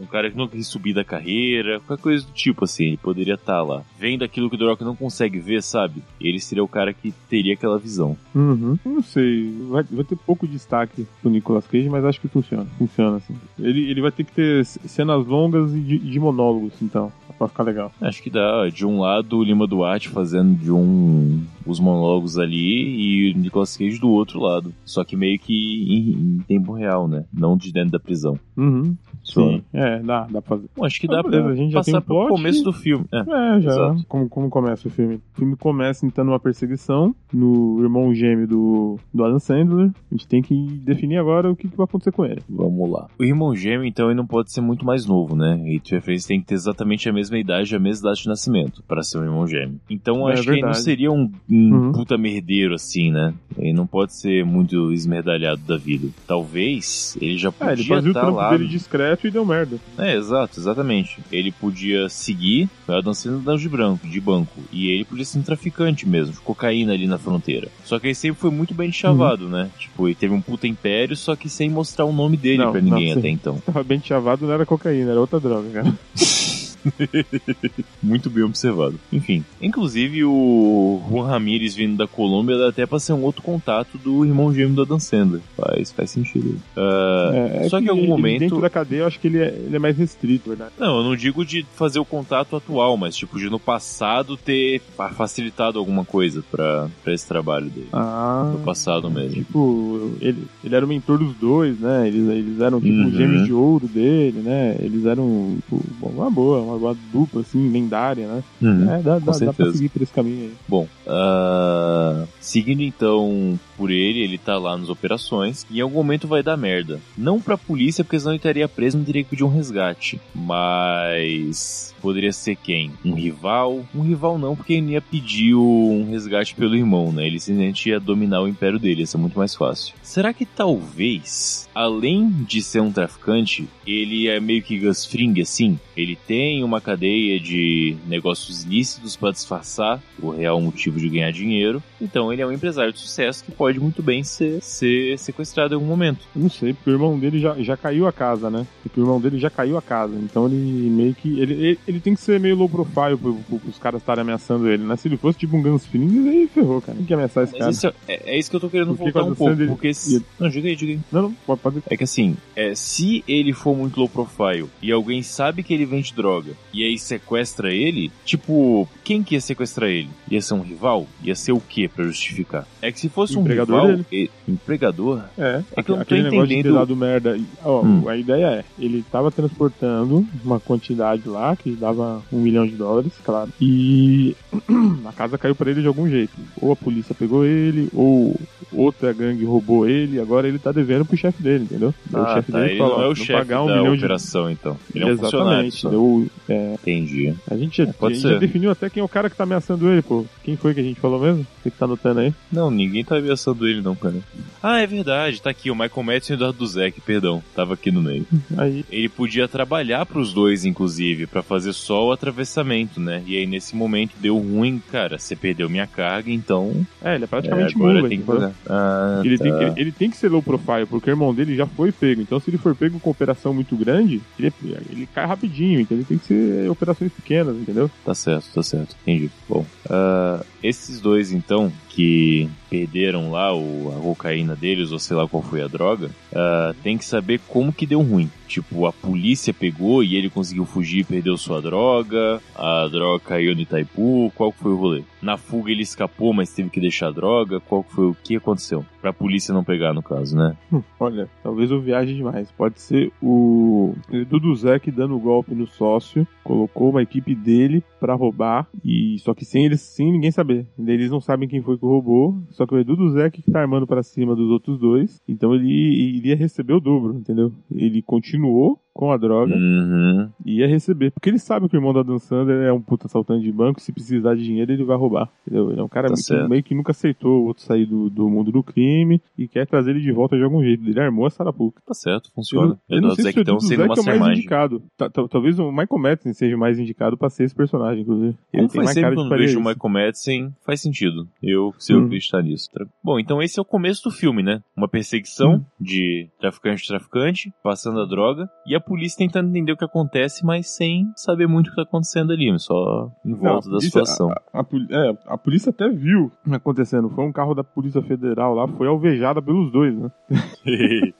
um 0.00 0.06
cara 0.06 0.30
que 0.30 0.36
não 0.36 0.48
quis 0.48 0.66
subir 0.66 0.94
da 0.94 1.04
carreira, 1.04 1.80
qualquer 1.80 2.02
coisa 2.02 2.26
do 2.26 2.32
tipo 2.32 2.64
assim, 2.64 2.84
ele 2.84 2.96
poderia 2.96 3.34
estar 3.34 3.56
tá 3.56 3.62
lá, 3.62 3.82
vendo 3.98 4.24
aquilo 4.24 4.48
que 4.48 4.56
o 4.56 4.58
The 4.58 4.64
Rock 4.64 4.84
não 4.84 4.96
consegue 4.96 5.38
ver, 5.38 5.62
sabe? 5.62 6.02
Ele 6.20 6.40
seria 6.40 6.64
o 6.64 6.68
cara 6.68 6.92
que 6.92 7.12
teria 7.28 7.54
aquela 7.54 7.78
visão. 7.78 8.16
Uhum. 8.34 8.78
Não 8.84 9.02
sei, 9.02 9.52
vai, 9.68 9.82
vai 9.82 10.04
ter 10.04 10.16
pouco 10.16 10.46
destaque 10.46 11.06
pro 11.20 11.30
Nicolas 11.30 11.66
Cage, 11.66 11.88
mas 11.88 12.04
acho 12.04 12.20
que 12.20 12.28
funciona, 12.28 12.66
funciona 12.78 13.18
assim. 13.18 13.34
Ele, 13.58 13.90
ele 13.90 14.00
vai 14.00 14.10
ter 14.10 14.24
que 14.24 14.32
ter 14.32 14.64
cenas 14.64 15.26
longas 15.26 15.74
e 15.74 15.80
de, 15.80 15.98
de 15.98 16.20
monólogos, 16.20 16.72
então, 16.80 17.12
pra 17.40 17.48
ficar 17.48 17.62
legal. 17.62 17.92
Acho 18.00 18.22
que 18.22 18.30
dá, 18.30 18.68
de 18.68 18.84
um 18.86 19.00
lado 19.00 19.38
o 19.38 19.42
Lima 19.42 19.66
Duarte 19.66 20.08
fazendo 20.08 20.54
de 20.54 20.70
um 20.70 21.42
os 21.66 21.78
monólogos 21.78 22.38
ali 22.38 23.28
e 23.28 23.32
o 23.32 23.38
Nicolas 23.38 23.76
Cage 23.76 23.98
do 23.98 24.10
outro 24.10 24.40
lado, 24.40 24.74
só 24.84 25.04
que 25.04 25.16
meio 25.16 25.38
que 25.38 25.54
em, 25.54 26.10
em 26.10 26.38
tempo 26.46 26.72
real, 26.72 27.06
né? 27.08 27.24
Não 27.32 27.56
de 27.56 27.72
dentro 27.72 27.92
da 27.92 28.00
prisão. 28.00 28.38
Uhum. 28.56 28.96
Sim. 29.24 29.62
É, 29.72 30.00
dá, 30.00 30.26
dá 30.30 30.42
pra 30.42 30.56
fazer. 30.56 30.68
Bom, 30.76 30.84
acho 30.84 31.00
que 31.00 31.06
dá 31.06 31.22
beleza, 31.22 31.42
pra 31.42 31.52
a 31.52 31.56
gente 31.56 31.72
passar 31.72 31.92
já 31.92 32.00
tem 32.00 32.06
pro 32.06 32.28
começo 32.28 32.62
do 32.62 32.72
filme. 32.72 33.04
É, 33.12 33.56
é 33.56 33.60
já. 33.60 33.96
Como, 34.08 34.28
como 34.28 34.50
começa 34.50 34.88
o 34.88 34.90
filme? 34.90 35.16
O 35.16 35.38
filme 35.38 35.56
começa 35.56 36.06
então 36.06 36.24
numa 36.24 36.40
perseguição 36.40 37.14
no 37.32 37.82
irmão 37.82 38.12
gêmeo 38.14 38.46
do, 38.46 38.98
do 39.12 39.24
Adam 39.24 39.38
Sandler. 39.38 39.90
A 40.10 40.14
gente 40.14 40.26
tem 40.26 40.42
que 40.42 40.54
definir 40.84 41.18
agora 41.18 41.50
o 41.50 41.56
que, 41.56 41.68
que 41.68 41.76
vai 41.76 41.84
acontecer 41.84 42.12
com 42.12 42.24
ele. 42.24 42.40
Vamos 42.48 42.90
lá. 42.90 43.08
O 43.18 43.24
irmão 43.24 43.54
gêmeo, 43.54 43.84
então, 43.84 44.06
ele 44.06 44.16
não 44.16 44.26
pode 44.26 44.52
ser 44.52 44.60
muito 44.60 44.84
mais 44.84 45.06
novo, 45.06 45.36
né? 45.36 45.60
E 45.66 45.78
de 45.78 45.94
referência 45.94 46.28
tem 46.28 46.40
que 46.40 46.46
ter 46.46 46.54
exatamente 46.54 47.08
a 47.08 47.12
mesma 47.12 47.38
idade, 47.38 47.74
a 47.74 47.78
mesma 47.78 48.10
data 48.10 48.22
de 48.22 48.28
nascimento 48.28 48.82
para 48.86 49.02
ser 49.02 49.18
um 49.18 49.24
irmão 49.24 49.46
gêmeo. 49.46 49.80
Então, 49.88 50.28
é 50.28 50.32
acho 50.32 50.42
verdade. 50.42 50.44
que 50.44 50.50
ele 50.52 50.66
não 50.66 50.74
seria 50.74 51.12
um, 51.12 51.30
um 51.48 51.74
uhum. 51.74 51.92
puta 51.92 52.16
merdeiro 52.18 52.74
assim, 52.74 53.10
né? 53.10 53.34
Ele 53.56 53.72
não 53.72 53.86
pode 53.86 54.14
ser 54.14 54.44
muito 54.44 54.92
esmerdalhado 54.92 55.60
da 55.62 55.76
vida. 55.76 56.08
Talvez 56.26 57.16
ele 57.20 57.36
já 57.36 57.52
podia 57.52 57.70
é, 57.70 57.72
ele 57.74 57.84
fazia 57.84 58.10
estar 58.10 58.20
o 58.20 58.24
trampo 58.24 58.36
lá. 58.38 58.50
dele 58.50 58.68
discreto 58.68 59.09
e 59.26 59.30
deu 59.30 59.44
merda. 59.44 59.76
É, 59.98 60.16
exato, 60.16 60.58
exatamente. 60.58 61.18
Ele 61.30 61.52
podia 61.52 62.08
seguir 62.08 62.68
a 62.88 63.00
dançando 63.00 63.56
de 63.56 63.68
branco, 63.68 64.06
de 64.06 64.20
banco. 64.20 64.60
E 64.72 64.90
ele 64.90 65.04
podia 65.04 65.24
ser 65.24 65.38
um 65.38 65.42
traficante 65.42 66.08
mesmo, 66.08 66.32
de 66.32 66.40
cocaína 66.40 66.92
ali 66.92 67.06
na 67.06 67.18
fronteira. 67.18 67.68
Só 67.84 67.98
que 67.98 68.08
ele 68.08 68.14
sempre 68.14 68.40
foi 68.40 68.50
muito 68.50 68.74
bem 68.74 68.92
chavado, 68.92 69.44
uhum. 69.44 69.50
né? 69.50 69.70
Tipo, 69.78 70.08
ele 70.08 70.14
teve 70.14 70.34
um 70.34 70.40
puta 70.40 70.66
império, 70.66 71.16
só 71.16 71.36
que 71.36 71.48
sem 71.48 71.68
mostrar 71.68 72.04
o 72.04 72.12
nome 72.12 72.36
dele 72.36 72.64
não, 72.64 72.72
pra 72.72 72.80
ninguém 72.80 73.12
não, 73.12 73.18
até 73.18 73.28
então. 73.28 73.58
Tava 73.58 73.82
bem 73.82 74.00
chavado, 74.02 74.46
não 74.46 74.54
era 74.54 74.66
cocaína, 74.66 75.10
era 75.10 75.20
outra 75.20 75.40
droga, 75.40 75.68
cara. 75.70 75.94
Muito 78.02 78.30
bem 78.30 78.44
observado. 78.44 78.98
Enfim, 79.12 79.44
inclusive 79.60 80.24
o 80.24 81.02
Juan 81.08 81.26
Ramirez 81.26 81.74
vindo 81.74 81.96
da 81.96 82.06
Colômbia 82.06 82.56
dá 82.56 82.68
até 82.68 82.86
pra 82.86 82.98
ser 82.98 83.12
um 83.12 83.22
outro 83.22 83.42
contato 83.42 83.98
do 83.98 84.24
irmão 84.24 84.52
gêmeo 84.52 84.76
da 84.76 84.84
Dan 84.84 84.98
Sandler. 84.98 85.40
Faz, 85.56 85.92
faz 85.92 86.10
sentido. 86.10 86.60
Uh, 86.76 87.64
é, 87.64 87.68
só 87.68 87.78
que, 87.78 87.86
em 87.86 87.88
algum 87.88 88.02
ele, 88.02 88.08
momento. 88.08 88.40
Dentro 88.40 88.60
da 88.60 88.70
cadeia 88.70 89.00
eu 89.00 89.06
acho 89.06 89.18
que 89.18 89.26
ele 89.26 89.38
é, 89.38 89.48
ele 89.48 89.76
é 89.76 89.78
mais 89.78 89.96
restrito, 89.96 90.50
verdade? 90.50 90.72
Não, 90.78 90.98
eu 90.98 91.04
não 91.04 91.16
digo 91.16 91.44
de 91.44 91.64
fazer 91.74 91.98
o 91.98 92.04
contato 92.04 92.56
atual, 92.56 92.96
mas 92.96 93.16
tipo 93.16 93.38
de 93.38 93.48
no 93.50 93.58
passado 93.58 94.36
ter 94.36 94.80
facilitado 95.16 95.78
alguma 95.78 96.04
coisa 96.04 96.42
pra, 96.50 96.88
pra 97.02 97.12
esse 97.12 97.26
trabalho 97.26 97.68
dele. 97.68 97.88
Ah. 97.92 98.50
No 98.52 98.60
passado 98.60 99.10
mesmo. 99.10 99.34
Tipo, 99.34 100.12
ele, 100.20 100.44
ele 100.64 100.74
era 100.74 100.84
o 100.84 100.88
mentor 100.88 101.18
dos 101.18 101.34
dois, 101.34 101.78
né? 101.78 102.08
Eles, 102.08 102.28
eles 102.28 102.60
eram 102.60 102.80
tipo 102.80 102.94
uhum. 102.94 103.10
gêmeos 103.10 103.44
de 103.44 103.52
ouro 103.52 103.86
dele, 103.86 104.40
né? 104.40 104.76
Eles 104.80 105.04
eram 105.06 105.58
tipo, 105.62 105.82
uma 106.02 106.30
boa, 106.30 106.60
uma 106.60 106.69
boa 106.78 106.96
dupla, 107.12 107.42
assim, 107.42 107.70
lendária, 107.70 108.26
né? 108.26 108.44
Uhum. 108.60 108.90
É, 108.90 109.02
dá, 109.02 109.18
dá, 109.18 109.32
dá 109.32 109.52
pra 109.52 109.72
seguir 109.72 109.88
por 109.88 110.02
esse 110.02 110.12
caminho 110.12 110.44
aí. 110.44 110.54
Bom, 110.68 110.86
uh, 111.06 112.26
seguindo 112.40 112.82
então 112.82 113.58
por 113.80 113.90
ele, 113.90 114.20
ele 114.20 114.36
tá 114.36 114.58
lá 114.58 114.76
nas 114.76 114.90
operações, 114.90 115.66
e 115.70 115.78
em 115.78 115.80
algum 115.80 115.96
momento 115.96 116.28
vai 116.28 116.42
dar 116.42 116.54
merda. 116.54 117.00
Não 117.16 117.40
pra 117.40 117.56
polícia, 117.56 118.04
porque 118.04 118.18
senão 118.18 118.32
ele 118.32 118.36
estaria 118.36 118.68
preso, 118.68 118.98
não 118.98 119.04
teria 119.06 119.24
que 119.24 119.30
pedir 119.30 119.42
um 119.42 119.48
resgate. 119.48 120.20
Mas 120.34 121.94
poderia 122.02 122.30
ser 122.30 122.56
quem? 122.56 122.92
Um 123.02 123.14
rival? 123.14 123.82
Um 123.94 124.02
rival 124.02 124.36
não, 124.36 124.54
porque 124.54 124.74
ele 124.74 124.92
ia 124.92 125.00
pedir 125.00 125.54
um 125.54 126.10
resgate 126.10 126.54
pelo 126.54 126.76
irmão, 126.76 127.10
né? 127.10 127.26
Ele 127.26 127.40
simplesmente 127.40 127.88
ia 127.88 127.98
dominar 127.98 128.42
o 128.42 128.48
império 128.48 128.78
dele, 128.78 129.00
ia 129.00 129.06
ser 129.06 129.16
muito 129.16 129.38
mais 129.38 129.54
fácil. 129.54 129.94
Será 130.02 130.34
que 130.34 130.44
talvez, 130.44 131.66
além 131.74 132.28
de 132.28 132.62
ser 132.62 132.80
um 132.80 132.92
traficante, 132.92 133.66
ele 133.86 134.28
é 134.28 134.38
meio 134.40 134.62
que 134.62 134.78
Gus 134.78 135.06
Fring, 135.06 135.40
assim? 135.40 135.78
Ele 135.96 136.16
tem 136.16 136.62
uma 136.62 136.82
cadeia 136.82 137.40
de 137.40 137.96
negócios 138.06 138.64
lícitos 138.64 139.16
para 139.16 139.32
disfarçar 139.32 140.02
o 140.22 140.30
real 140.30 140.60
motivo 140.60 140.98
de 140.98 141.08
ganhar 141.08 141.30
dinheiro. 141.30 141.82
Então 142.00 142.32
ele 142.32 142.42
é 142.42 142.46
um 142.46 142.52
empresário 142.52 142.92
de 142.92 142.98
sucesso 142.98 143.44
que 143.44 143.52
pode 143.52 143.69
muito 143.78 144.02
bem 144.02 144.24
ser, 144.24 144.60
ser 144.62 145.18
sequestrado 145.18 145.74
em 145.74 145.76
algum 145.76 145.86
momento. 145.86 146.26
Eu 146.34 146.42
não 146.42 146.50
sei, 146.50 146.72
porque 146.72 146.90
o 146.90 146.94
irmão 146.94 147.18
dele 147.18 147.38
já, 147.38 147.54
já 147.58 147.76
caiu 147.76 148.06
a 148.06 148.12
casa, 148.12 148.50
né? 148.50 148.66
Porque 148.82 149.00
o 149.00 149.04
irmão 149.04 149.20
dele 149.20 149.38
já 149.38 149.50
caiu 149.50 149.76
a 149.76 149.82
casa. 149.82 150.14
Então 150.16 150.46
ele 150.46 150.56
meio 150.56 151.14
que. 151.14 151.40
Ele, 151.40 151.54
ele, 151.54 151.78
ele 151.86 152.00
tem 152.00 152.14
que 152.14 152.20
ser 152.20 152.40
meio 152.40 152.56
low 152.56 152.68
profile 152.68 153.16
pro, 153.16 153.34
pro, 153.34 153.58
pros 153.58 153.78
caras 153.78 154.00
estarem 154.00 154.22
ameaçando 154.22 154.68
ele, 154.68 154.82
né? 154.82 154.96
Se 154.96 155.08
ele 155.08 155.16
fosse 155.16 155.38
tipo 155.38 155.56
um 155.56 155.62
Guns 155.62 155.86
Fring, 155.86 156.28
aí 156.28 156.48
ferrou, 156.48 156.80
cara. 156.80 156.96
Tem 156.96 157.06
que 157.06 157.14
ameaçar 157.14 157.44
esse 157.44 157.58
Mas 157.58 157.80
cara. 157.80 157.94
É, 158.08 158.34
é, 158.34 158.38
isso 158.38 158.50
que 158.50 158.56
eu 158.56 158.60
tô 158.60 158.70
querendo 158.70 158.96
porque 158.96 159.12
voltar 159.12 159.30
um 159.30 159.34
pouco. 159.34 159.52
Ele... 159.52 159.66
Porque. 159.68 159.94
Se... 159.94 160.24
Não, 160.38 160.48
diga 160.48 160.68
aí, 160.68 160.76
diga 160.76 160.92
aí. 160.92 161.00
Não, 161.12 161.22
não, 161.22 161.32
pode, 161.46 161.60
pode. 161.60 161.82
É 161.88 161.96
que 161.96 162.04
assim, 162.04 162.36
é, 162.56 162.74
se 162.74 163.22
ele 163.28 163.52
for 163.52 163.76
muito 163.76 163.98
low 163.98 164.08
profile 164.08 164.68
e 164.82 164.90
alguém 164.90 165.22
sabe 165.22 165.62
que 165.62 165.74
ele 165.74 165.84
vende 165.84 166.14
droga 166.14 166.52
e 166.72 166.84
aí 166.84 166.98
sequestra 166.98 167.72
ele, 167.72 168.10
tipo, 168.24 168.88
quem 169.04 169.22
que 169.22 169.34
ia 169.34 169.40
sequestrar 169.40 169.90
ele? 169.90 170.08
Ia 170.30 170.40
ser 170.40 170.54
um 170.54 170.62
rival? 170.62 171.06
Ia 171.22 171.34
ser 171.34 171.52
o 171.52 171.60
que 171.60 171.88
para 171.88 172.04
justificar? 172.04 172.66
É 172.80 172.90
que 172.90 173.00
se 173.00 173.08
fosse 173.08 173.36
um 173.38 173.44
rival. 173.64 173.86
Dele. 173.88 174.30
empregador? 174.48 175.22
É. 175.38 175.62
É 175.76 175.82
que 175.82 175.90
eu 175.90 175.96
não 175.96 176.04
tô 176.04 176.14
entendendo. 176.14 176.86
De 176.86 176.94
merda. 176.94 177.38
Ó, 177.64 177.82
hum. 177.82 178.08
A 178.08 178.16
ideia 178.16 178.46
é: 178.46 178.64
ele 178.78 179.04
tava 179.10 179.30
transportando 179.30 180.26
uma 180.44 180.58
quantidade 180.58 181.28
lá 181.28 181.54
que 181.54 181.70
dava 181.72 182.22
um 182.32 182.38
milhão 182.38 182.66
de 182.66 182.74
dólares, 182.74 183.12
claro. 183.24 183.50
E 183.60 184.34
a 185.06 185.12
casa 185.12 185.38
caiu 185.38 185.54
para 185.54 185.70
ele 185.70 185.82
de 185.82 185.86
algum 185.88 186.08
jeito. 186.08 186.32
Ou 186.60 186.72
a 186.72 186.76
polícia 186.76 187.14
pegou 187.14 187.44
ele, 187.44 187.88
ou 187.94 188.38
outra 188.72 189.12
gangue 189.12 189.44
roubou 189.44 189.88
ele. 189.88 190.20
Agora 190.20 190.48
ele 190.48 190.58
tá 190.58 190.72
devendo 190.72 191.04
pro 191.04 191.16
chefe 191.16 191.42
dele, 191.42 191.64
entendeu? 191.64 191.94
Ah, 192.12 192.22
o 192.22 192.34
chefe 192.34 192.52
tá. 192.52 192.58
dele 192.58 192.70
ele 192.70 192.78
falou, 192.78 192.98
não 192.98 193.04
é 193.04 193.08
o 193.08 193.14
chefe 193.14 193.32
pagar 193.32 193.62
um 193.62 193.66
da 193.66 193.76
milhão 193.76 193.94
operação, 193.94 194.46
de... 194.46 194.52
então. 194.52 194.76
Ele 194.94 195.04
é 195.04 195.06
um 195.06 195.10
Exatamente. 195.10 195.88
Deu, 195.88 196.26
é... 196.48 196.74
Entendi. 196.74 197.34
A 197.50 197.56
gente, 197.56 197.82
é, 197.82 197.86
pode 197.92 198.14
a 198.14 198.16
gente 198.16 198.28
já 198.28 198.38
definiu 198.38 198.70
até 198.70 198.88
quem 198.88 199.00
é 199.00 199.04
o 199.04 199.08
cara 199.08 199.28
que 199.28 199.36
tá 199.36 199.44
ameaçando 199.44 199.88
ele, 199.90 200.02
pô. 200.02 200.24
Quem 200.42 200.56
foi 200.56 200.74
que 200.74 200.80
a 200.80 200.84
gente 200.84 201.00
falou 201.00 201.20
mesmo? 201.20 201.46
Você 201.62 201.70
que 201.70 201.78
tá 201.78 201.84
anotando 201.84 202.20
aí? 202.20 202.34
Não, 202.50 202.70
ninguém 202.70 203.04
tá 203.04 203.16
ameaçando 203.16 203.49
ele 203.60 203.80
não, 203.80 203.94
cara. 203.94 204.16
Ah, 204.62 204.80
é 204.80 204.86
verdade. 204.86 205.40
Tá 205.40 205.50
aqui 205.50 205.70
o 205.70 205.74
Michael 205.74 206.02
Madison 206.02 206.32
e 206.32 206.34
o 206.34 206.36
Eduardo 206.36 206.58
Duzek, 206.58 207.00
perdão. 207.00 207.42
Tava 207.54 207.74
aqui 207.74 207.90
no 207.90 208.02
meio. 208.02 208.26
Aí. 208.56 208.84
Ele 208.90 209.08
podia 209.08 209.48
trabalhar 209.48 210.04
pros 210.06 210.32
dois, 210.32 210.64
inclusive, 210.64 211.26
para 211.26 211.42
fazer 211.42 211.72
só 211.72 212.06
o 212.06 212.12
atravessamento, 212.12 213.00
né? 213.00 213.22
E 213.26 213.36
aí 213.36 213.46
nesse 213.46 213.74
momento 213.74 214.12
deu 214.18 214.36
ruim, 214.38 214.82
cara. 214.90 215.18
Você 215.18 215.34
perdeu 215.34 215.68
minha 215.68 215.86
carga, 215.86 216.30
então... 216.30 216.86
É, 217.02 217.14
ele 217.14 217.24
é 217.24 217.26
praticamente 217.26 217.74
é, 217.74 217.78
mula. 217.78 218.08
Tem 218.08 218.20
que 218.20 218.30
ah, 218.68 219.22
ele, 219.24 219.38
tá. 219.38 219.44
tem, 219.44 219.52
ele, 219.52 219.72
ele, 219.76 219.92
tem 219.92 220.10
que 220.10 220.16
ser 220.16 220.28
low 220.28 220.42
profile, 220.42 220.86
porque 220.88 221.10
o 221.10 221.12
irmão 221.12 221.34
dele 221.34 221.56
já 221.56 221.66
foi 221.66 221.92
pego. 221.92 222.20
Então 222.20 222.38
se 222.40 222.50
ele 222.50 222.58
for 222.58 222.74
pego 222.74 223.00
com 223.00 223.10
operação 223.10 223.54
muito 223.54 223.76
grande, 223.76 224.20
ele, 224.38 224.52
ele 224.90 225.06
cai 225.06 225.26
rapidinho. 225.26 225.80
Então 225.80 225.96
ele 225.96 226.04
tem 226.04 226.18
que 226.18 226.26
ser 226.26 226.70
operações 226.70 227.12
pequenas, 227.12 227.56
entendeu? 227.56 227.90
Tá 228.04 228.14
certo, 228.14 228.46
tá 228.52 228.62
certo. 228.62 228.96
Entendi. 229.02 229.30
Bom, 229.48 229.64
uh, 229.86 230.44
esses 230.62 231.00
dois, 231.00 231.32
então, 231.32 231.72
que 232.00 232.48
perderam 232.70 233.30
lá 233.30 233.54
o, 233.54 233.92
a 233.94 234.00
cocaína 234.00 234.56
deles, 234.56 234.90
ou 234.90 234.98
sei 234.98 235.14
lá 235.14 235.28
qual 235.28 235.42
foi 235.42 235.62
a 235.62 235.68
droga, 235.68 236.06
uh, 236.32 236.74
tem 236.82 236.96
que 236.96 237.04
saber 237.04 237.40
como 237.46 237.72
que 237.72 237.86
deu 237.86 238.00
ruim. 238.00 238.30
Tipo, 238.50 238.84
a 238.84 238.92
polícia 238.92 239.54
pegou 239.54 240.02
e 240.02 240.16
ele 240.16 240.28
conseguiu 240.28 240.64
fugir 240.64 241.06
perdeu 241.06 241.36
sua 241.36 241.62
droga, 241.62 242.40
a 242.52 242.88
droga 242.88 243.22
caiu 243.24 243.54
no 243.54 243.60
Itaipu, 243.60 244.32
qual 244.34 244.50
foi 244.50 244.72
o 244.72 244.76
rolê? 244.76 245.04
Na 245.22 245.36
fuga 245.36 245.70
ele 245.70 245.82
escapou, 245.82 246.32
mas 246.32 246.52
teve 246.52 246.68
que 246.68 246.80
deixar 246.80 247.08
a 247.08 247.12
droga, 247.12 247.60
qual 247.60 247.84
foi 247.84 248.06
o 248.06 248.16
que 248.24 248.36
aconteceu? 248.36 248.84
Pra 249.00 249.12
polícia 249.12 249.54
não 249.54 249.62
pegar, 249.62 249.94
no 249.94 250.02
caso, 250.02 250.36
né? 250.36 250.56
Hum, 250.72 250.82
olha, 250.98 251.28
talvez 251.42 251.70
eu 251.70 251.80
viaje 251.80 252.14
demais. 252.14 252.50
Pode 252.50 252.80
ser 252.80 253.12
o 253.22 253.94
Dudu 254.28 254.54
Zek 254.54 254.90
dando 254.90 255.16
o 255.16 255.20
golpe 255.20 255.54
no 255.54 255.66
sócio, 255.66 256.26
colocou 256.42 256.90
uma 256.90 257.02
equipe 257.02 257.34
dele 257.34 257.84
para 257.98 258.14
roubar, 258.14 258.66
e 258.84 259.18
só 259.20 259.32
que 259.32 259.44
sem 259.44 259.64
eles, 259.64 259.80
sem 259.80 260.10
ninguém 260.10 260.30
saber. 260.30 260.66
Eles 260.78 261.10
não 261.10 261.20
sabem 261.20 261.48
quem 261.48 261.62
foi 261.62 261.78
que 261.78 261.84
roubou, 261.84 262.42
só 262.50 262.66
que 262.66 262.74
o 262.74 262.78
Edu 262.78 263.10
Zé 263.10 263.30
que 263.30 263.42
tá 263.42 263.60
armando 263.60 263.86
para 263.86 264.02
cima 264.02 264.34
dos 264.34 264.50
outros 264.50 264.78
dois. 264.78 265.20
Então 265.28 265.54
ele 265.54 265.68
iria 266.16 266.36
receber 266.36 266.74
o 266.74 266.80
dobro, 266.80 267.14
entendeu? 267.14 267.52
Ele 267.70 268.02
continuou 268.40 268.80
com 268.92 269.12
a 269.12 269.16
droga 269.16 269.54
uhum. 269.54 270.28
e 270.44 270.58
ia 270.58 270.66
receber. 270.66 271.10
Porque 271.10 271.30
ele 271.30 271.38
sabe 271.38 271.68
que 271.68 271.76
o 271.76 271.78
irmão 271.78 271.92
da 271.92 272.02
Dan 272.02 272.18
Sander 272.18 272.62
é 272.62 272.72
um 272.72 272.80
puta 272.80 273.06
assaltante 273.06 273.42
de 273.42 273.52
banco, 273.52 273.80
se 273.80 273.92
precisar 273.92 274.34
de 274.34 274.44
dinheiro 274.44 274.72
ele 274.72 274.84
vai 274.84 274.96
roubar. 274.96 275.30
Entendeu? 275.46 275.70
Ele 275.70 275.80
é 275.80 275.82
um 275.82 275.88
cara 275.88 276.08
tá 276.08 276.14
meio, 276.34 276.48
meio, 276.48 276.62
que 276.62 276.74
nunca 276.74 276.92
aceitou 276.92 277.42
o 277.42 277.46
outro 277.46 277.62
sair 277.62 277.86
do, 277.86 278.10
do, 278.10 278.28
mundo 278.28 278.52
do 278.52 278.62
crime 278.62 279.20
e 279.38 279.48
quer 279.48 279.66
trazer 279.66 279.92
ele 279.92 280.00
de 280.00 280.12
volta 280.12 280.36
de 280.36 280.42
algum 280.42 280.62
jeito. 280.62 280.86
Ele 280.86 281.00
armou 281.00 281.26
a 281.26 281.30
Sarapuca. 281.30 281.80
Tá 281.86 281.94
certo, 281.94 282.30
funciona. 282.32 282.78
Eu, 282.88 282.96
eu 282.96 283.02
não 283.02 283.14
sei 283.14 283.32
se 283.32 283.38
o 283.38 283.40
Edu 283.40 283.60
Zé 283.60 283.74
é 283.74 283.86
o 283.86 284.04
mais 284.04 284.38
indicado. 284.38 284.82
Talvez 285.30 285.58
o 285.58 285.70
Michael 285.70 285.98
Madsen 285.98 286.32
seja 286.32 286.56
mais 286.56 286.78
indicado 286.78 287.16
pra 287.16 287.30
ser 287.30 287.44
esse 287.44 287.54
personagem, 287.54 288.02
inclusive. 288.02 288.36
Ele 288.52 288.62
Como 288.62 288.68
tem 288.68 288.82
mais 288.82 288.94
sempre 288.94 289.14
quando 289.14 289.30
vejo 289.30 289.58
o 289.58 289.64
Michael 289.64 289.88
Madsen, 289.88 290.54
faz 290.64 290.80
sentido. 290.80 291.28
Eu, 291.42 291.72
se 291.78 291.92
eu 291.92 292.00
hum. 292.00 292.06
acreditar 292.06 292.42
nisso. 292.42 292.68
Bom, 293.02 293.18
então 293.18 293.42
esse 293.42 293.58
é 293.58 293.62
o 293.62 293.64
começo 293.64 294.04
do 294.04 294.10
filme, 294.10 294.42
né? 294.42 294.62
Uma 294.76 294.88
perseguição 294.88 295.54
hum. 295.54 295.64
de 295.80 296.28
traficante-traficante, 296.40 297.52
passando 297.62 298.00
a 298.00 298.06
droga, 298.06 298.48
e 298.66 298.74
a 298.74 298.80
polícia 298.90 299.18
tentando 299.18 299.48
entender 299.50 299.70
o 299.70 299.76
que 299.76 299.84
acontece, 299.84 300.44
mas 300.44 300.68
sem 300.74 301.12
saber 301.14 301.46
muito 301.46 301.68
o 301.68 301.70
que 301.70 301.76
tá 301.76 301.82
acontecendo 301.82 302.32
ali, 302.32 302.52
só 302.58 303.08
em 303.24 303.34
volta 303.34 303.44
Não, 303.44 303.54
da 303.54 303.78
polícia, 303.78 303.86
situação. 303.88 304.32
A, 304.52 304.60
a, 304.60 304.64
é, 304.90 305.18
a, 305.26 305.38
polícia 305.38 305.70
até 305.70 305.88
viu 305.88 306.32
acontecendo. 306.50 307.08
Foi 307.10 307.24
um 307.24 307.30
carro 307.30 307.54
da 307.54 307.62
Polícia 307.62 308.02
Federal 308.02 308.52
lá, 308.52 308.66
foi 308.66 308.88
alvejada 308.88 309.40
pelos 309.40 309.70
dois, 309.70 309.96
né? 309.96 310.10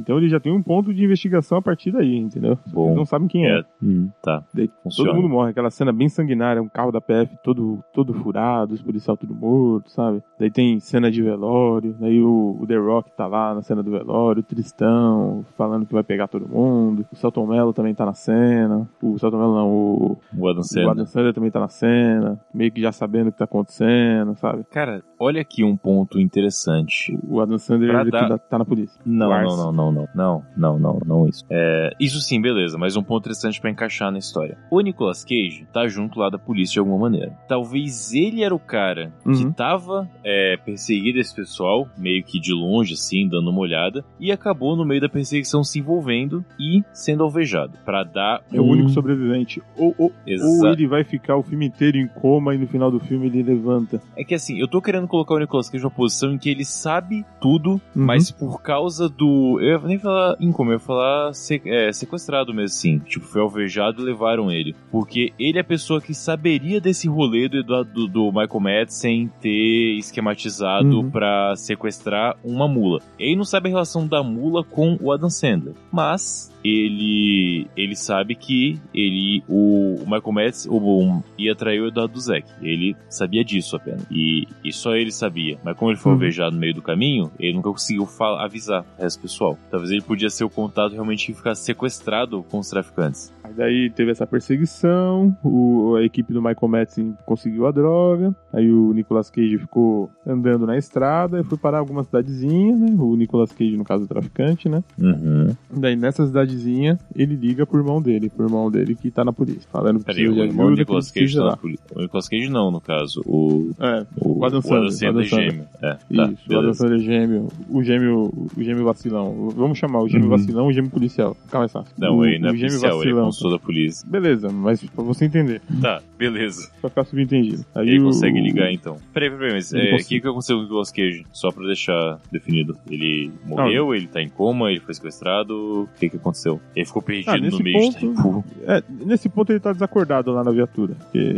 Então 0.00 0.18
ele 0.18 0.28
já 0.28 0.40
tem 0.40 0.52
um 0.52 0.62
ponto 0.62 0.92
de 0.92 1.04
investigação 1.04 1.58
a 1.58 1.62
partir 1.62 1.90
daí, 1.90 2.16
entendeu? 2.16 2.58
Bom, 2.72 2.86
Eles 2.86 2.96
não 2.96 3.04
sabem 3.04 3.28
quem 3.28 3.46
é. 3.46 3.60
é. 3.60 3.64
Hum, 3.82 4.08
tá. 4.22 4.42
Daí, 4.52 4.70
todo 4.96 5.14
mundo 5.14 5.28
morre. 5.28 5.50
Aquela 5.50 5.70
cena 5.70 5.92
bem 5.92 6.08
sanguinária, 6.08 6.62
um 6.62 6.68
carro 6.68 6.92
da 6.92 7.00
PF 7.00 7.36
todo, 7.42 7.82
todo 7.92 8.14
furado, 8.14 8.74
os 8.74 8.82
policiais 8.82 9.18
tudo 9.18 9.34
morto, 9.34 9.90
sabe? 9.90 10.22
Daí 10.38 10.50
tem 10.50 10.80
cena 10.80 11.10
de 11.10 11.22
velório, 11.22 11.94
daí 11.98 12.22
o, 12.22 12.58
o, 12.60 12.66
The 12.66 12.76
Rock 12.76 13.10
tá 13.16 13.26
lá 13.26 13.54
na 13.54 13.62
cena 13.62 13.82
do 13.82 13.90
velório, 13.90 14.40
o 14.40 14.42
Tristão 14.42 15.44
falando 15.56 15.86
que 15.86 15.92
vai 15.92 16.02
pegar 16.02 16.28
todo 16.28 16.48
mundo. 16.48 17.06
O 17.12 17.16
Celton 17.16 17.46
Mello 17.46 17.72
também 17.72 17.94
tá 17.94 18.06
na 18.06 18.14
cena. 18.14 18.88
O 19.02 19.18
Celton 19.18 19.38
Mello 19.38 19.54
não, 19.54 19.70
o, 19.70 20.18
o 20.36 20.48
Adam 20.48 20.62
Sandler. 20.62 20.88
O 20.88 20.90
Adam 20.90 21.06
Sandler 21.06 21.34
também 21.34 21.50
tá 21.50 21.60
na 21.60 21.68
cena, 21.68 22.40
meio 22.52 22.70
que 22.72 22.80
já 22.80 22.92
sabendo 22.92 23.28
o 23.28 23.32
que 23.32 23.38
tá 23.38 23.44
acontecendo, 23.44 24.34
sabe? 24.36 24.64
Cara, 24.70 25.02
olha 25.18 25.40
aqui 25.40 25.64
um 25.64 25.76
ponto 25.76 26.20
interessante. 26.20 27.18
O 27.28 27.40
Adam 27.40 27.58
Sandler 27.58 28.10
dar... 28.10 28.38
tá 28.38 28.58
na 28.58 28.64
polícia. 28.64 29.00
Não, 29.04 29.28
não, 29.28 29.56
não, 29.56 29.72
não, 29.72 29.81
não, 29.90 30.08
não, 30.14 30.44
não, 30.56 30.78
não, 30.78 30.98
não 31.04 31.28
isso. 31.28 31.44
É, 31.50 31.90
isso 31.98 32.20
sim, 32.20 32.40
beleza, 32.40 32.78
mas 32.78 32.96
um 32.96 33.02
ponto 33.02 33.22
interessante 33.22 33.60
para 33.60 33.70
encaixar 33.70 34.12
na 34.12 34.18
história. 34.18 34.58
O 34.70 34.80
Nicolas 34.80 35.24
Cage 35.24 35.66
tá 35.72 35.86
junto 35.88 36.18
lá 36.18 36.28
da 36.28 36.38
polícia 36.38 36.74
de 36.74 36.78
alguma 36.78 36.98
maneira. 36.98 37.32
Talvez 37.48 38.12
ele 38.12 38.42
era 38.42 38.54
o 38.54 38.58
cara 38.58 39.12
uhum. 39.24 39.32
que 39.32 39.52
tava 39.54 40.08
é, 40.24 40.56
perseguindo 40.64 41.18
esse 41.18 41.34
pessoal, 41.34 41.88
meio 41.96 42.22
que 42.22 42.38
de 42.38 42.52
longe, 42.52 42.94
assim, 42.94 43.28
dando 43.28 43.50
uma 43.50 43.60
olhada, 43.60 44.04
e 44.20 44.30
acabou 44.30 44.76
no 44.76 44.84
meio 44.84 45.00
da 45.00 45.08
perseguição 45.08 45.64
se 45.64 45.78
envolvendo 45.78 46.44
e 46.58 46.84
sendo 46.92 47.22
alvejado. 47.22 47.78
para 47.84 48.04
dar. 48.04 48.42
É 48.52 48.60
um... 48.60 48.64
o 48.64 48.68
único 48.68 48.90
sobrevivente. 48.90 49.62
Ou, 49.76 49.94
ou, 49.98 50.12
ou 50.42 50.66
ele 50.68 50.86
vai 50.86 51.04
ficar 51.04 51.36
o 51.36 51.42
filme 51.42 51.66
inteiro 51.66 51.96
em 51.96 52.06
coma 52.06 52.54
e 52.54 52.58
no 52.58 52.66
final 52.66 52.90
do 52.90 53.00
filme 53.00 53.26
ele 53.26 53.42
levanta. 53.42 54.00
É 54.16 54.24
que 54.24 54.34
assim, 54.34 54.58
eu 54.58 54.68
tô 54.68 54.80
querendo 54.80 55.08
colocar 55.08 55.34
o 55.34 55.38
Nicolas 55.38 55.68
Cage 55.68 55.82
numa 55.82 55.90
posição 55.90 56.32
em 56.32 56.38
que 56.38 56.50
ele 56.50 56.64
sabe 56.64 57.24
tudo, 57.40 57.72
uhum. 57.72 57.80
mas 57.94 58.30
por 58.30 58.62
causa 58.62 59.08
do. 59.08 59.58
Eu 59.60 59.71
ia 59.72 59.78
nem 59.86 59.98
falar 59.98 60.36
income, 60.40 60.70
eu 60.70 60.74
ia 60.74 60.80
falar 60.80 61.32
é, 61.66 61.92
sequestrado 61.92 62.54
mesmo, 62.54 62.68
sim. 62.68 62.98
Tipo, 62.98 63.26
foi 63.26 63.40
alvejado 63.40 64.02
e 64.02 64.04
levaram 64.04 64.50
ele. 64.50 64.74
Porque 64.90 65.32
ele 65.38 65.58
é 65.58 65.60
a 65.60 65.64
pessoa 65.64 66.00
que 66.00 66.14
saberia 66.14 66.80
desse 66.80 67.08
rolê 67.08 67.48
do, 67.48 67.62
do, 67.84 68.08
do 68.08 68.26
Michael 68.32 68.60
Madsen 68.60 69.30
ter 69.40 69.96
esquematizado 69.98 71.00
uhum. 71.00 71.10
para 71.10 71.54
sequestrar 71.56 72.36
uma 72.44 72.68
mula. 72.68 73.00
Ele 73.18 73.36
não 73.36 73.44
sabe 73.44 73.68
a 73.68 73.72
relação 73.72 74.06
da 74.06 74.22
mula 74.22 74.64
com 74.64 74.96
o 75.00 75.12
Adam 75.12 75.30
Sandler. 75.30 75.74
Mas 75.90 76.52
ele 76.64 77.66
ele 77.76 77.96
sabe 77.96 78.34
que 78.34 78.80
ele 78.94 79.42
o, 79.48 79.96
o 79.96 80.04
Michael 80.04 80.32
Metz 80.32 80.66
o, 80.70 81.22
ia 81.36 81.54
trair 81.54 81.80
o 81.80 81.88
Eduardo 81.88 82.18
Zek. 82.20 82.48
Ele 82.62 82.96
sabia 83.08 83.44
disso 83.44 83.76
apenas. 83.76 84.06
E, 84.10 84.46
e 84.64 84.72
só 84.72 84.94
ele 84.94 85.10
sabia. 85.10 85.58
Mas 85.64 85.76
como 85.76 85.90
ele 85.90 85.98
foi 85.98 86.12
uhum. 86.12 86.16
alvejado 86.16 86.54
no 86.54 86.60
meio 86.60 86.74
do 86.74 86.82
caminho, 86.82 87.30
ele 87.38 87.54
nunca 87.54 87.70
conseguiu 87.70 88.08
avisar 88.38 88.84
o 88.98 89.02
resto 89.02 89.22
do 89.22 89.28
Talvez 89.70 89.90
ele 89.90 90.02
podia 90.02 90.30
ser 90.30 90.44
o 90.44 90.50
contato 90.50 90.92
realmente 90.92 91.26
que 91.26 91.34
ficar 91.34 91.54
sequestrado 91.54 92.42
com 92.50 92.58
os 92.58 92.68
traficantes. 92.68 93.32
Aí 93.42 93.52
daí 93.54 93.90
teve 93.90 94.10
essa 94.10 94.26
perseguição, 94.26 95.36
o, 95.42 95.96
a 95.96 96.02
equipe 96.02 96.32
do 96.32 96.40
Michael 96.40 96.68
Madsen 96.68 97.16
conseguiu 97.26 97.66
a 97.66 97.70
droga, 97.70 98.34
aí 98.52 98.70
o 98.70 98.92
Nicolas 98.92 99.30
Cage 99.30 99.58
ficou 99.58 100.10
andando 100.26 100.66
na 100.66 100.76
estrada 100.76 101.40
e 101.40 101.44
foi 101.44 101.58
parar 101.58 101.78
alguma 101.78 102.04
cidadezinha, 102.04 102.76
né? 102.76 102.94
O 102.98 103.16
Nicolas 103.16 103.52
Cage, 103.52 103.76
no 103.76 103.84
caso, 103.84 104.04
o 104.04 104.08
traficante, 104.08 104.68
né? 104.68 104.82
Uhum. 104.98 105.54
Daí 105.70 105.96
nessa 105.96 106.26
cidadezinha, 106.26 106.98
ele 107.14 107.34
liga 107.34 107.66
pro 107.66 107.78
irmão 107.78 108.00
dele, 108.00 108.30
pro 108.30 108.46
irmão 108.46 108.70
dele 108.70 108.94
que 108.94 109.10
tá 109.10 109.24
na 109.24 109.32
polícia, 109.32 109.68
falando 109.70 109.98
que 109.98 110.04
Peraí, 110.04 110.28
o 110.28 110.44
irmão 110.44 110.70
do 110.70 110.76
Nicolas 110.76 111.10
Cage 111.10 111.36
tá 111.36 111.44
na 111.44 111.56
polícia. 111.56 111.84
O 111.94 112.00
Nicolas 112.00 112.28
Cage 112.28 112.48
não, 112.48 112.70
no 112.70 112.80
caso. 112.80 113.22
O, 113.26 113.70
é, 113.78 114.06
o, 114.20 114.40
o 114.40 114.44
Adam 114.44 114.62
Sandler. 114.62 115.24
é 115.24 115.24
gêmeo. 115.24 115.64
É, 115.80 115.94
tá, 115.94 115.98
Isso, 116.10 116.12
beleza. 116.12 116.38
o 116.50 116.58
Adam 116.58 116.74
Sandler 116.74 117.00
é 117.00 117.02
gêmeo. 117.02 117.48
O 117.68 117.82
gêmeo, 117.82 118.48
o 118.56 118.62
gêmeo 118.62 118.84
vacilão. 118.84 119.41
Vamos 119.50 119.78
chamar 119.78 120.00
o 120.00 120.08
gêmeo 120.08 120.30
uhum. 120.30 120.36
vacilão 120.36 120.68
e 120.68 120.70
o 120.70 120.72
gêmeo 120.72 120.90
policial. 120.90 121.34
Fica 121.44 121.58
mais 121.58 121.72
fácil. 121.72 121.92
Não, 121.98 122.16
o, 122.16 122.24
ele 122.24 122.38
não 122.38 122.48
é 122.48 122.52
policial, 122.52 122.98
vacilão. 122.98 123.28
ele 123.28 123.46
é 123.46 123.50
da 123.50 123.58
polícia. 123.58 124.08
Beleza, 124.08 124.48
mas 124.50 124.82
pra 124.84 125.04
você 125.04 125.24
entender. 125.24 125.60
Tá, 125.80 126.02
beleza. 126.18 126.70
Pra 126.80 126.90
ficar 126.90 127.04
subentendido. 127.04 127.64
Aí 127.74 127.88
ele 127.88 128.00
o... 128.00 128.04
consegue 128.04 128.40
ligar 128.40 128.72
então. 128.72 128.96
Peraí, 129.12 129.30
peraí, 129.30 129.52
mas 129.52 129.72
o 129.72 129.76
é, 129.76 129.96
que, 129.98 130.20
que 130.20 130.28
aconteceu 130.28 130.56
com 130.56 130.60
o 130.60 130.64
Nicolas 130.64 130.90
Cage? 130.90 131.26
Só 131.32 131.50
pra 131.50 131.66
deixar 131.66 132.20
definido. 132.30 132.76
Ele 132.88 133.30
morreu, 133.46 133.86
não. 133.86 133.94
ele 133.94 134.06
tá 134.06 134.22
em 134.22 134.28
coma, 134.28 134.70
ele 134.70 134.80
foi 134.80 134.94
sequestrado. 134.94 135.82
O 135.82 135.88
que 135.98 136.08
que 136.08 136.16
aconteceu? 136.16 136.60
Ele 136.74 136.86
ficou 136.86 137.02
perdido 137.02 137.30
ah, 137.30 137.38
no 137.38 137.58
meio 137.58 137.78
ponto, 137.78 137.92
de 137.92 138.00
tempo. 138.00 138.44
É, 138.66 138.82
nesse 139.04 139.28
ponto 139.28 139.52
ele 139.52 139.60
tá 139.60 139.72
desacordado 139.72 140.32
lá 140.32 140.44
na 140.44 140.50
viatura. 140.50 140.94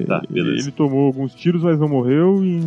Tá, 0.07 0.23
beleza. 0.29 0.63
Ele 0.63 0.73
tomou 0.73 1.07
alguns 1.07 1.35
tiros, 1.35 1.63
mas 1.63 1.79
não 1.79 1.89
morreu 1.89 2.45
e, 2.45 2.61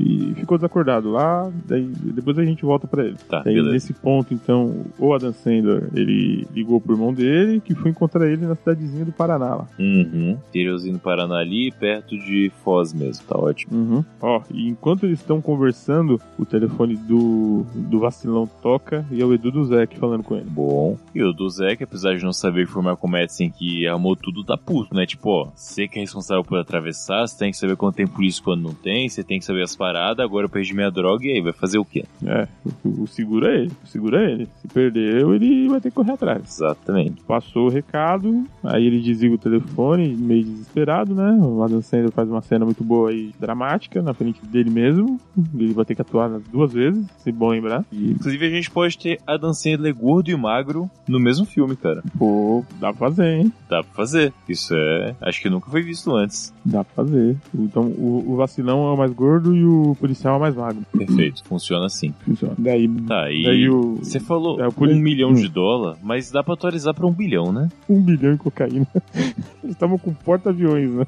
e 0.00 0.34
ficou 0.34 0.58
desacordado 0.58 1.10
lá. 1.10 1.50
Daí, 1.66 1.84
depois 1.84 2.38
a 2.38 2.44
gente 2.44 2.64
volta 2.64 2.86
pra 2.86 3.04
ele. 3.04 3.16
Tá, 3.28 3.42
daí, 3.42 3.54
beleza. 3.54 3.72
Nesse 3.72 3.92
ponto, 3.92 4.32
então, 4.34 4.51
o 4.98 5.14
Adam 5.14 5.32
Sandler, 5.32 5.88
ele 5.94 6.46
ligou 6.52 6.80
pro 6.80 6.94
irmão 6.94 7.12
dele, 7.12 7.60
que 7.60 7.74
foi 7.74 7.90
encontrar 7.90 8.26
ele 8.26 8.46
na 8.46 8.54
cidadezinha 8.54 9.04
do 9.04 9.12
Paraná 9.12 9.54
lá. 9.54 9.68
Uhum. 9.78 10.38
Interiorzinho 10.48 10.94
do 10.94 11.00
Paraná 11.00 11.36
ali, 11.36 11.70
perto 11.72 12.16
de 12.18 12.50
Foz 12.62 12.92
mesmo, 12.92 13.24
tá 13.26 13.38
ótimo. 13.38 13.76
Uhum. 13.76 14.04
Ó, 14.20 14.42
e 14.52 14.68
enquanto 14.68 15.04
eles 15.04 15.20
estão 15.20 15.40
conversando, 15.40 16.20
o 16.38 16.44
telefone 16.44 16.96
do, 16.96 17.64
do 17.74 17.98
vacilão 17.98 18.48
toca 18.62 19.04
e 19.10 19.20
é 19.20 19.24
o 19.24 19.32
Edu 19.32 19.50
do 19.50 19.64
Zeke 19.64 19.98
falando 19.98 20.22
com 20.22 20.36
ele. 20.36 20.48
Bom. 20.48 20.96
E 21.14 21.22
o 21.22 21.32
do 21.32 21.48
Zeke, 21.48 21.84
apesar 21.84 22.16
de 22.16 22.24
não 22.24 22.32
saber 22.32 22.66
que 22.66 22.72
foi 22.72 22.82
o 22.82 22.84
Malcolm 22.84 23.12
que 23.56 23.86
armou 23.86 24.16
tudo, 24.16 24.44
tá 24.44 24.56
puto, 24.56 24.94
né? 24.94 25.06
Tipo, 25.06 25.30
ó, 25.30 25.48
você 25.54 25.86
que 25.86 25.98
é 25.98 26.02
responsável 26.02 26.42
por 26.42 26.58
atravessar, 26.58 27.26
você 27.26 27.38
tem 27.38 27.50
que 27.50 27.56
saber 27.56 27.76
quando 27.76 27.94
tem 27.94 28.06
polícia 28.06 28.42
quando 28.42 28.62
não 28.62 28.74
tem, 28.74 29.08
você 29.08 29.22
tem 29.22 29.38
que 29.38 29.44
saber 29.44 29.62
as 29.62 29.76
paradas, 29.76 30.24
agora 30.24 30.46
eu 30.46 30.50
perdi 30.50 30.74
minha 30.74 30.90
droga 30.90 31.26
e 31.26 31.32
aí, 31.32 31.40
vai 31.40 31.52
fazer 31.52 31.78
o 31.78 31.84
quê? 31.84 32.04
É, 32.24 32.48
o, 32.84 33.02
o 33.02 33.06
segura 33.06 33.54
é 33.54 33.60
ele, 33.62 33.72
o 33.84 33.86
segura 33.86 34.24
é 34.24 34.32
ele. 34.32 34.41
Se 34.60 34.68
perdeu, 34.68 35.34
ele 35.34 35.68
vai 35.68 35.80
ter 35.80 35.90
que 35.90 35.96
correr 35.96 36.12
atrás. 36.12 36.42
Exatamente. 36.44 37.22
Passou 37.22 37.66
o 37.66 37.70
recado, 37.70 38.44
aí 38.62 38.86
ele 38.86 39.00
desliga 39.00 39.34
o 39.34 39.38
telefone, 39.38 40.14
meio 40.14 40.44
desesperado, 40.44 41.14
né? 41.14 41.32
O 41.40 41.62
Adam 41.62 41.82
Sandler 41.82 42.12
faz 42.12 42.28
uma 42.28 42.42
cena 42.42 42.64
muito 42.64 42.82
boa 42.82 43.10
aí, 43.10 43.32
dramática, 43.38 44.02
na 44.02 44.14
frente 44.14 44.44
dele 44.46 44.70
mesmo. 44.70 45.20
Ele 45.54 45.72
vai 45.72 45.84
ter 45.84 45.94
que 45.94 46.02
atuar 46.02 46.28
duas 46.50 46.72
vezes, 46.72 47.06
se 47.18 47.32
bom 47.32 47.50
lembrar. 47.50 47.84
E... 47.92 48.12
Inclusive, 48.12 48.46
a 48.46 48.50
gente 48.50 48.70
pode 48.70 48.98
ter 48.98 49.20
Adam 49.26 49.52
Sandler 49.52 49.94
gordo 49.94 50.30
e 50.30 50.36
magro 50.36 50.90
no 51.06 51.18
mesmo 51.18 51.44
filme, 51.46 51.76
cara. 51.76 52.02
Pô, 52.18 52.64
dá 52.80 52.92
pra 52.92 53.08
fazer, 53.08 53.38
hein? 53.38 53.52
Dá 53.68 53.82
pra 53.82 53.92
fazer. 53.94 54.32
Isso 54.48 54.74
é. 54.74 55.14
Acho 55.20 55.40
que 55.40 55.50
nunca 55.50 55.70
foi 55.70 55.82
visto 55.82 56.14
antes. 56.14 56.52
Dá 56.64 56.84
pra 56.84 57.04
fazer. 57.04 57.36
Então, 57.54 57.84
o, 57.84 58.24
o 58.28 58.36
vacilão 58.36 58.88
é 58.88 58.92
o 58.92 58.96
mais 58.96 59.12
gordo 59.12 59.54
e 59.54 59.64
o 59.64 59.96
policial 59.98 60.34
é 60.34 60.36
o 60.38 60.40
mais 60.40 60.54
magro. 60.54 60.82
Perfeito, 60.96 61.42
funciona 61.44 61.86
assim. 61.86 62.14
Funciona. 62.24 62.54
Daí. 62.58 62.88
Tá, 62.88 63.30
e. 63.30 63.42
Daí 63.44 63.68
o... 63.68 63.96
Você 63.96 64.20
falou 64.32 64.60
é, 64.60 64.68
um 64.68 64.98
milhão 64.98 65.34
de 65.34 65.48
dólar, 65.48 65.96
mas 66.02 66.30
dá 66.30 66.42
pra 66.42 66.54
atualizar 66.54 66.94
pra 66.94 67.06
um 67.06 67.12
bilhão, 67.12 67.52
né? 67.52 67.68
Um 67.88 68.00
bilhão 68.00 68.32
em 68.32 68.36
cocaína. 68.36 68.86
Eles 69.62 69.74
estavam 69.74 69.98
com 69.98 70.12
porta-aviões, 70.14 70.90
né? 70.90 71.04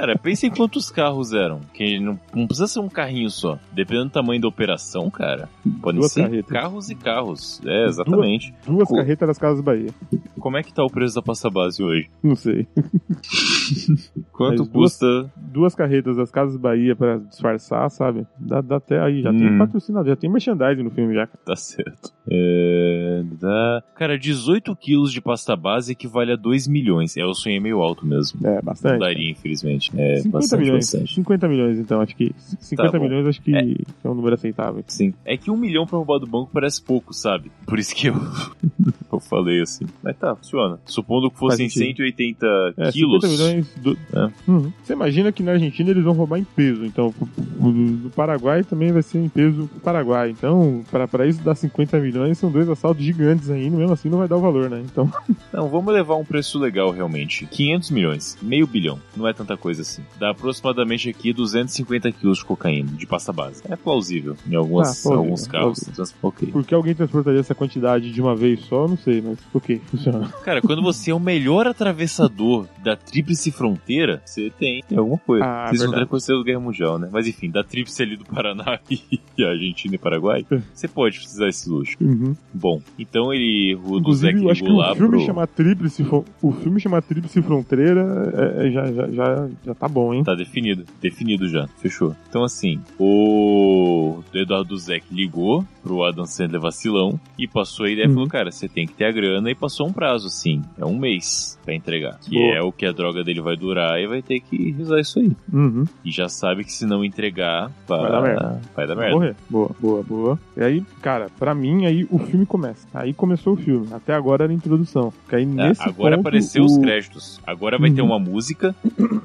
Cara, 0.00 0.16
pensa 0.16 0.46
em 0.46 0.50
quantos 0.50 0.90
carros 0.90 1.34
eram. 1.34 1.60
Que 1.74 2.00
não, 2.00 2.18
não, 2.34 2.46
precisa 2.46 2.66
ser 2.66 2.80
um 2.80 2.88
carrinho 2.88 3.28
só. 3.28 3.58
Dependendo 3.70 4.06
do 4.06 4.12
tamanho 4.12 4.40
da 4.40 4.48
operação, 4.48 5.10
cara. 5.10 5.46
Podem 5.82 6.02
ser 6.04 6.22
carretas. 6.22 6.50
carros 6.50 6.90
e 6.90 6.94
carros. 6.94 7.60
É, 7.66 7.84
exatamente. 7.84 8.54
Duas, 8.64 8.76
duas 8.76 8.88
Co 8.88 8.96
carretas 8.96 9.28
das 9.28 9.38
Casas 9.38 9.62
Bahia. 9.62 9.90
Como 10.38 10.56
é 10.56 10.62
que 10.62 10.72
tá 10.72 10.82
o 10.82 10.88
preço 10.88 11.16
da 11.16 11.20
pasta 11.20 11.50
base 11.50 11.82
hoje? 11.82 12.08
Não 12.22 12.34
sei. 12.34 12.66
Quanto 14.32 14.60
Mas 14.60 14.68
custa? 14.68 15.06
Duas, 15.06 15.30
duas, 15.36 15.74
carretas 15.74 16.16
das 16.16 16.30
Casas 16.30 16.56
Bahia 16.56 16.96
pra 16.96 17.18
disfarçar, 17.18 17.90
sabe? 17.90 18.26
Dá, 18.38 18.62
dá 18.62 18.76
até 18.76 18.98
aí. 18.98 19.20
Já 19.20 19.30
hum. 19.30 19.38
tem 19.38 19.58
patrocinador, 19.58 20.08
já 20.08 20.16
tem 20.16 20.30
merchandising 20.30 20.82
no 20.82 20.90
filme 20.90 21.14
já. 21.14 21.26
Tá 21.26 21.54
certo. 21.54 22.10
É, 22.26 23.22
dá... 23.38 23.82
Cara, 23.94 24.18
18 24.18 24.74
quilos 24.76 25.12
de 25.12 25.20
pasta 25.20 25.54
base 25.54 25.92
equivale 25.92 26.32
a 26.32 26.36
2 26.36 26.66
milhões. 26.68 27.18
É, 27.18 27.22
eu 27.22 27.34
sonhei 27.34 27.60
meio 27.60 27.82
alto 27.82 28.06
mesmo. 28.06 28.46
É, 28.46 28.62
bastante. 28.62 28.92
Não 28.92 28.98
daria, 29.00 29.30
infelizmente. 29.30 29.89
É 29.96 30.16
50 30.16 30.30
bastante, 30.30 30.60
milhões. 30.60 30.84
Bastante. 30.92 31.14
50 31.14 31.48
milhões, 31.48 31.78
então, 31.78 32.00
acho 32.00 32.16
que. 32.16 32.32
50 32.38 32.90
tá 32.92 32.98
milhões 32.98 33.26
acho 33.26 33.42
que 33.42 33.54
é. 33.54 33.60
é. 33.60 34.08
um 34.08 34.14
número 34.14 34.34
aceitável. 34.34 34.82
Sim. 34.86 35.14
É 35.24 35.36
que 35.36 35.50
um 35.50 35.56
milhão 35.56 35.86
pra 35.86 35.96
roubar 35.96 36.18
do 36.18 36.26
banco 36.26 36.50
parece 36.52 36.82
pouco, 36.82 37.12
sabe? 37.12 37.50
Por 37.66 37.78
isso 37.78 37.94
que 37.94 38.08
eu, 38.08 38.14
eu 39.12 39.20
falei 39.20 39.60
assim. 39.62 39.86
Mas 40.02 40.16
tá, 40.16 40.34
funciona. 40.34 40.78
Supondo 40.84 41.30
que 41.30 41.38
fossem 41.38 41.68
180 41.68 42.46
é, 42.76 42.92
quilos. 42.92 43.24
50 43.24 43.28
milhões. 43.28 43.74
Do... 43.76 43.98
É. 44.12 44.30
Uhum. 44.48 44.72
Você 44.82 44.92
imagina 44.92 45.32
que 45.32 45.42
na 45.42 45.52
Argentina 45.52 45.90
eles 45.90 46.04
vão 46.04 46.14
roubar 46.14 46.38
em 46.38 46.44
peso. 46.44 46.84
Então, 46.84 47.12
do 47.38 48.10
Paraguai 48.10 48.62
também 48.64 48.92
vai 48.92 49.02
ser 49.02 49.18
em 49.18 49.28
peso 49.28 49.66
pro 49.68 49.80
Paraguai. 49.80 50.30
Então, 50.30 50.84
pra, 50.90 51.08
pra 51.08 51.26
isso 51.26 51.42
dar 51.42 51.54
50 51.54 51.98
milhões, 51.98 52.38
são 52.38 52.50
dois 52.50 52.68
assaltos 52.68 53.04
gigantes 53.04 53.50
ainda. 53.50 53.76
Mesmo 53.76 53.92
assim, 53.92 54.08
não 54.08 54.18
vai 54.18 54.28
dar 54.28 54.36
o 54.36 54.40
valor, 54.40 54.70
né? 54.70 54.82
Então. 54.84 55.10
Não, 55.52 55.68
vamos 55.68 55.92
levar 55.92 56.14
um 56.14 56.24
preço 56.24 56.58
legal 56.58 56.90
realmente. 56.90 57.46
500 57.46 57.90
milhões. 57.90 58.38
Meio 58.40 58.66
bilhão. 58.66 59.00
Não 59.16 59.26
é 59.26 59.32
tanta 59.32 59.56
coisa 59.56 59.79
assim. 59.80 60.02
Dá 60.18 60.30
aproximadamente 60.30 61.08
aqui 61.08 61.32
250 61.32 62.12
quilos 62.12 62.38
de 62.38 62.44
cocaína, 62.44 62.90
de 62.92 63.06
pasta 63.06 63.32
base. 63.32 63.62
É 63.68 63.76
plausível 63.76 64.36
em 64.48 64.54
algumas, 64.54 65.06
ah, 65.06 65.14
alguns 65.14 65.46
carros. 65.46 65.80
Okay. 66.22 66.50
Por 66.50 66.64
que 66.64 66.74
alguém 66.74 66.94
transportaria 66.94 67.40
essa 67.40 67.54
quantidade 67.54 68.12
de 68.12 68.20
uma 68.20 68.34
vez 68.34 68.60
só? 68.60 68.86
Não 68.86 68.96
sei, 68.96 69.20
mas 69.20 69.38
ok, 69.52 69.80
funciona. 69.86 70.28
Cara, 70.44 70.60
quando 70.60 70.82
você 70.82 71.10
é 71.10 71.14
o 71.14 71.20
melhor 71.20 71.66
atravessador 71.66 72.66
da 72.82 72.96
tríplice 72.96 73.50
fronteira, 73.50 74.22
você 74.24 74.50
tem, 74.50 74.82
tem 74.82 74.98
alguma 74.98 75.18
coisa. 75.18 75.44
Ah, 75.44 75.68
Vocês 75.68 75.90
não 75.90 75.98
aconteceu 75.98 76.36
do 76.36 76.44
Guerra 76.44 76.60
Mundial, 76.60 76.98
né? 76.98 77.08
Mas 77.12 77.26
enfim, 77.26 77.50
da 77.50 77.62
tríplice 77.62 78.02
ali 78.02 78.16
do 78.16 78.24
Paraná 78.24 78.78
e 78.90 79.20
Argentina 79.44 79.94
e 79.94 79.98
Paraguai, 79.98 80.46
você 80.72 80.88
pode 80.88 81.18
precisar 81.18 81.46
desse 81.46 81.68
luxo. 81.68 81.96
Uhum. 82.00 82.36
Bom, 82.52 82.80
então 82.98 83.32
ele, 83.32 83.78
o 83.84 84.00
do 84.00 84.12
Zé 84.12 84.30
ligou 84.30 84.76
lá 84.76 84.92
o 84.92 84.96
filme 84.96 85.16
pro... 85.16 85.26
chamar 85.26 85.46
Tríplice, 85.46 86.06
o 86.42 86.52
filme 86.52 86.80
chamar 86.80 87.02
Tríplice 87.02 87.42
Fronteira 87.42 88.00
é, 88.34 88.66
é, 88.66 88.70
já, 88.70 88.92
já, 88.92 89.48
já, 89.64 89.69
já 89.70 89.74
tá 89.74 89.88
bom, 89.88 90.12
hein? 90.12 90.24
Tá 90.24 90.34
definido, 90.34 90.84
definido 91.00 91.48
já, 91.48 91.66
fechou. 91.80 92.14
Então 92.28 92.44
assim, 92.44 92.80
o 92.98 94.22
Eduardo 94.34 94.76
Zek 94.76 95.06
ligou 95.10 95.64
pro 95.82 96.04
Adam 96.04 96.24
Sandler 96.24 96.60
vacilão 96.60 97.18
e 97.38 97.46
passou 97.46 97.86
a 97.86 97.90
ideia 97.90 98.06
e 98.06 98.08
falou, 98.08 98.24
uhum. 98.24 98.28
cara, 98.28 98.50
você 98.50 98.68
tem 98.68 98.86
que 98.86 98.94
ter 98.94 99.06
a 99.06 99.12
grana 99.12 99.50
e 99.50 99.54
passou 99.54 99.86
um 99.86 99.92
prazo, 99.92 100.26
assim, 100.26 100.62
é 100.78 100.84
um 100.84 100.98
mês 100.98 101.58
para 101.64 101.74
entregar. 101.74 102.18
Que 102.20 102.38
Boa. 102.38 102.54
é 102.54 102.62
o 102.62 102.72
que 102.72 102.86
a 102.86 102.92
droga 102.92 103.22
dele 103.22 103.40
vai 103.40 103.56
durar 103.56 104.00
e 104.00 104.06
vai 104.06 104.22
ter 104.22 104.40
que 104.40 104.74
usar 104.78 105.00
isso 105.00 105.18
aí. 105.18 105.32
Uhum. 105.52 105.84
E 106.04 106.10
já 106.10 106.28
sabe 106.28 106.64
que 106.64 106.72
se 106.72 106.86
não 106.86 107.04
entregar, 107.04 107.70
vai, 107.86 108.00
vai 108.00 108.10
dar 108.10 108.22
merda. 108.22 108.60
Vai 108.74 108.86
dar 108.86 108.96
merda. 108.96 109.14
Morrer. 109.14 109.36
Boa, 109.48 109.70
boa, 109.80 110.02
boa. 110.02 110.38
E 110.56 110.62
aí, 110.62 110.84
cara, 111.02 111.28
pra 111.38 111.54
mim, 111.54 111.86
aí 111.86 112.06
o 112.10 112.18
filme 112.18 112.46
começa. 112.46 112.86
Aí 112.92 113.12
começou 113.12 113.54
o 113.54 113.56
filme. 113.56 113.88
Até 113.92 114.14
agora 114.14 114.44
era 114.44 114.52
a 114.52 114.54
introdução. 114.54 115.12
Porque 115.22 115.36
aí, 115.36 115.42
é, 115.42 115.46
nesse 115.46 115.82
agora 115.82 116.16
ponto, 116.16 116.28
apareceu 116.28 116.62
o... 116.62 116.66
os 116.66 116.78
créditos. 116.78 117.40
Agora 117.46 117.78
vai 117.78 117.90
uhum. 117.90 117.96
ter 117.96 118.02
uma 118.02 118.18
música, 118.18 118.74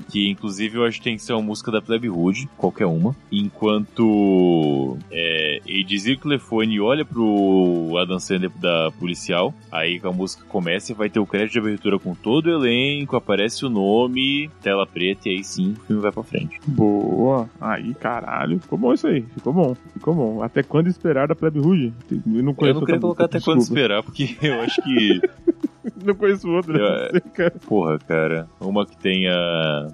que 0.10 0.30
inclusive 0.30 0.78
eu 0.78 0.86
acho 0.86 0.98
que 1.00 1.04
tem 1.04 1.16
que 1.16 1.24
ser 1.24 1.34
uma 1.34 1.42
música 1.42 1.72
da 1.72 1.82
Plebe 1.82 2.10
Hood, 2.10 2.50
qualquer 2.58 2.86
uma. 2.86 3.16
Enquanto 3.32 4.98
é, 5.12 5.60
dizia 5.86 6.16
que 6.16 6.28
telefone 6.46 6.76
e 6.76 6.80
olha 6.80 7.04
pro 7.04 7.98
Adam 7.98 8.20
Sandler 8.20 8.52
da 8.60 8.92
policial. 9.00 9.54
Aí 9.72 10.00
a 10.04 10.12
música 10.12 10.46
começa 10.48 10.92
e 10.92 10.96
vai 10.96 11.10
ter 11.10 11.20
o 11.20 11.26
crédito 11.26 11.54
de 11.54 11.60
abertura 11.60 11.98
com 11.98 12.14
todo 12.14 12.46
o 12.48 12.52
elenco, 12.52 13.16
aparece 13.16 13.66
o 13.66 13.70
nome, 13.70 14.50
tela 14.62 14.86
preta 14.86 15.28
e 15.28 15.34
aí 15.34 15.44
sim 15.44 15.74
o 15.74 15.86
filme 15.86 16.02
vai 16.02 16.12
pra 16.12 16.24
frente. 16.24 16.60
Boa. 16.68 17.50
Aí, 17.60 17.94
caralho. 17.96 18.60
Ficou 18.60 18.78
bom 18.78 18.94
isso 18.94 19.08
aí. 19.08 19.24
Ficou 19.34 19.52
bom. 19.52 19.76
Ficou 19.94 20.14
bom. 20.14 20.44
Até 20.44 20.62
quando 20.62 20.88
esperar 20.88 21.28
da 21.28 21.36
Plebe 21.36 21.60
Ruge? 21.60 21.94
Eu 22.12 22.22
não 22.26 22.38
Eu 22.38 22.44
não 22.44 22.54
queria 22.54 23.00
colocar 23.00 23.26
até 23.26 23.40
quando 23.40 23.62
esperar, 23.62 24.04
porque 24.04 24.38
eu 24.42 24.62
acho 24.62 24.82
que 24.84 25.22
não 26.06 26.16
conheço 26.16 26.50
outra. 26.50 26.78
Eu. 26.78 27.52
Porra, 27.68 27.98
cara. 28.00 28.48
Uma 28.60 28.86
que 28.86 28.98
tenha. 28.98 29.34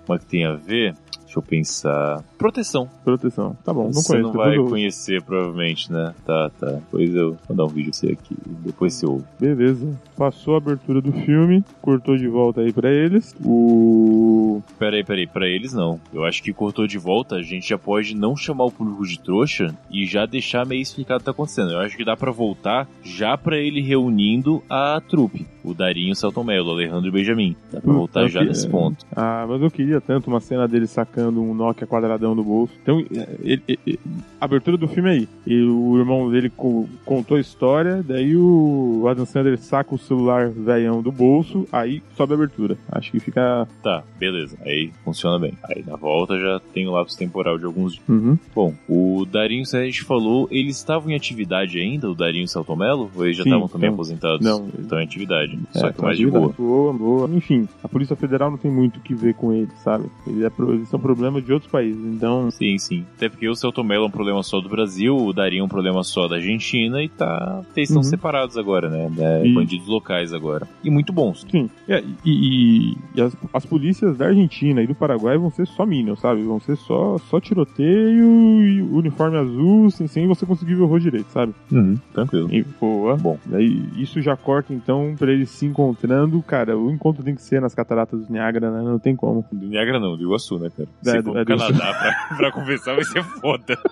Uma 0.07 0.19
que 0.19 0.25
tenha 0.25 0.49
a 0.49 0.55
ver. 0.55 0.95
Deixa 1.31 1.39
eu 1.39 1.43
pensar. 1.43 2.21
Proteção. 2.37 2.89
Proteção. 3.05 3.55
Tá 3.63 3.73
bom, 3.73 3.85
não 3.85 3.93
você 3.93 4.09
conheço. 4.09 4.27
Você 4.27 4.37
não 4.37 4.43
vai 4.43 4.57
eu... 4.57 4.65
conhecer, 4.65 5.21
provavelmente, 5.21 5.89
né? 5.89 6.13
Tá, 6.25 6.51
tá. 6.59 6.71
Depois 6.71 7.15
eu 7.15 7.37
vou 7.47 7.55
dar 7.55 7.63
um 7.63 7.69
vídeo 7.69 7.91
pra 7.91 7.99
você 7.99 8.07
aqui. 8.07 8.35
Depois 8.45 8.93
você 8.95 9.05
ouve. 9.05 9.23
Beleza. 9.39 9.97
Passou 10.17 10.55
a 10.55 10.57
abertura 10.57 10.99
do 10.99 11.13
filme, 11.13 11.63
cortou 11.81 12.17
de 12.17 12.27
volta 12.27 12.59
aí 12.59 12.73
pra 12.73 12.91
eles. 12.91 13.33
O. 13.45 14.61
Peraí, 14.77 15.05
peraí. 15.05 15.25
Pra 15.25 15.47
eles 15.47 15.71
não. 15.71 16.01
Eu 16.13 16.25
acho 16.25 16.43
que 16.43 16.51
cortou 16.51 16.85
de 16.85 16.97
volta, 16.97 17.35
a 17.35 17.41
gente 17.41 17.69
já 17.69 17.77
pode 17.77 18.13
não 18.13 18.35
chamar 18.35 18.65
o 18.65 18.71
público 18.71 19.07
de 19.07 19.17
trouxa 19.17 19.73
e 19.89 20.05
já 20.05 20.25
deixar 20.25 20.65
meio 20.65 20.81
explicado 20.81 21.19
o 21.19 21.19
que 21.19 21.25
tá 21.25 21.31
acontecendo. 21.31 21.71
Eu 21.71 21.79
acho 21.79 21.95
que 21.95 22.03
dá 22.03 22.17
pra 22.17 22.31
voltar 22.31 22.89
já 23.01 23.37
pra 23.37 23.57
ele 23.57 23.81
reunindo 23.81 24.61
a 24.69 25.01
trupe. 25.07 25.47
O 25.63 25.73
Darinho, 25.73 26.11
o 26.11 26.15
Celton 26.15 26.43
Mello, 26.43 26.69
o 26.69 26.73
Alejandro 26.73 27.05
e 27.05 27.09
o 27.09 27.13
Benjamin. 27.13 27.55
Dá 27.71 27.79
pra 27.79 27.93
voltar 27.93 28.27
já 28.27 28.43
nesse 28.43 28.67
ponto. 28.67 29.05
Ah, 29.15 29.45
mas 29.47 29.61
eu 29.61 29.71
queria 29.71 30.01
tanto 30.01 30.27
uma 30.27 30.41
cena 30.41 30.67
dele 30.67 30.87
sacando 30.87 31.20
sacando 31.21 31.41
um 31.41 31.53
Nokia 31.53 31.85
quadradão 31.85 32.35
do 32.35 32.43
bolso. 32.43 32.73
Então, 32.81 32.99
é, 32.99 33.27
ele, 33.43 33.61
ele, 33.67 33.99
a 34.39 34.45
abertura 34.45 34.77
do 34.77 34.87
filme 34.87 35.09
é 35.09 35.13
aí. 35.13 35.29
E 35.45 35.61
o 35.63 35.97
irmão 35.97 36.31
dele 36.31 36.49
co 36.49 36.87
contou 37.05 37.37
a 37.37 37.39
história, 37.39 38.03
daí 38.03 38.35
o 38.35 39.05
Adam 39.07 39.25
Sandler 39.25 39.57
saca 39.57 39.93
o 39.93 39.97
celular 39.97 40.49
velhão 40.49 41.01
do 41.01 41.11
bolso, 41.11 41.67
aí 41.71 42.01
sobe 42.15 42.33
a 42.33 42.35
abertura. 42.35 42.77
Acho 42.91 43.11
que 43.11 43.19
fica. 43.19 43.67
Tá, 43.83 44.03
beleza. 44.17 44.57
Aí 44.61 44.91
funciona 45.03 45.37
bem. 45.37 45.53
Aí 45.63 45.83
na 45.85 45.95
volta 45.95 46.39
já 46.39 46.59
tem 46.73 46.87
o 46.87 46.91
lapso 46.91 47.17
temporal 47.17 47.57
de 47.57 47.65
alguns 47.65 47.93
dias. 47.93 48.07
Uhum. 48.07 48.37
Bom, 48.55 48.73
o 48.89 49.25
Darinho, 49.25 49.65
se 49.65 49.77
a 49.77 49.83
gente 49.83 50.03
falou, 50.03 50.47
eles 50.49 50.77
estavam 50.77 51.11
em 51.11 51.15
atividade 51.15 51.79
ainda, 51.79 52.09
o 52.09 52.15
Darinho 52.15 52.43
e 52.43 52.45
o 52.45 52.47
Celton 52.47 52.75
Mello? 52.75 53.11
Ou 53.15 53.25
eles 53.25 53.37
já 53.37 53.43
estavam 53.43 53.67
também 53.67 53.89
aposentados? 53.89 54.45
Não. 54.45 54.67
Estão 54.79 54.99
em 54.99 55.03
atividade. 55.03 55.59
É, 55.75 55.79
só 55.79 55.91
que 55.91 56.01
mais 56.01 56.17
de 56.17 56.27
boa. 56.27 56.53
boa. 56.57 56.93
Boa, 56.93 57.29
Enfim, 57.29 57.67
a 57.83 57.87
Polícia 57.87 58.15
Federal 58.15 58.49
não 58.49 58.57
tem 58.57 58.71
muito 58.71 58.97
o 58.97 59.01
que 59.01 59.13
ver 59.13 59.33
com 59.33 59.51
eles, 59.51 59.73
sabe? 59.83 60.05
Eles, 60.25 60.43
é, 60.43 60.51
eles 60.69 60.89
são 60.89 60.99
problema 61.15 61.41
de 61.41 61.51
outros 61.51 61.71
países, 61.71 62.03
então... 62.03 62.49
Sim, 62.51 62.77
sim. 62.77 63.05
Até 63.15 63.29
porque 63.29 63.47
o 63.47 63.55
Celto 63.55 63.83
Mello 63.83 64.05
é 64.05 64.07
um 64.07 64.11
problema 64.11 64.43
só 64.43 64.59
do 64.59 64.69
Brasil, 64.69 65.15
o 65.15 65.33
Darinho 65.33 65.61
é 65.61 65.65
um 65.65 65.69
problema 65.69 66.03
só 66.03 66.27
da 66.27 66.35
Argentina 66.35 67.01
e 67.01 67.09
tá... 67.09 67.61
Eles 67.75 67.89
estão 67.89 68.03
uhum. 68.03 68.09
separados 68.09 68.57
agora, 68.57 68.89
né? 68.89 69.09
É, 69.17 69.45
e... 69.45 69.53
Bandidos 69.53 69.87
locais 69.87 70.33
agora. 70.33 70.67
E 70.83 70.89
muito 70.89 71.13
bons. 71.13 71.45
Sim. 71.49 71.69
É, 71.87 72.03
e, 72.23 72.31
e, 72.31 72.97
e 73.15 73.21
as, 73.21 73.35
as, 73.53 73.65
polícias 73.65 74.17
da 74.17 74.27
Argentina 74.27 74.81
e 74.81 74.87
do 74.87 74.95
Paraguai 74.95 75.37
vão 75.37 75.49
ser 75.49 75.67
só 75.67 75.85
Minions, 75.85 76.19
sabe? 76.19 76.41
Vão 76.43 76.59
ser 76.59 76.75
só, 76.77 77.17
só 77.17 77.39
tiroteio 77.39 78.61
e 78.61 78.81
uniforme 78.81 79.37
azul, 79.37 79.89
sem, 79.91 80.07
sem 80.07 80.27
você 80.27 80.45
conseguir 80.45 80.75
ver 80.75 80.83
o 80.83 80.87
rosto 80.87 81.03
direito, 81.03 81.29
sabe? 81.31 81.53
Uhum. 81.71 81.97
Tranquilo. 82.13 82.53
E, 82.53 82.63
boa. 82.79 83.15
Bom. 83.17 83.37
Daí, 83.45 83.83
isso 83.97 84.21
já 84.21 84.35
corta, 84.35 84.73
então, 84.73 85.15
pra 85.17 85.31
eles 85.31 85.49
se 85.49 85.65
encontrando, 85.65 86.41
cara, 86.41 86.77
o 86.77 86.91
encontro 86.91 87.23
tem 87.23 87.35
que 87.35 87.41
ser 87.41 87.61
nas 87.61 87.73
cataratas 87.73 88.25
do 88.25 88.31
Niágara, 88.31 88.71
né? 88.71 88.81
Não 88.83 88.99
tem 88.99 89.15
como. 89.15 89.45
Do 89.51 89.67
Niágara 89.67 89.99
não, 89.99 90.15
do 90.15 90.23
Iguaçu, 90.23 90.57
né, 90.57 90.69
cara? 90.75 90.89
É, 91.05 91.21
do, 91.21 91.37
é 91.37 91.43
do 91.43 91.45
Canadá 91.45 91.93
pra, 91.93 92.13
pra 92.37 92.51
conversar 92.51 92.95
vai 92.95 93.03
ser 93.03 93.23
foda. 93.23 93.77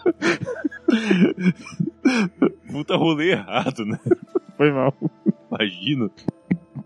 Puta 2.72 2.96
rolê 2.96 3.32
errado, 3.32 3.86
né? 3.86 4.00
Foi 4.58 4.72
mal. 4.72 4.94
Imagina. 5.50 6.10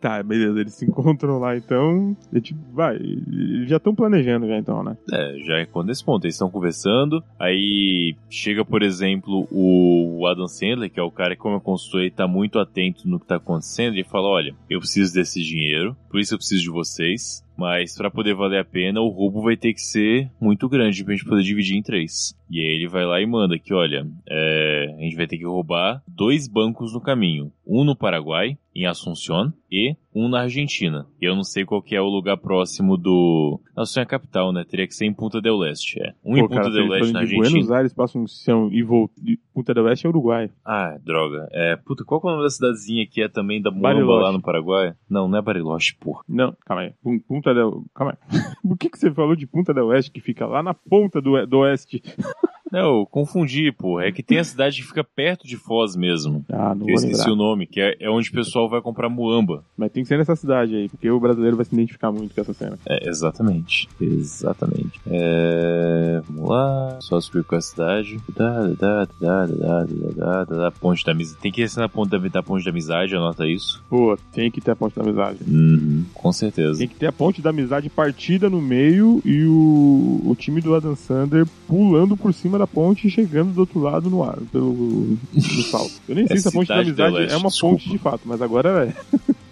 Tá, 0.04 0.22
beleza, 0.22 0.60
eles 0.60 0.74
se 0.74 0.84
encontram 0.84 1.40
lá 1.40 1.56
então. 1.56 2.14
E, 2.34 2.42
tipo, 2.42 2.60
vai, 2.74 2.98
eles 2.98 3.70
já 3.70 3.78
estão 3.78 3.96
planejando 3.96 4.46
já 4.46 4.58
então, 4.58 4.84
né? 4.84 4.98
É, 5.10 5.38
já 5.46 5.60
é 5.60 5.66
quando 5.66 5.92
esse 5.92 6.04
ponto. 6.04 6.26
Eles 6.26 6.36
estão 6.36 6.52
conversando, 6.52 7.24
aí 7.40 8.14
chega, 8.30 8.66
por 8.66 8.84
exemplo, 8.84 9.48
o 9.50 10.28
Adam 10.28 10.46
Sandler, 10.46 10.92
que 10.92 11.00
é 11.00 11.04
o 11.04 11.10
cara 11.10 11.38
que, 11.38 11.42
como 11.42 11.56
eu 11.56 11.62
consultor, 11.62 12.02
ele 12.02 12.12
tá 12.12 12.28
muito 12.28 12.60
atento 12.60 13.08
no 13.08 13.18
que 13.18 13.28
tá 13.28 13.38
acontecendo, 13.38 13.96
e 13.96 14.04
fala: 14.04 14.28
Olha, 14.28 14.54
eu 14.70 14.80
preciso 14.80 15.14
desse 15.14 15.42
dinheiro, 15.42 15.96
por 16.10 16.20
isso 16.20 16.34
eu 16.34 16.38
preciso 16.38 16.64
de 16.64 16.70
vocês. 16.70 17.42
Mas 17.58 17.96
para 17.96 18.10
poder 18.10 18.34
valer 18.34 18.60
a 18.60 18.66
pena, 18.66 19.02
o 19.02 19.10
roubo 19.10 19.42
vai 19.42 19.56
ter 19.56 19.74
que 19.74 19.82
ser 19.82 20.30
muito 20.42 20.68
grande 20.68 21.04
pra 21.04 21.14
gente 21.14 21.26
poder 21.26 21.44
dividir 21.44 21.78
em 21.78 21.84
três. 21.84 22.36
E 22.50 22.60
aí 22.60 22.76
ele 22.76 22.88
vai 22.88 23.06
lá 23.06 23.22
e 23.22 23.26
manda 23.26 23.58
que, 23.58 23.74
olha, 23.74 24.06
é, 24.30 24.96
a 24.98 25.02
gente 25.02 25.16
vai 25.16 25.28
ter 25.28 25.38
que 25.38 25.46
roubar 25.46 26.02
dois 26.08 26.48
bancos 26.48 26.94
no 26.94 27.02
caminho. 27.02 27.52
Um 27.66 27.84
no 27.84 27.96
Paraguai, 27.96 28.58
em 28.76 28.86
Assunción, 28.86 29.52
e 29.72 29.96
um 30.14 30.28
na 30.28 30.42
Argentina. 30.42 31.08
E 31.22 31.26
eu 31.26 31.36
não 31.36 31.44
sei 31.44 31.66
qual 31.66 31.82
que 31.82 31.96
é 31.96 32.02
o 32.02 32.10
lugar 32.10 32.38
próximo 32.38 32.98
do... 32.98 33.60
Nossa, 33.76 34.02
é 34.02 34.04
a 34.04 34.06
capital, 34.06 34.52
né? 34.52 34.64
Teria 34.64 34.88
que 34.88 34.94
ser 34.94 35.06
em 35.06 35.14
Punta 35.14 35.42
del 35.42 35.64
Este, 35.66 36.00
é. 36.00 36.14
Um 36.24 36.34
Pô, 36.34 36.38
em 36.38 36.42
Punta 36.42 36.56
cara, 36.56 36.70
del 36.70 36.96
Este 36.96 37.14
na 37.14 37.20
Argentina. 37.22 37.50
Buenos 37.50 37.72
Aires 37.72 37.94
passa 37.94 38.20
um 38.20 38.72
e 38.72 38.84
volta. 38.84 39.14
Punta 39.54 39.74
del 39.74 39.90
Este 39.90 40.06
é 40.06 40.10
Uruguai. 40.10 40.52
Ah, 40.66 40.98
droga. 41.04 41.48
É, 41.52 41.76
puta, 41.78 42.04
qual 42.04 42.20
que 42.20 42.28
é 42.28 42.30
o 42.30 42.34
nome 42.34 42.44
da 42.44 42.50
cidadezinha 42.50 43.08
que 43.08 43.22
é 43.22 43.30
também 43.30 43.62
da 43.62 43.72
Muamba 43.72 44.14
lá 44.20 44.32
no 44.32 44.42
Paraguai? 44.42 44.94
Não, 45.10 45.28
não 45.28 45.38
é 45.38 45.42
Bariloche, 45.42 45.96
porra. 45.96 46.24
Não, 46.28 46.56
calma 46.66 46.84
aí. 46.84 47.20
Punta 47.28 47.54
del... 47.54 47.86
Calma 47.96 48.18
aí. 48.30 48.40
Por 48.62 48.78
que, 48.78 48.90
que 48.90 49.00
você 49.00 49.12
falou 49.12 49.36
de 49.36 49.48
Punta 49.48 49.74
del 49.74 49.88
Oeste, 49.88 50.12
que 50.12 50.22
fica 50.22 50.46
lá 50.46 50.62
na 50.62 50.74
ponta 50.74 51.22
do, 51.22 51.46
do 51.48 51.60
oeste? 51.60 52.02
Não, 52.74 53.02
eu 53.02 53.06
confundi, 53.06 53.72
pô. 53.72 54.02
É 54.02 54.12
que 54.12 54.24
tem 54.24 54.40
a 54.40 54.44
cidade 54.44 54.82
que 54.82 54.88
fica 54.88 55.04
perto 55.04 55.48
de 55.48 55.56
Foz 55.56 55.96
mesmo. 55.96 56.44
Ah, 56.52 56.74
não 56.74 56.90
Eu 56.90 56.96
esqueci 56.96 57.20
lembrar. 57.20 57.34
o 57.34 57.36
nome, 57.36 57.68
que 57.68 57.80
é, 57.80 57.96
é, 58.00 58.10
onde 58.10 58.32
o 58.32 58.34
pessoal 58.34 58.68
vai 58.68 58.82
comprar 58.82 59.10
muamba. 59.10 59.64
Mas 59.78 59.92
tem 59.92 60.02
que 60.02 60.10
ser 60.10 60.18
nessa 60.18 60.36
cidade 60.36 60.76
aí, 60.76 60.90
porque 60.90 61.08
o 61.08 61.20
brasileiro 61.20 61.56
vai 61.56 61.66
se 61.66 61.76
identificar 61.76 62.12
muito 62.12 62.34
com 62.34 62.42
essa 62.42 62.52
cena. 62.52 62.80
É, 62.90 63.08
exatamente. 63.08 63.88
Exatamente. 64.02 65.00
É... 65.06 66.20
Vamos 66.28 66.50
lá. 66.50 66.98
Só 67.00 67.20
explicar 67.20 67.58
a 67.58 67.62
cidade. 67.62 68.18
Da, 68.36 68.68
da, 68.70 69.06
da, 69.22 69.46
da, 69.46 69.86
da, 69.86 70.44
da, 70.44 70.44
da, 70.44 70.72
ponte 70.72 71.06
da 71.06 71.12
amizade. 71.12 71.40
Tem 71.42 71.52
que 71.52 71.68
ser 71.68 71.80
na 71.80 71.88
ponte 71.90 72.10
da, 72.10 72.18
da 72.18 72.42
ponte 72.42 72.66
da 72.66 72.72
amizade, 72.72 73.16
anota 73.16 73.48
isso. 73.48 73.84
Pô, 73.88 74.18
tem 74.32 74.50
que 74.50 74.60
ter 74.60 74.72
a 74.72 74.76
ponte 74.76 74.96
da 74.96 75.04
amizade. 75.04 75.38
Uhum, 75.48 76.06
com 76.12 76.32
certeza. 76.32 76.80
Tem 76.80 76.88
que 76.88 76.96
ter 76.96 77.06
a 77.06 77.12
ponte 77.12 77.40
da 77.40 77.52
amizade 77.52 77.88
partida 77.88 78.50
no 78.50 78.60
meio 78.60 79.22
e 79.24 79.44
o, 79.46 80.22
o 80.26 80.36
time 80.36 80.60
do 80.60 80.74
Adam 80.74 80.96
Sander 80.96 81.46
pulando 81.68 82.18
por 82.18 82.34
cima 82.34 82.58
da 82.58 82.63
da 82.64 82.68
ponte 82.68 83.08
e 83.08 83.12
chegando 83.12 83.54
do 83.54 83.60
outro 83.62 83.80
lado 83.80 84.10
no 84.10 84.24
ar, 84.24 84.38
pelo 84.52 85.18
no 85.34 85.64
salto. 85.64 85.94
Eu 86.08 86.16
nem 86.16 86.26
sei 86.26 86.38
é 86.38 86.40
se 86.40 86.48
a 86.48 86.52
ponte 86.52 86.68
da 86.68 86.80
amizade 86.80 87.18
é 87.18 87.38
uma 87.38 87.50
Desculpa. 87.50 87.76
ponte 87.76 87.90
de 87.90 87.98
fato, 87.98 88.22
mas 88.26 88.42
agora 88.42 88.88
é. 88.88 88.94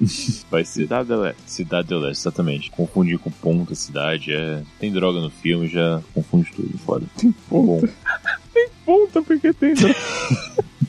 Vai 0.49 0.63
ser. 0.63 0.83
Cidade 0.83 1.09
do 1.09 1.19
Leste. 1.19 1.41
Cidade 1.45 1.87
do 1.89 1.99
Leste, 1.99 2.21
exatamente. 2.21 2.71
Confundir 2.71 3.19
com 3.19 3.29
ponta, 3.29 3.75
cidade, 3.75 4.33
é. 4.33 4.63
Tem 4.79 4.91
droga 4.91 5.19
no 5.19 5.29
filme, 5.29 5.67
já 5.67 6.01
confunde 6.13 6.49
tudo, 6.55 6.77
foda. 6.79 7.05
Tem 7.17 7.31
ponta. 7.49 7.87
Bom. 7.87 7.93
tem 8.53 8.69
ponta 8.85 9.21
porque 9.21 9.53
tem 9.53 9.73
droga. 9.73 9.95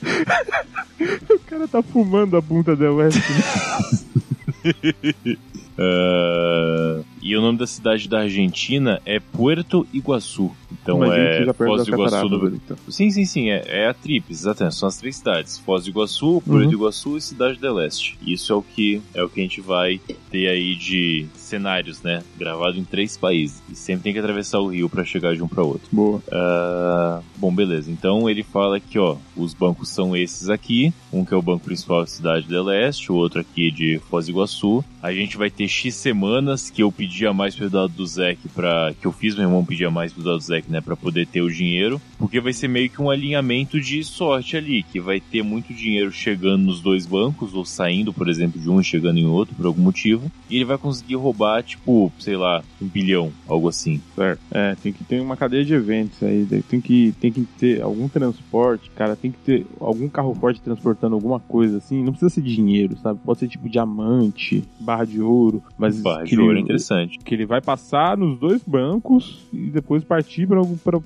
o 1.35 1.39
cara 1.41 1.69
tá 1.69 1.83
fumando 1.83 2.37
a 2.37 2.43
ponta 2.43 2.77
do 2.77 2.97
Leste. 2.97 3.21
uh, 5.79 7.05
e 7.21 7.37
o 7.37 7.41
nome 7.41 7.59
da 7.59 7.67
cidade 7.67 8.09
da 8.09 8.21
Argentina 8.21 9.01
é 9.05 9.19
Puerto 9.19 9.87
Iguaçu. 9.93 10.53
Então 10.83 11.03
é 11.05 11.53
Foz 11.53 11.87
do 11.87 11.95
Iguaçu. 11.95 12.29
Do... 12.29 12.49
Então. 12.49 12.77
Sim, 12.89 13.11
sim, 13.11 13.25
sim. 13.25 13.51
É, 13.51 13.63
é 13.67 13.89
a 13.89 13.95
Tríplice, 13.95 14.43
exatamente. 14.43 14.75
São 14.75 14.89
as 14.89 14.97
três 14.97 15.17
cidades: 15.17 15.59
Foz 15.59 15.85
do 15.85 15.91
Iguaçu, 15.91 16.43
Puerto 16.45 16.67
uhum. 16.67 16.73
Iguaçu 16.73 17.17
e 17.17 17.21
Cidade 17.21 17.59
do 17.59 17.73
Leste. 17.73 18.19
Isso 18.27 18.53
é 18.53 18.57
o 18.57 18.63
que 18.63 19.01
é 19.15 19.23
o 19.23 19.29
que 19.29 19.41
a 19.41 19.43
gente 19.45 19.61
vai 19.61 20.01
ter 20.31 20.49
aí 20.49 20.75
de 20.75 21.27
cenários, 21.35 22.03
né? 22.03 22.23
Gravado 22.37 22.79
em 22.79 22.85
três 22.85 23.17
países. 23.17 23.63
E 23.71 23.77
sempre 23.77 24.05
tem 24.05 24.13
que 24.13 24.19
atravessar 24.19 24.59
o 24.59 24.69
rio 24.69 24.89
para 24.89 25.05
chegar 25.05 25.35
de 25.35 25.43
um 25.43 25.49
para 25.49 25.63
outro. 25.63 25.89
Boa. 25.93 26.19
Uh, 26.19 27.23
bom, 27.37 27.55
beleza. 27.55 27.91
Então 27.91 28.29
ele 28.29 28.43
fala 28.43 28.81
que, 28.81 28.99
ó, 28.99 29.17
os 29.37 29.55
bancos 29.55 29.89
são 29.89 30.17
esses 30.17 30.51
aqui. 30.51 30.93
Um 31.13 31.25
que 31.25 31.33
é 31.33 31.37
o 31.37 31.43
banco 31.43 31.65
principal 31.65 32.01
da 32.01 32.07
Cidade 32.07 32.49
do 32.49 32.63
Leste, 32.63 33.13
o 33.13 33.15
outro 33.15 33.41
aqui 33.41 33.71
de 33.71 34.01
Foz 34.11 34.27
do 34.27 34.33
Iguaçu. 34.33 34.85
A 35.03 35.13
gente 35.13 35.37
vai 35.37 35.51
ter 35.51 35.67
X 35.67 35.97
semanas 35.97 36.71
que 36.71 36.81
eu 36.81 36.93
pedia 36.93 37.33
mais 37.33 37.57
pro 37.57 37.69
dado 37.69 37.93
do 37.93 38.07
Zek 38.07 38.49
para 38.51 38.95
que 39.01 39.05
eu 39.05 39.11
fiz 39.11 39.35
meu 39.35 39.45
irmão 39.45 39.65
pedia 39.65 39.91
mais 39.91 40.13
pro 40.13 40.23
dado 40.23 40.37
do 40.37 40.45
Zek, 40.45 40.71
né, 40.71 40.81
para 40.81 40.95
poder 40.95 41.27
ter 41.27 41.43
o 41.43 41.51
dinheiro, 41.51 42.01
porque 42.23 42.41
vai 42.41 42.53
ser 42.53 42.69
meio 42.69 42.89
que 42.89 43.03
um 43.03 43.11
alinhamento 43.11 43.81
de 43.81 44.05
sorte 44.05 44.57
ali, 44.57 44.85
que 44.85 45.01
vai 45.01 45.21
ter 45.21 45.43
muito 45.43 45.75
dinheiro 45.75 46.13
chegando 46.13 46.63
nos 46.63 46.81
dois 46.81 47.05
bancos 47.05 47.53
ou 47.53 47.65
saindo, 47.65 48.13
por 48.13 48.29
exemplo, 48.29 48.61
de 48.61 48.71
um 48.71 48.81
e 48.81 48.85
chegando 48.85 49.19
em 49.19 49.27
outro 49.27 49.57
por 49.57 49.67
algum 49.67 49.83
motivo, 49.83 50.31
e 50.49 50.55
ele 50.55 50.65
vai 50.65 50.79
conseguir 50.79 51.17
roubar 51.17 51.65
tipo, 51.65 52.13
sei 52.21 52.37
lá, 52.37 52.63
um 52.81 52.87
bilhão, 52.87 53.33
algo 53.49 53.69
assim. 53.69 54.01
Certo. 54.15 54.41
É, 54.53 54.77
tem 54.77 54.93
que 54.93 55.03
ter 55.03 55.21
uma 55.21 55.37
cadeia 55.37 55.65
de 55.65 55.75
eventos 55.75 56.23
aí, 56.23 56.47
tem 56.69 56.81
que 56.81 57.13
tem 57.21 57.33
que 57.33 57.43
ter 57.59 57.83
algum 57.83 58.09
transporte, 58.09 58.89
cara, 58.91 59.17
tem 59.17 59.33
que 59.33 59.39
ter 59.39 59.67
algum 59.81 60.09
carro 60.09 60.33
forte 60.33 60.61
transportando 60.61 61.17
alguma 61.17 61.41
coisa 61.41 61.79
assim, 61.79 62.05
não 62.05 62.13
precisa 62.13 62.31
ser 62.31 62.43
dinheiro, 62.43 62.97
sabe? 63.03 63.19
Pode 63.25 63.41
ser 63.41 63.49
tipo 63.49 63.69
diamante, 63.69 64.63
barra 64.79 65.05
de 65.05 65.21
ouro, 65.21 65.61
mas 65.77 66.01
barra 66.01 66.23
de 66.23 66.39
ouro 66.39 66.57
é 66.57 66.61
interessante. 66.61 67.19
Que 67.19 67.35
ele 67.35 67.47
vai 67.47 67.61
passar 67.61 68.17
nos 68.17 68.39
dois 68.39 68.63
bancos 68.65 69.45
e 69.53 69.71
depois 69.71 70.05
partir 70.05 70.47
para 70.47 70.59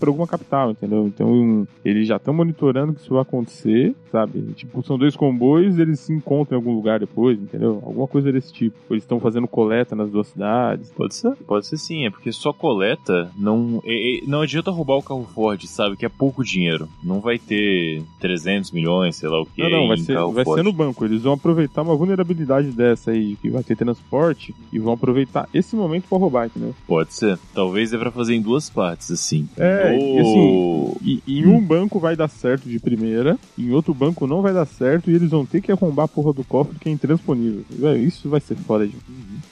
alguma 0.06 0.26
capital, 0.26 0.72
entendeu? 0.72 1.05
Então 1.06 1.66
eles 1.84 2.08
já 2.08 2.16
estão 2.16 2.34
monitorando 2.34 2.94
que 2.94 3.00
isso 3.00 3.12
vai 3.12 3.22
acontecer, 3.22 3.94
sabe? 4.10 4.40
Tipo, 4.54 4.84
são 4.84 4.98
dois 4.98 5.16
comboios, 5.16 5.78
eles 5.78 6.00
se 6.00 6.12
encontram 6.12 6.58
em 6.58 6.60
algum 6.60 6.74
lugar 6.74 7.00
depois, 7.00 7.38
entendeu? 7.40 7.80
Alguma 7.84 8.06
coisa 8.06 8.32
desse 8.32 8.52
tipo. 8.52 8.76
Ou 8.88 8.94
eles 8.94 9.04
estão 9.04 9.20
fazendo 9.20 9.46
coleta 9.46 9.94
nas 9.94 10.10
duas 10.10 10.28
cidades. 10.28 10.90
Pode 10.92 11.14
ser, 11.14 11.34
pode 11.46 11.66
ser 11.66 11.76
sim, 11.76 12.06
é 12.06 12.10
porque 12.10 12.32
só 12.32 12.52
coleta 12.52 13.30
não. 13.36 13.82
É, 13.84 14.20
não 14.26 14.42
adianta 14.42 14.70
roubar 14.70 14.96
o 14.96 15.02
carro 15.02 15.26
Ford, 15.34 15.62
sabe? 15.66 15.96
Que 15.96 16.06
é 16.06 16.08
pouco 16.08 16.44
dinheiro. 16.44 16.88
Não 17.02 17.20
vai 17.20 17.38
ter 17.38 18.02
300 18.20 18.70
milhões, 18.72 19.16
sei 19.16 19.28
lá 19.28 19.40
o 19.40 19.46
que. 19.46 19.62
Não, 19.62 19.70
não, 19.70 19.88
vai, 19.88 19.96
ser, 19.98 20.16
vai 20.32 20.44
ser 20.44 20.62
no 20.62 20.72
banco. 20.72 21.04
Eles 21.04 21.22
vão 21.22 21.34
aproveitar 21.34 21.82
uma 21.82 21.96
vulnerabilidade 21.96 22.70
dessa 22.72 23.10
aí, 23.10 23.36
que 23.36 23.50
vai 23.50 23.62
ter 23.62 23.76
transporte, 23.76 24.54
e 24.72 24.78
vão 24.78 24.94
aproveitar 24.94 25.48
esse 25.52 25.76
momento 25.76 26.08
pra 26.08 26.18
roubar, 26.18 26.46
entendeu? 26.46 26.74
Pode 26.86 27.14
ser. 27.14 27.38
Talvez 27.54 27.92
é 27.92 27.98
pra 27.98 28.10
fazer 28.10 28.34
em 28.34 28.40
duas 28.40 28.68
partes, 28.70 29.10
assim. 29.10 29.48
É, 29.56 29.96
Ou... 29.98 30.16
e 30.16 30.18
assim, 30.20 30.95
e, 31.02 31.22
em 31.26 31.46
um 31.46 31.60
banco 31.60 31.98
vai 31.98 32.16
dar 32.16 32.28
certo 32.28 32.68
de 32.68 32.78
primeira, 32.78 33.38
em 33.58 33.70
outro 33.70 33.94
banco 33.94 34.26
não 34.26 34.42
vai 34.42 34.52
dar 34.52 34.66
certo, 34.66 35.10
e 35.10 35.14
eles 35.14 35.30
vão 35.30 35.44
ter 35.46 35.60
que 35.60 35.72
arrombar 35.72 36.04
a 36.04 36.08
porra 36.08 36.32
do 36.32 36.44
cofre 36.44 36.78
que 36.78 36.88
é 36.88 36.92
intransponível. 36.92 37.64
Isso 37.96 38.28
vai 38.28 38.40
ser 38.40 38.56
foda 38.56 38.86
de. 38.86 38.94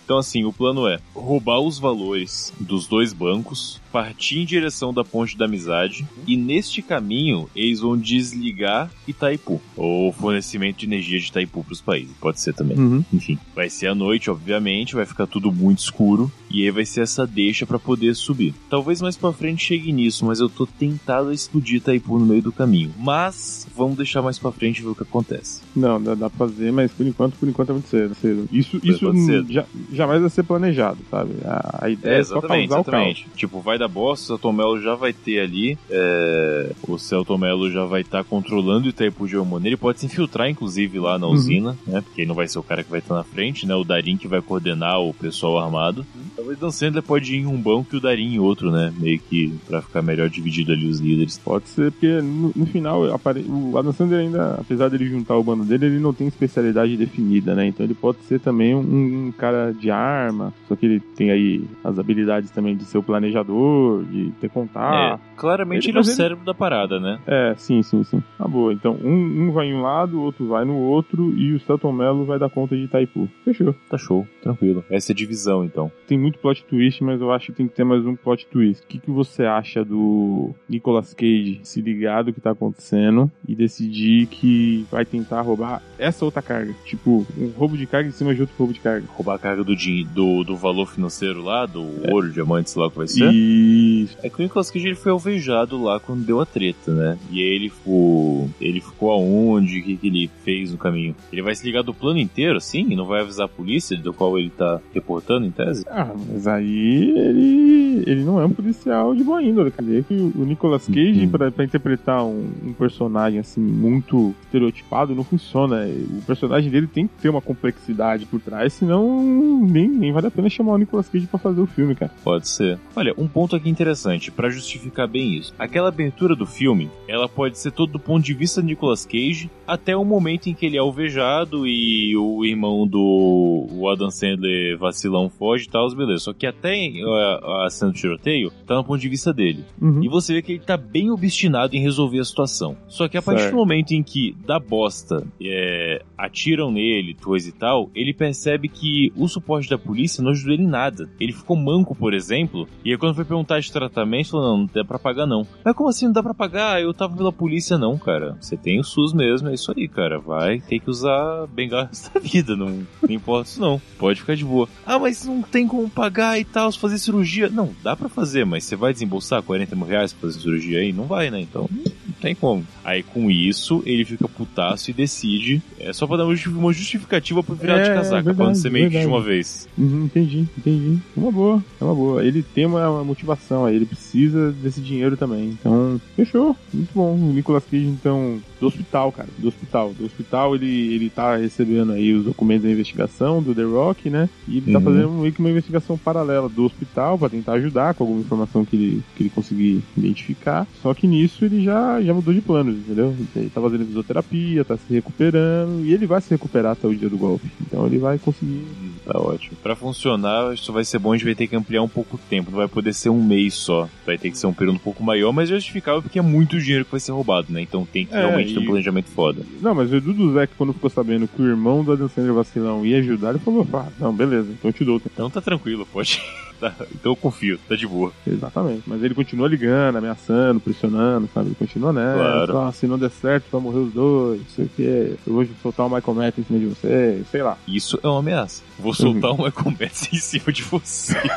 Então, 0.05 0.19
assim, 0.19 0.45
o 0.45 0.53
plano 0.53 0.87
é 0.87 0.99
roubar 1.15 1.61
os 1.61 1.79
valores 1.79 2.53
dos 2.61 2.87
dois 2.87 3.13
bancos, 3.13 3.81
partir 3.91 4.41
em 4.41 4.45
direção 4.45 4.93
da 4.93 5.05
Ponte 5.05 5.37
da 5.37 5.45
Amizade, 5.47 6.07
e 6.27 6.37
neste 6.37 6.83
caminho 6.83 7.49
eles 7.55 7.81
vão 7.81 7.97
desligar 7.97 8.91
Itaipu, 9.07 9.61
ou 9.77 10.13
fornecimento 10.13 10.79
de 10.79 10.87
energia 10.87 11.19
de 11.19 11.27
Itaipu 11.27 11.65
para 11.65 11.73
os 11.73 11.81
países. 11.81 12.15
Pode 12.21 12.41
ser 12.41 12.55
também. 12.55 12.77
Uhum. 12.77 13.05
Enfim, 13.13 13.39
vai 13.55 13.71
ser 13.71 13.89
à 13.89 13.95
noite, 13.95 14.31
obviamente, 14.31 14.95
vai 14.95 15.07
ficar 15.07 15.27
tudo 15.27 15.53
muito 15.53 15.79
escuro, 15.79 16.31
e 16.55 16.65
aí 16.65 16.71
vai 16.71 16.85
ser 16.85 17.03
essa 17.03 17.27
deixa 17.27 17.67
para 17.67 17.79
poder 17.79 18.15
subir. 18.15 18.55
Talvez 18.71 19.01
mais 19.01 19.17
para 19.17 19.33
frente 19.33 19.65
chegue 19.65 19.93
nisso, 19.93 20.25
mas 20.25 20.41
eu 20.41 20.49
tô 20.49 20.67
tentado 20.67 21.29
a 21.29 21.35
explodir 21.35 21.77
Itaipu 21.77 22.19
no 22.19 22.27
meio 22.27 22.43
do 22.43 22.53
caminho. 22.53 22.93
Mas 22.99 23.67
vamos 23.77 23.97
deixar 23.97 24.23
mais 24.23 24.39
para 24.39 24.53
frente 24.53 24.83
ver 24.83 24.89
o 24.89 24.95
que 24.95 25.03
acontece. 25.03 25.63
Não, 25.75 26.01
dá, 26.01 26.15
dá 26.15 26.31
pra 26.31 26.47
fazer, 26.47 26.73
mas 26.73 26.93
por 26.93 27.07
enquanto, 27.07 27.35
por 27.35 27.49
enquanto 27.49 27.71
é 27.71 27.73
muito 27.73 27.89
cedo. 27.89 28.15
cedo. 28.15 28.49
Isso, 28.53 28.81
isso 28.83 29.13
já, 29.49 29.65
jamais 29.93 30.21
vai 30.21 30.31
ser 30.31 30.43
planejado, 30.43 30.99
sabe? 31.11 31.33
A, 31.45 31.87
a 31.87 31.91
ideia 31.91 32.17
é, 32.17 32.21
é 32.21 32.25
só 32.25 32.41
causar 32.41 32.59
exatamente. 32.59 33.23
o 33.23 33.25
caos. 33.25 33.37
Tipo, 33.37 33.61
vai 33.61 33.79
dar 33.79 33.89
bosta, 33.89 34.25
o 34.25 34.27
Celton 34.27 34.53
Mello 34.53 34.81
já 34.81 34.95
vai 34.95 35.13
ter 35.13 35.41
ali, 35.41 35.79
é... 35.91 36.71
o 36.87 36.99
Celton 36.99 37.39
Mello 37.39 37.71
já 37.71 37.85
vai 37.85 38.03
estar 38.03 38.19
tá 38.19 38.25
controlando 38.25 38.87
o 38.87 38.89
Itaipu 38.91 39.27
de 39.27 39.35
ele 39.65 39.77
pode 39.77 40.01
se 40.01 40.07
infiltrar, 40.07 40.49
inclusive, 40.49 40.99
lá 40.99 41.19
na 41.19 41.27
uhum. 41.27 41.33
usina, 41.33 41.77
né? 41.87 42.01
Porque 42.01 42.23
ele 42.23 42.29
não 42.29 42.35
vai 42.35 42.49
ser 42.49 42.59
o 42.59 42.63
cara 42.63 42.85
que 42.85 42.91
vai 42.91 43.01
estar 43.01 43.15
na 43.15 43.25
frente, 43.25 43.67
né? 43.67 43.75
O 43.75 43.85
Darin 43.85 44.17
que 44.17 44.29
vai 44.29 44.41
coordenar 44.41 45.01
o 45.01 45.13
pessoal 45.13 45.59
armado. 45.59 46.07
Uhum. 46.15 46.44
Talvez 46.45 46.59
Dan 46.59 46.71
Sandler 46.71 47.03
pode 47.03 47.35
ir 47.35 47.39
em 47.39 47.47
um 47.47 47.57
banco 47.57 47.95
e 47.95 47.97
o 47.97 48.01
Darin 48.01 48.35
em 48.35 48.39
outro, 48.39 48.71
né? 48.71 48.93
Meio 48.99 49.19
que 49.19 49.55
pra 49.67 49.81
ficar 49.81 50.03
melhor 50.03 50.29
dividido 50.29 50.73
ali 50.73 50.87
os 50.87 51.01
líderes. 51.01 51.39
Pode 51.39 51.69
ser, 51.69 51.91
porque 51.91 52.21
no, 52.21 52.53
no 52.55 52.67
final, 52.67 53.11
apare... 53.15 53.41
o 53.49 53.79
Adam 53.79 53.93
Sandler 53.93 54.21
ainda, 54.21 54.57
apesar 54.61 54.91
dele 54.91 55.07
juntar 55.07 55.37
o 55.37 55.43
bando 55.43 55.65
dele, 55.65 55.87
ele 55.87 55.99
não 55.99 56.13
tem 56.13 56.27
especialidade 56.27 56.99
definida, 56.99 57.55
né? 57.55 57.67
Então 57.67 57.87
ele 57.87 57.95
pode 57.95 58.19
ser 58.25 58.41
também 58.41 58.75
um, 58.75 59.29
um 59.29 59.33
cara 59.33 59.73
de 59.73 59.91
arma, 59.91 60.53
só 60.69 60.77
que 60.77 60.85
ele 60.85 61.01
tem 61.01 61.31
aí 61.31 61.65
as 61.83 61.99
habilidades 61.99 62.51
também 62.51 62.77
de 62.77 62.85
ser 62.85 62.99
o 62.99 63.03
planejador, 63.03 64.05
de 64.05 64.31
ter 64.33 64.51
contato. 64.51 65.19
É, 65.19 65.37
claramente 65.37 65.89
ele, 65.89 65.93
ele 65.93 65.99
é 65.99 66.01
o 66.03 66.05
cérebro 66.05 66.45
da 66.45 66.53
parada, 66.53 67.01
né? 67.01 67.19
É, 67.27 67.55
sim, 67.57 67.83
sim, 67.83 68.05
sim. 68.05 68.23
Tá 68.37 68.47
boa. 68.47 68.71
Então 68.71 68.99
um, 69.03 69.47
um 69.47 69.51
vai 69.51 69.69
em 69.69 69.75
um 69.75 69.81
lado, 69.81 70.19
o 70.19 70.23
outro 70.23 70.47
vai 70.47 70.67
no 70.67 70.77
outro 70.77 71.33
e 71.39 71.55
o 71.55 71.61
Celton 71.61 71.93
Mello 71.93 72.27
vai 72.27 72.39
dar 72.39 72.51
conta 72.51 72.77
de 72.77 72.83
Itaipu. 72.83 73.31
Fechou. 73.47 73.75
Tá 73.89 73.97
show, 73.97 74.27
tranquilo. 74.43 74.85
Essa 74.91 75.13
é 75.13 75.15
a 75.15 75.17
divisão, 75.17 75.65
então. 75.65 75.91
Tem 76.07 76.19
muito 76.19 76.34
plot 76.39 76.65
twist, 76.65 77.03
mas 77.03 77.21
eu 77.21 77.33
acho 77.33 77.47
que 77.47 77.53
tem 77.53 77.69
que 77.69 77.75
ter 77.75 77.85
mais 77.85 78.05
um 78.05 78.17
plot 78.17 78.47
twist. 78.47 78.83
O 78.83 78.87
que, 78.87 78.99
que 78.99 79.11
você 79.11 79.45
acha 79.45 79.85
do 79.85 80.55
Nicolas 80.69 81.15
Cage 81.15 81.61
se 81.63 81.81
ligar 81.81 82.23
do 82.23 82.33
que 82.33 82.41
tá 82.41 82.51
acontecendo 82.51 83.31
e 83.47 83.55
decidir 83.55 84.27
que 84.27 84.87
vai 84.91 85.05
tentar 85.05 85.41
roubar 85.43 85.83
essa 85.99 86.25
outra 86.25 86.43
carga? 86.43 86.75
Tipo, 86.85 87.27
um 87.37 87.49
roubo 87.49 87.77
de 87.77 87.87
carga 87.87 88.09
em 88.09 88.13
cima 88.13 88.35
de 88.35 88.41
outro 88.41 88.57
roubo 88.57 88.73
de 88.73 88.81
carga. 88.81 89.07
Roubar 89.09 89.35
a 89.35 89.39
carga 89.39 89.65
do, 89.65 89.75
do, 90.15 90.45
do 90.45 90.57
valor 90.57 90.87
financeiro 90.87 91.43
lá, 91.43 91.67
do 91.67 91.83
é. 92.03 92.13
ouro, 92.13 92.31
diamantes 92.31 92.75
lá 92.75 92.91
que 92.91 92.97
vai 92.97 93.09
ser? 93.09 93.33
Isso. 93.33 94.17
É 94.23 94.29
que 94.29 94.39
o 94.39 94.43
Nicolas 94.43 94.71
Cage 94.71 94.87
ele 94.87 94.95
foi 94.95 95.13
alvejado 95.13 95.83
lá 95.83 96.01
quando 96.01 96.25
deu 96.25 96.41
a 96.41 96.47
treta, 96.47 96.93
né? 96.93 97.19
E 97.31 97.41
aí 97.41 97.49
ele 97.49 97.69
ficou. 97.69 98.51
Ele 98.61 98.81
ficou 98.81 99.11
aonde? 99.11 99.81
O 99.81 99.85
que, 99.85 99.97
que 99.97 100.07
ele 100.07 100.31
fez 100.45 100.73
no 100.73 100.79
caminho? 100.79 101.15
Ele 101.33 101.43
vai 101.43 101.55
se 101.55 101.65
ligar 101.65 101.83
do 101.83 101.95
plano 101.95 102.19
inteiro, 102.19 102.57
assim? 102.57 102.87
E 102.91 102.97
não 102.97 103.07
vai 103.07 103.21
avisar 103.21 103.47
a 103.47 103.49
polícia 103.49 103.97
do 103.97 104.13
qual 104.13 104.39
ele 104.39 104.51
tá 104.51 104.81
reportando, 104.93 105.47
em 105.47 105.51
tese? 105.51 105.85
Ah, 105.89 106.13
mas 106.29 106.47
aí 106.47 107.11
ele. 107.11 108.03
ele 108.07 108.25
não 108.25 108.41
é 108.41 108.45
um 108.45 108.51
policial 108.51 109.15
de 109.15 109.25
boa 109.25 109.43
índole. 109.43 109.71
Quer 109.71 109.83
dizer 109.83 110.05
que 110.05 110.15
o 110.15 110.45
Nicolas 110.45 110.87
Cage, 110.87 111.25
uhum. 111.25 111.29
pra, 111.29 111.51
pra 111.51 111.65
interpretar 111.65 112.25
um, 112.25 112.51
um 112.65 112.73
personagem 112.73 113.39
assim, 113.39 113.61
muito 113.61 114.35
estereotipado, 114.43 115.15
não 115.15 115.25
funciona. 115.25 115.87
O 115.87 116.23
personagem 116.23 116.71
dele 116.71 116.87
tem 116.87 117.07
que 117.07 117.15
ter 117.21 117.29
uma 117.29 117.41
complexidade 117.41 118.27
por 118.27 118.41
trás, 118.41 118.73
senão 118.73 119.61
nem, 119.61 119.89
nem 119.89 120.13
vale 120.13 120.27
a 120.27 120.31
pena 120.31 120.49
chamar 120.49 120.73
o 120.73 120.79
Nicolas 120.79 121.09
Cage 121.09 121.27
pra 121.27 121.39
fazer 121.39 121.61
o 121.61 121.67
filme, 121.67 121.95
cara. 121.95 122.13
Pode 122.23 122.49
ser. 122.49 122.79
Olha, 122.95 123.15
um 123.17 123.27
ponto 123.27 123.57
aqui 123.57 123.69
interessante, 123.69 124.31
para 124.31 124.51
justificar 124.51 125.09
bem 125.09 125.35
isso. 125.35 125.55
Aquela 125.59 125.89
abertura 125.89 126.35
do 126.35 126.47
filme, 126.47 126.91
ela 127.09 127.29
pode 127.29 127.59
ser 127.59 127.71
todo 127.71 127.95
do 127.95 127.99
ponto 128.01 128.25
de 128.25 128.35
vista 128.35 128.61
de 128.61 128.69
Nicolas 128.69 129.07
Cage, 129.07 129.51
até 129.67 129.97
o 129.97 130.05
momento 130.05 130.49
em 130.49 130.55
que 130.55 130.67
ele 130.67 130.77
é 130.77 130.81
alvejado 130.81 131.67
e 131.67 132.17
o 132.17 132.45
irmão 132.45 132.87
do 132.87 133.69
o 133.71 133.89
Adam 133.89 134.11
Sandler 134.11 134.77
vacilão 134.77 135.31
foge 135.31 135.65
e 135.65 135.69
tal, 135.69 135.87
beleza. 136.07 136.25
Só 136.25 136.33
que 136.33 136.47
até 136.47 136.75
a, 136.75 137.67
a 137.67 137.71
cena 137.71 137.93
do 137.93 137.97
tiroteio 137.97 138.51
tá 138.67 138.77
no 138.77 138.85
ponto 138.85 139.01
de 139.01 139.09
vista 139.09 139.33
dele. 139.33 139.65
Uhum. 139.81 140.03
E 140.03 140.09
você 140.09 140.35
vê 140.35 140.43
que 140.43 140.53
ele 140.53 140.61
tá 140.61 140.77
bem 140.77 141.11
obstinado 141.11 141.77
em 141.77 141.81
resolver 141.81 142.21
a 142.21 142.25
situação. 142.25 142.77
Só 142.89 143.09
que 143.09 143.17
a 143.17 143.23
partir 143.23 143.43
certo. 143.43 143.55
do 143.55 143.59
momento 143.59 143.93
em 143.93 144.03
que 144.03 144.37
dá 144.47 144.59
bosta, 144.59 145.27
é, 145.41 146.03
atiram 146.17 146.71
nele, 146.71 147.15
coisa 147.15 147.49
e 147.49 147.53
tal, 147.53 147.91
ele 147.95 148.13
percebe 148.13 148.69
que 148.69 149.13
o 149.17 149.29
suporte 149.29 149.69
da 149.69 149.79
polícia 149.79 150.23
não 150.23 150.31
ajudou 150.31 150.55
ele 150.55 150.65
em 150.65 150.69
nada. 150.69 151.09
Ele 151.21 151.33
ficou 151.33 151.57
manco, 151.57 151.95
por 151.95 152.15
exemplo, 152.15 152.69
e 152.85 152.91
aí 152.91 152.99
quando 152.99 153.15
foi 153.15 153.25
perguntar 153.25 153.61
de 153.61 153.73
tratamento, 153.73 154.31
falou, 154.31 154.51
não, 154.51 154.59
não 154.59 154.71
dá 154.73 154.85
pra 154.85 154.99
pagar 154.99 155.27
não. 155.27 155.47
Mas 155.65 155.75
como 155.75 155.89
assim 155.89 156.07
não 156.07 156.13
dá 156.13 156.23
pra 156.23 156.35
pagar? 156.35 156.81
Eu 156.81 156.95
tava 156.95 157.17
pela 157.17 157.33
polícia, 157.33 157.79
não, 157.79 157.99
cara. 157.99 158.37
Você 158.41 158.57
tem 158.57 158.81
o 158.81 158.85
SUS 158.85 159.13
mesmo, 159.13 159.49
é 159.49 159.55
isso 159.55 159.73
aí, 159.77 159.89
cara. 159.89 160.19
Vai 160.19 160.61
ter 160.61 160.79
que 160.81 160.91
usar 160.91 161.47
bengala 161.49 161.91
da 162.13 162.21
vida, 162.21 162.57
não, 162.57 162.87
não 163.03 163.11
importa 163.11 163.49
isso 163.49 163.61
não. 163.61 163.81
Pode 163.99 164.21
ficar 164.21 164.35
de 164.35 164.45
boa. 164.45 164.69
Ah, 164.87 164.99
mas 164.99 165.25
não 165.25 165.43
tem 165.43 165.67
como 165.67 165.89
pagar 165.95 166.39
e 166.39 166.45
tal, 166.45 166.73
fazer 166.73 166.99
cirurgia. 166.99 167.49
Não, 167.49 167.71
dá 167.83 167.95
pra 167.97 168.09
fazer, 168.09 168.45
mas 168.45 168.65
você 168.65 168.77
vai 168.77 168.93
desembolsar 168.93 169.43
40 169.43 169.77
mil 169.77 169.87
reais 169.87 170.13
pra 170.13 170.29
fazer 170.29 170.41
cirurgia 170.41 170.81
aí? 170.81 170.93
Não 170.93 171.05
vai, 171.05 171.31
né? 171.31 171.41
Então, 171.41 171.69
não 171.73 172.15
tem 172.21 172.35
como. 172.35 172.67
Aí 172.85 173.03
com 173.03 173.31
isso, 173.31 173.83
ele 173.87 174.05
fica 174.05 174.29
putaço 174.29 174.91
e 174.91 174.95
decide. 174.95 175.63
É 175.79 175.93
só 175.93 176.07
pra 176.07 176.17
dar 176.17 176.25
uma 176.25 176.73
justificativa 176.73 177.43
pro 177.43 177.55
virar 177.55 177.79
é, 177.79 177.83
de 177.83 177.89
casaca, 177.91 178.17
é 178.17 178.23
verdade, 178.23 178.37
pra 178.37 178.47
não 178.47 178.55
ser 178.55 178.71
meio 178.71 178.91
que 178.91 178.99
de 178.99 179.07
uma 179.07 179.21
vez. 179.21 179.69
Uhum, 179.79 180.05
entendi, 180.05 180.49
entendi. 180.59 180.99
É 181.17 181.21
uma 181.21 181.31
boa, 181.31 181.65
é 181.81 181.85
uma 181.85 181.95
boa. 181.95 182.25
Ele 182.25 182.43
tem 182.43 182.67
uma, 182.67 182.91
uma 182.91 183.05
motivação 183.05 183.65
aí, 183.65 183.77
ele 183.77 183.87
precisa 183.87 184.53
desse 184.53 184.81
dinheiro 184.81 185.17
também. 185.17 185.51
Então, 185.51 186.01
fechou. 186.17 186.57
Muito 186.73 186.91
bom. 186.95 187.15
O 187.15 187.33
Nicolas 187.33 187.65
Cage, 187.65 187.87
então, 187.87 188.41
do 188.65 188.69
hospital, 188.69 189.13
cara. 189.13 189.29
Do 189.37 189.49
hospital. 189.49 189.93
Do 189.93 190.07
hospital 190.07 190.55
ele, 190.55 190.95
ele 190.95 191.11
tá 191.11 191.37
recebendo 191.37 191.93
aí 191.93 192.13
os 192.13 192.25
documentos 192.25 192.65
da 192.65 192.71
investigação 192.71 193.43
do 193.43 193.55
The 193.55 193.63
Rock, 193.63 194.09
né? 194.09 194.29
E 194.49 194.59
ele 194.59 194.73
tá 194.73 194.79
uhum. 194.79 194.85
tá 194.85 194.91
fazendo 194.91 195.11
meio 195.11 195.33
que 195.33 195.41
uma 195.41 195.51
investigação 195.51 195.99
paralela 195.99 196.49
do 196.49 196.65
hospital 196.65 197.19
para 197.19 197.29
tentar 197.29 197.53
ajudar 197.55 197.95
com 197.95 198.05
alguma 198.05 198.21
informação 198.21 198.65
que 198.65 198.77
ele, 198.77 199.03
que 199.15 199.23
ele 199.25 199.31
conseguir 199.31 199.83
identificar. 199.97 200.67
Só 200.83 200.95
que 200.95 201.07
nisso 201.07 201.45
ele 201.45 201.63
já, 201.63 202.01
já 202.01 202.15
mudou 202.15 202.33
de 202.33 202.41
planos, 202.41 202.77
entendeu? 202.77 203.15
Ele 203.37 203.51
tá 203.51 203.61
fazendo 203.61 203.87
fisioterapia, 203.87 204.65
tá 204.65 204.77
se 204.77 204.95
recuperando 204.95 205.85
e 205.85 205.93
ele 205.93 206.07
vai 206.07 206.21
se 206.21 206.31
recuperar 206.31 206.73
até 206.73 206.87
o 206.87 206.95
dia 206.95 207.09
do 207.09 207.19
golpe. 207.19 207.47
Então 207.61 207.87
ele 207.87 207.99
vai 207.99 208.19
conseguir. 208.19 208.65
Tá 209.05 209.19
ótimo. 209.19 209.57
Para 209.63 209.77
funcionar, 209.77 210.55
isso 210.55 210.73
vai 210.73 210.85
ser 210.85 210.99
bom, 210.99 211.13
a 211.13 211.17
gente 211.17 211.27
vai 211.27 211.35
ter 211.35 211.47
que 211.47 211.57
ampliar 211.57 211.83
um 211.83 211.89
pouco 211.89 212.17
o 212.17 212.21
tempo. 212.31 212.51
Não 212.51 212.59
vai 212.59 212.69
poder 212.69 212.95
ser 212.95 213.11
um 213.11 213.23
mês 213.23 213.55
só. 213.55 213.89
Vai 214.07 214.17
ter 214.17 214.31
que 214.31 214.39
ser 214.39 214.47
um 214.47 214.55
período 214.55 214.77
um 214.77 214.79
pouco 214.79 215.03
maior, 215.05 215.33
mas 215.33 215.51
justificável 215.51 216.01
porque 216.01 216.19
é 216.19 216.23
muito 216.23 216.59
dinheiro 216.59 216.87
que 216.87 216.91
vai 216.91 217.01
ser 217.01 217.13
roubado, 217.13 217.53
né? 217.53 217.61
Então 217.61 217.85
tem 217.85 218.07
que 218.07 218.15
é, 218.15 218.19
realmente 218.19 218.54
ter 218.55 218.61
um 218.61 218.67
planejamento 218.67 219.07
foda. 219.07 219.43
Não, 219.61 219.75
mas 219.75 219.93
o 219.93 219.97
Edu 219.97 220.13
do 220.13 220.33
Zé, 220.33 220.47
quando 220.47 220.73
ficou 220.73 220.91
sabendo 220.91 221.29
que 221.29 221.41
o 221.41 221.47
irmão 221.47 221.85
do 221.85 221.93
Adam 221.93 222.09
Sandler 222.09 222.35
vacilão 222.35 222.85
ia 222.85 222.99
ajudar, 222.99 223.31
ele 223.31 223.39
falou: 223.39 223.67
ah, 223.73 223.89
não, 223.99 224.13
beleza, 224.13 224.51
então 224.51 224.69
eu 224.69 224.73
te 224.73 224.85
dou. 224.85 225.01
Então 225.05 225.31
tá 225.31 225.41
tranquilo, 225.41 225.87
pode. 225.93 226.23
Tá, 226.61 226.73
então 226.95 227.11
eu 227.13 227.17
confio, 227.17 227.59
tá 227.69 227.75
de 227.75 227.85
boa. 227.85 228.13
Exatamente. 228.25 228.85
Mas 228.87 229.03
ele 229.03 229.13
continua 229.13 229.49
ligando, 229.49 229.97
ameaçando, 229.97 230.61
pressionando, 230.61 231.29
sabe? 231.35 231.49
Ele 231.49 231.57
continua 231.57 231.93
nessa. 231.93 232.17
Claro. 232.17 232.59
Ah, 232.59 232.73
se 232.73 232.87
não 232.87 232.97
der 232.97 233.11
certo, 233.11 233.47
vai 233.51 233.61
morrer 233.61 233.81
os 233.81 233.93
dois, 233.93 234.39
não 234.39 234.49
sei 234.49 234.65
o 234.65 234.69
que. 234.69 235.17
Eu 235.27 235.35
vou 235.35 235.45
soltar 235.61 235.85
o 235.85 235.91
Michael 235.91 236.15
Matt 236.15 236.39
em 236.39 236.45
cima 236.45 236.61
de 236.61 236.67
você, 236.67 237.23
sei 237.31 237.43
lá. 237.43 237.59
Isso 237.67 237.99
é 238.03 238.07
uma 238.07 238.21
ameaça. 238.21 238.63
Vou 238.79 238.95
soltar 238.95 239.33
uhum. 239.33 239.43
o 239.43 239.45
Michael 239.45 239.77
Matt 239.79 240.13
em 240.13 240.19
cima 240.19 240.53
de 240.53 240.63
você. 240.63 241.19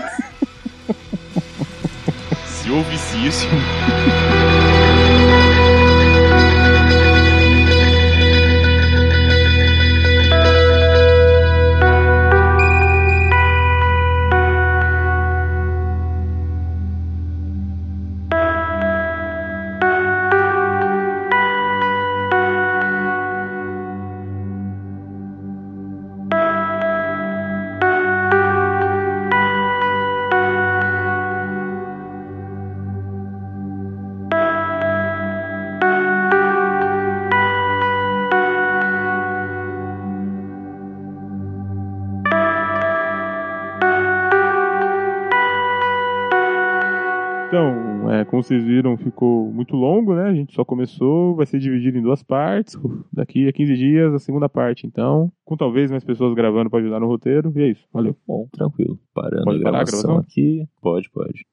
se 2.46 2.70
ouvisse 2.70 3.28
isso. 3.28 3.48
Como 48.38 48.44
vocês 48.44 48.64
viram, 48.64 48.98
ficou 48.98 49.52
muito 49.52 49.76
longo, 49.76 50.14
né? 50.14 50.26
A 50.26 50.34
gente 50.34 50.54
só 50.54 50.64
começou, 50.64 51.36
vai 51.36 51.46
ser 51.46 51.60
dividido 51.60 51.98
em 51.98 52.02
duas 52.02 52.22
partes. 52.22 52.78
Daqui 53.12 53.48
a 53.48 53.54
15 53.54 53.76
dias, 53.76 54.14
a 54.14 54.20
segunda 54.20 54.48
parte, 54.48 54.86
então. 54.86 55.32
Com 55.44 55.58
talvez 55.58 55.90
mais 55.90 56.04
pessoas 56.04 56.36
gravando 56.36 56.70
para 56.70 56.80
ajudar 56.80 57.00
no 57.00 57.08
roteiro. 57.08 57.52
E 57.56 57.62
é 57.62 57.68
isso. 57.70 57.88
Valeu. 57.92 58.16
Bom, 58.28 58.48
tranquilo. 58.52 59.00
Parando 59.14 59.46
pode 59.46 59.58
a 59.58 59.60
gravação, 59.60 60.00
a 60.00 60.04
gravação 60.04 60.18
aqui. 60.18 60.68
Pode, 60.82 61.10
pode. 61.10 61.46